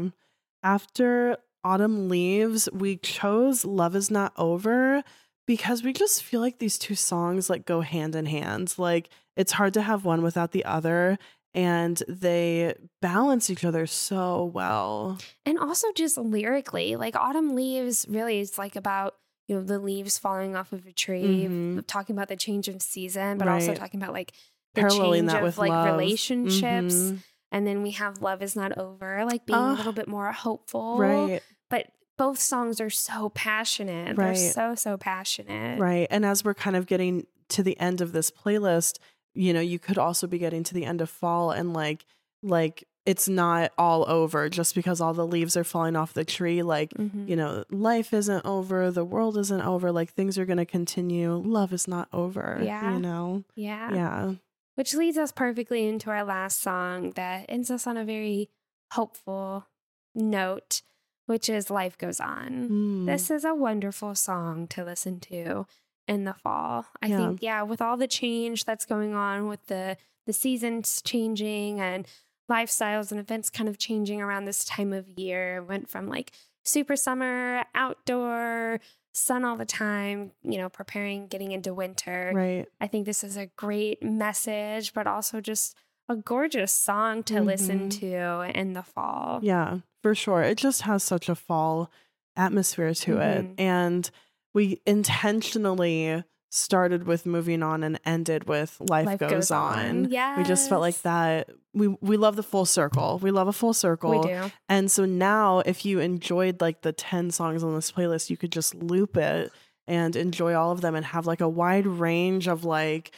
After 0.64 1.38
Autumn 1.64 2.10
Leaves, 2.10 2.68
we 2.74 2.98
chose 2.98 3.64
Love 3.66 3.96
Is 3.96 4.10
Not 4.12 4.34
Over 4.36 5.04
because 5.46 5.84
we 5.84 5.94
just 5.94 6.24
feel 6.24 6.42
like 6.42 6.60
these 6.60 6.78
two 6.78 6.96
songs 6.96 7.50
like 7.50 7.66
go 7.66 7.82
hand 7.82 8.16
in 8.16 8.26
hand. 8.26 8.74
Like 8.78 9.10
it's 9.36 9.52
hard 9.54 9.74
to 9.76 9.82
have 9.82 10.06
one 10.06 10.22
without 10.22 10.52
the 10.52 10.66
other. 10.66 11.18
and 11.56 12.02
they 12.08 12.74
balance 13.00 13.48
each 13.52 13.64
other 13.64 13.86
so 13.86 14.44
well. 14.56 15.20
And 15.46 15.60
also 15.60 15.88
just 15.96 16.18
lyrically, 16.18 16.96
like 16.96 17.16
Autumn 17.16 17.54
Leaves 17.54 18.08
really 18.10 18.40
is 18.40 18.58
like 18.58 18.76
about, 18.76 19.14
you 19.48 19.56
know, 19.58 19.62
the 19.62 19.78
leaves 19.78 20.18
falling 20.18 20.56
off 20.56 20.74
of 20.74 20.88
a 20.88 20.92
tree, 20.92 21.46
Mhm. 21.48 21.84
talking 21.86 22.16
about 22.16 22.28
the 22.30 22.36
change 22.36 22.68
of 22.70 22.82
season, 22.82 23.38
but 23.38 23.48
also 23.48 23.76
talking 23.76 24.02
about 24.02 24.14
like 24.14 24.32
the 24.74 24.82
Paralleling 24.82 25.28
change 25.30 25.44
of 25.44 25.58
like 25.60 25.70
love. 25.70 25.86
relationships. 25.96 26.96
Mhm. 26.96 27.20
And 27.52 27.68
then 27.68 27.84
we 27.84 27.92
have 27.92 28.20
Love 28.24 28.42
is 28.42 28.56
Not 28.56 28.76
Over, 28.80 29.24
like 29.26 29.46
being 29.46 29.60
a 29.60 29.62
Ah, 29.62 29.74
little 29.74 29.94
bit 29.94 30.08
more 30.08 30.32
hopeful. 30.32 30.98
Right. 30.98 31.44
But 31.70 31.86
both 32.18 32.40
songs 32.40 32.80
are 32.80 32.90
so 32.90 33.30
passionate. 33.30 34.18
Right. 34.18 34.36
They're 34.36 34.52
so, 34.52 34.76
so 34.76 34.98
passionate. 34.98 35.80
Right. 35.80 36.08
And 36.12 36.26
as 36.26 36.44
we're 36.44 36.54
kind 36.54 36.76
of 36.76 36.86
getting 36.86 37.26
to 37.50 37.64
the 37.64 37.80
end 37.80 38.02
of 38.02 38.12
this 38.12 38.30
playlist, 38.32 39.00
you 39.34 39.54
know, 39.54 39.60
you 39.62 39.80
could 39.80 39.98
also 39.98 40.28
be 40.28 40.38
getting 40.38 40.64
to 40.64 40.74
the 40.74 40.86
end 40.86 41.02
of 41.02 41.10
fall 41.10 41.52
and 41.52 41.74
like 41.74 42.06
like 42.44 42.84
it's 43.06 43.28
not 43.28 43.72
all 43.78 44.06
over 44.10 44.48
just 44.50 44.76
because 44.76 45.02
all 45.02 45.14
the 45.14 45.26
leaves 45.28 45.58
are 45.58 45.64
falling 45.64 45.96
off 45.96 46.14
the 46.14 46.24
tree 46.24 46.62
like 46.64 46.92
Mhm. 46.94 47.28
you 47.28 47.36
know, 47.36 47.64
life 47.70 48.14
isn't 48.14 48.46
over, 48.46 48.92
the 48.92 49.04
world 49.04 49.38
isn't 49.38 49.62
over, 49.62 49.92
like 49.92 50.12
things 50.14 50.38
are 50.38 50.46
going 50.46 50.58
to 50.58 50.66
continue. 50.66 51.34
Love 51.36 51.74
is 51.74 51.88
not 51.88 52.08
over, 52.14 52.62
Yeah. 52.64 52.94
you 52.94 53.00
know. 53.00 53.44
Yeah. 53.56 53.94
Yeah. 53.94 54.34
Which 54.76 54.94
leads 54.94 55.18
us 55.18 55.32
perfectly 55.32 55.88
into 55.88 56.10
our 56.12 56.24
last 56.24 56.62
song 56.62 57.12
that 57.12 57.46
ends 57.50 57.70
us 57.72 57.86
on 57.88 57.98
a 57.98 58.06
very 58.06 58.50
hopeful 58.92 59.68
note, 60.16 60.82
which 61.26 61.50
is 61.50 61.70
Life 61.70 61.98
Goes 61.98 62.20
On. 62.20 62.70
Mm. 62.70 63.06
This 63.06 63.32
is 63.32 63.44
a 63.46 63.54
wonderful 63.56 64.16
song 64.16 64.68
to 64.68 64.84
listen 64.84 65.20
to 65.22 65.66
in 66.08 66.26
the 66.26 66.34
fall. 66.34 66.86
I 67.02 67.08
Yeah. 67.08 67.18
think, 67.18 67.42
yeah, 67.42 67.62
with 67.64 67.82
all 67.82 67.96
the 67.98 68.08
change 68.08 68.66
that's 68.66 68.86
going 68.86 69.14
on 69.14 69.48
with 69.48 69.66
the 69.68 69.98
the 70.26 70.34
seasons 70.34 71.02
changing 71.02 71.82
and 71.82 72.08
lifestyles 72.50 73.12
and 73.12 73.20
events 73.20 73.50
kind 73.50 73.68
of 73.68 73.78
changing 73.78 74.22
around 74.22 74.46
this 74.46 74.64
time 74.64 74.94
of 74.94 75.08
year. 75.20 75.58
It 75.58 75.68
went 75.68 75.90
from 75.90 76.08
like 76.08 76.32
super 76.64 76.96
summer, 76.96 77.66
outdoor, 77.76 78.80
sun 79.14 79.44
all 79.44 79.58
the 79.58 79.66
time, 79.66 80.32
you 80.42 80.58
know, 80.58 80.70
preparing, 80.70 81.28
getting 81.28 81.52
into 81.52 81.74
winter. 81.74 82.32
Right. 82.34 82.66
I 82.82 82.88
think 82.88 83.06
this 83.06 83.24
is 83.24 83.36
a 83.38 83.48
great 83.58 84.02
message, 84.02 84.94
but 84.94 85.08
also 85.08 85.42
just 85.42 85.76
a 86.10 86.16
gorgeous 86.16 86.72
song 86.74 87.24
to 87.24 87.42
listen 87.42 87.90
Mhm. 87.90 88.00
to 88.00 88.58
in 88.60 88.74
the 88.74 88.84
fall. 88.84 89.40
Yeah, 89.44 89.80
for 90.04 90.14
sure. 90.14 90.44
It 90.44 90.60
just 90.60 90.84
has 90.84 91.02
such 91.04 91.30
a 91.30 91.36
fall 91.36 91.90
atmosphere 92.36 92.94
to 92.94 93.18
it. 93.20 93.46
Mhm. 93.46 93.54
And 93.58 94.12
we 94.54 94.82
intentionally 94.86 96.24
started 96.52 97.08
with 97.08 97.26
moving 97.26 97.64
on 97.64 97.84
and 97.84 98.00
ended 98.06 98.48
with 98.48 98.78
life, 98.80 99.08
Life 99.08 99.20
goes, 99.20 99.32
Goes 99.32 99.52
on. 99.52 100.14
On. 100.14 100.38
We 100.38 100.44
just 100.44 100.70
felt 100.70 100.82
like 100.82 101.02
that. 101.02 101.50
We 101.74 101.88
we 101.88 102.16
love 102.18 102.36
the 102.36 102.44
full 102.44 102.66
circle. 102.66 103.18
We 103.24 103.32
love 103.32 103.48
a 103.48 103.54
full 103.54 103.74
circle. 103.74 104.22
We 104.22 104.28
do. 104.28 104.52
And 104.70 104.92
so 104.92 105.06
now 105.06 105.60
if 105.66 105.84
you 105.84 106.00
enjoyed 106.00 106.62
like 106.62 106.82
the 106.84 106.94
10 106.94 107.32
songs 107.32 107.64
on 107.64 107.74
this 107.74 107.92
playlist, 107.92 108.30
you 108.30 108.38
could 108.38 108.52
just 108.52 108.76
loop 108.76 109.18
it 109.18 109.52
and 109.88 110.16
enjoy 110.16 110.54
all 110.54 110.72
of 110.72 110.82
them 110.82 110.94
and 110.94 111.06
have 111.08 111.26
like 111.26 111.42
a 111.42 111.50
wide 111.50 111.88
range 111.88 112.48
of 112.48 112.64
like 112.64 113.16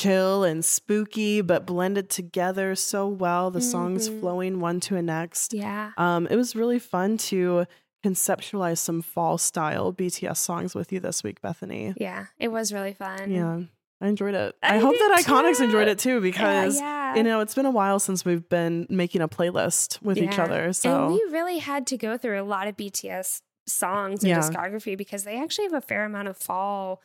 chill 0.00 0.44
and 0.44 0.64
spooky 0.64 1.40
but 1.40 1.66
blended 1.66 2.08
together 2.10 2.74
so 2.74 3.06
well 3.06 3.50
the 3.50 3.60
songs 3.60 4.08
Mhm. 4.08 4.20
flowing 4.20 4.60
one 4.60 4.80
to 4.80 4.96
a 4.96 5.02
next 5.02 5.52
Yeah. 5.52 5.90
um, 5.98 6.26
it 6.28 6.36
was 6.36 6.54
really 6.56 6.78
fun 6.78 7.16
to 7.30 7.66
conceptualize 8.04 8.78
some 8.78 9.00
fall 9.02 9.38
style 9.38 9.92
BTS 9.92 10.36
songs 10.38 10.74
with 10.74 10.92
you 10.92 10.98
this 11.00 11.22
week, 11.22 11.40
Bethany. 11.40 11.94
Yeah. 11.96 12.26
It 12.38 12.48
was 12.48 12.72
really 12.72 12.94
fun. 12.94 13.30
Yeah, 13.30 13.60
I 14.00 14.08
enjoyed 14.08 14.34
it. 14.34 14.56
I 14.62 14.74
I, 14.74 14.78
hope 14.78 14.94
that 14.98 15.22
Iconics 15.24 15.58
too. 15.58 15.64
enjoyed 15.64 15.86
it 15.88 16.00
too 16.00 16.20
because 16.20 16.80
yeah. 16.80 17.14
you 17.14 17.22
know 17.22 17.38
it's 17.40 17.54
been 17.54 17.66
a 17.66 17.70
while 17.70 18.00
since 18.00 18.24
we've 18.24 18.48
been 18.48 18.86
making 18.90 19.20
a 19.22 19.28
playlist 19.28 20.02
with 20.02 20.18
each 20.18 20.38
other. 20.40 20.72
So 20.72 21.04
And 21.06 21.14
we 21.14 21.22
really 21.30 21.58
had 21.58 21.86
to 21.88 21.96
go 21.96 22.16
through 22.18 22.40
a 22.40 22.44
lot 22.44 22.66
of 22.66 22.76
BTS 22.76 23.42
songs 23.68 24.24
and 24.24 24.30
Yeah. 24.30 24.40
discography 24.40 24.98
because 24.98 25.22
they 25.22 25.40
actually 25.40 25.66
have 25.66 25.74
a 25.74 25.80
fair 25.80 26.04
amount 26.04 26.26
of 26.26 26.36
fall 26.36 27.00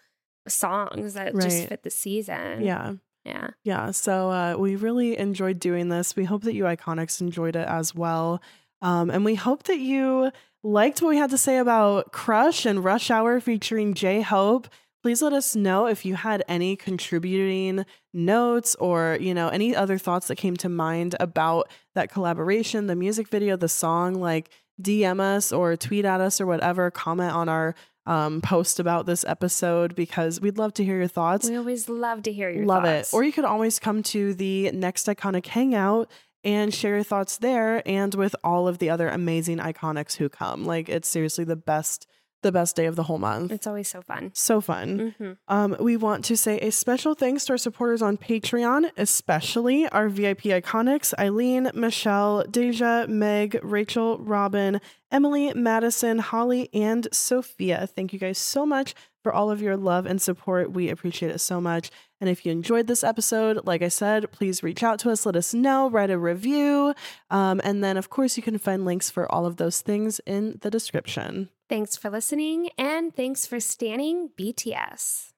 songs 0.50 1.14
that 1.14 1.34
just 1.36 1.68
fit 1.68 1.84
the 1.84 1.90
season. 1.90 2.62
yeah. 2.62 2.94
Yeah. 3.26 3.50
Yeah, 3.66 3.92
so 3.92 4.32
uh, 4.32 4.56
we 4.58 4.78
really 4.78 5.18
enjoyed 5.18 5.60
doing 5.60 5.90
this. 5.90 6.16
We 6.16 6.24
hope 6.24 6.44
that 6.44 6.54
you 6.54 6.64
Iconics 6.64 7.20
enjoyed 7.20 7.58
it 7.58 7.68
as 7.68 7.94
well. 7.94 8.42
Um, 8.82 9.10
and 9.10 9.26
we 9.26 9.36
hope 9.36 9.64
that 9.64 9.80
you 9.80 10.32
liked 10.64 11.02
what 11.02 11.10
we 11.10 11.18
had 11.18 11.32
to 11.32 11.38
say 11.38 11.58
about 11.58 12.14
Crush 12.14 12.66
and 12.66 12.86
Rush 12.86 13.12
Hour 13.12 13.42
featuring 13.42 13.94
J 13.94 14.22
Hope. 14.22 14.70
Please 15.04 15.22
let 15.22 15.34
us 15.34 15.58
know 15.58 15.88
if 15.88 16.06
you 16.06 16.16
had 16.16 16.42
any 16.48 16.78
contributing 16.78 17.86
notes 18.14 18.76
or, 18.76 19.18
you 19.20 19.34
know, 19.34 19.50
any 19.50 19.76
other 19.76 19.98
thoughts 19.98 20.28
that 20.28 20.38
came 20.38 20.56
to 20.58 20.70
mind 20.70 21.16
about 21.20 21.70
that 21.96 22.10
collaboration, 22.10 22.88
the 22.88 22.96
music 22.96 23.28
video, 23.28 23.58
the 23.58 23.68
song. 23.68 24.16
Like, 24.16 24.50
DM 24.82 25.20
us 25.20 25.52
or 25.52 25.76
tweet 25.76 26.06
at 26.06 26.22
us 26.22 26.40
or 26.40 26.46
whatever, 26.46 26.92
comment 26.92 27.34
on 27.34 27.50
our 27.50 27.76
um, 28.08 28.42
post 28.42 28.80
about 28.80 29.06
this 29.06 29.24
episode 29.26 29.94
because 29.94 30.40
we'd 30.42 30.58
love 30.58 30.74
to 30.76 30.84
hear 30.84 30.98
your 30.98 31.08
thoughts. 31.10 31.50
We 31.50 31.58
always 31.58 31.90
love 31.90 32.24
to 32.24 32.32
hear 32.32 32.50
your 32.50 32.66
Love 32.66 32.84
thoughts. 32.84 33.14
it. 33.14 33.16
Or 33.16 33.24
you 33.24 33.34
could 33.34 33.46
always 33.46 33.78
come 33.80 34.02
to 34.04 34.34
the 34.34 34.72
next 34.72 35.08
iconic 35.08 35.46
hangout 35.46 36.10
and 36.44 36.74
share 36.74 36.96
your 36.96 37.04
thoughts 37.04 37.38
there 37.38 37.84
and 37.86 38.16
with 38.16 38.36
all 38.44 38.68
of 38.68 38.78
the 38.78 38.90
other 38.90 39.10
amazing 39.10 39.58
iconics 39.58 40.16
who 40.16 40.30
come. 40.30 40.64
Like 40.66 40.88
it's 40.88 41.08
seriously 41.08 41.44
the 41.44 41.58
best 41.58 42.08
the 42.48 42.52
best 42.60 42.76
day 42.76 42.86
of 42.92 42.96
the 42.96 43.04
whole 43.04 43.20
month. 43.20 43.52
it's 43.52 43.68
always 43.68 43.88
so 43.88 44.02
fun. 44.02 44.32
so 44.34 44.62
fun. 44.62 45.14
hmm 45.18 45.32
Um, 45.48 45.76
we 45.80 45.98
want 45.98 46.24
to 46.30 46.36
say 46.38 46.56
a 46.60 46.72
special 46.72 47.14
thanks 47.14 47.46
to 47.46 47.54
our 47.54 47.58
supporters 47.58 48.02
on 48.02 48.18
Patreon, 48.18 48.82
especially 48.98 49.88
our 49.90 50.08
VIP 50.10 50.44
iconics 50.60 51.14
Eileen, 51.20 51.70
Michelle, 51.74 52.44
Deja, 52.44 53.06
Meg, 53.08 53.60
Rachel, 53.64 54.18
Robin, 54.20 54.80
Emily, 55.12 55.54
Madison, 55.54 56.20
Holly, 56.20 56.70
and 56.74 57.08
Sophia. 57.12 57.88
Thank 57.96 58.14
you 58.14 58.20
guys 58.20 58.38
so 58.38 58.66
much 58.66 58.94
for 59.24 59.34
all 59.34 59.50
of 59.52 59.62
your 59.62 59.76
love 59.76 60.06
and 60.06 60.22
support. 60.22 60.72
We 60.72 60.90
appreciate 60.90 61.32
it 61.32 61.40
so 61.40 61.60
much. 61.60 61.90
And 62.20 62.30
if 62.30 62.46
you 62.46 62.52
enjoyed 62.52 62.88
this 62.88 63.04
episode, 63.04 63.66
like 63.66 63.82
I 63.82 63.90
said, 63.90 64.32
please 64.32 64.64
reach 64.64 64.84
out 64.84 65.00
to 65.00 65.12
us, 65.12 65.26
let 65.26 65.36
us 65.36 65.54
know, 65.54 65.90
write 65.90 66.10
a 66.10 66.18
review. 66.18 66.94
Um, 67.30 67.62
and 67.64 67.84
then, 67.84 67.98
of 67.98 68.10
course, 68.10 68.38
you 68.38 68.44
can 68.44 68.58
find 68.58 68.86
links 68.86 69.10
for 69.10 69.32
all 69.32 69.46
of 69.46 69.58
those 69.58 69.82
things 69.82 70.20
in 70.26 70.58
the 70.62 70.72
description. 70.72 71.50
Thanks 71.70 71.96
for 71.96 72.10
listening 72.10 72.70
and 72.78 73.16
thanks 73.16 73.46
for 73.46 73.60
standing 73.60 74.30
BTS. 74.38 75.32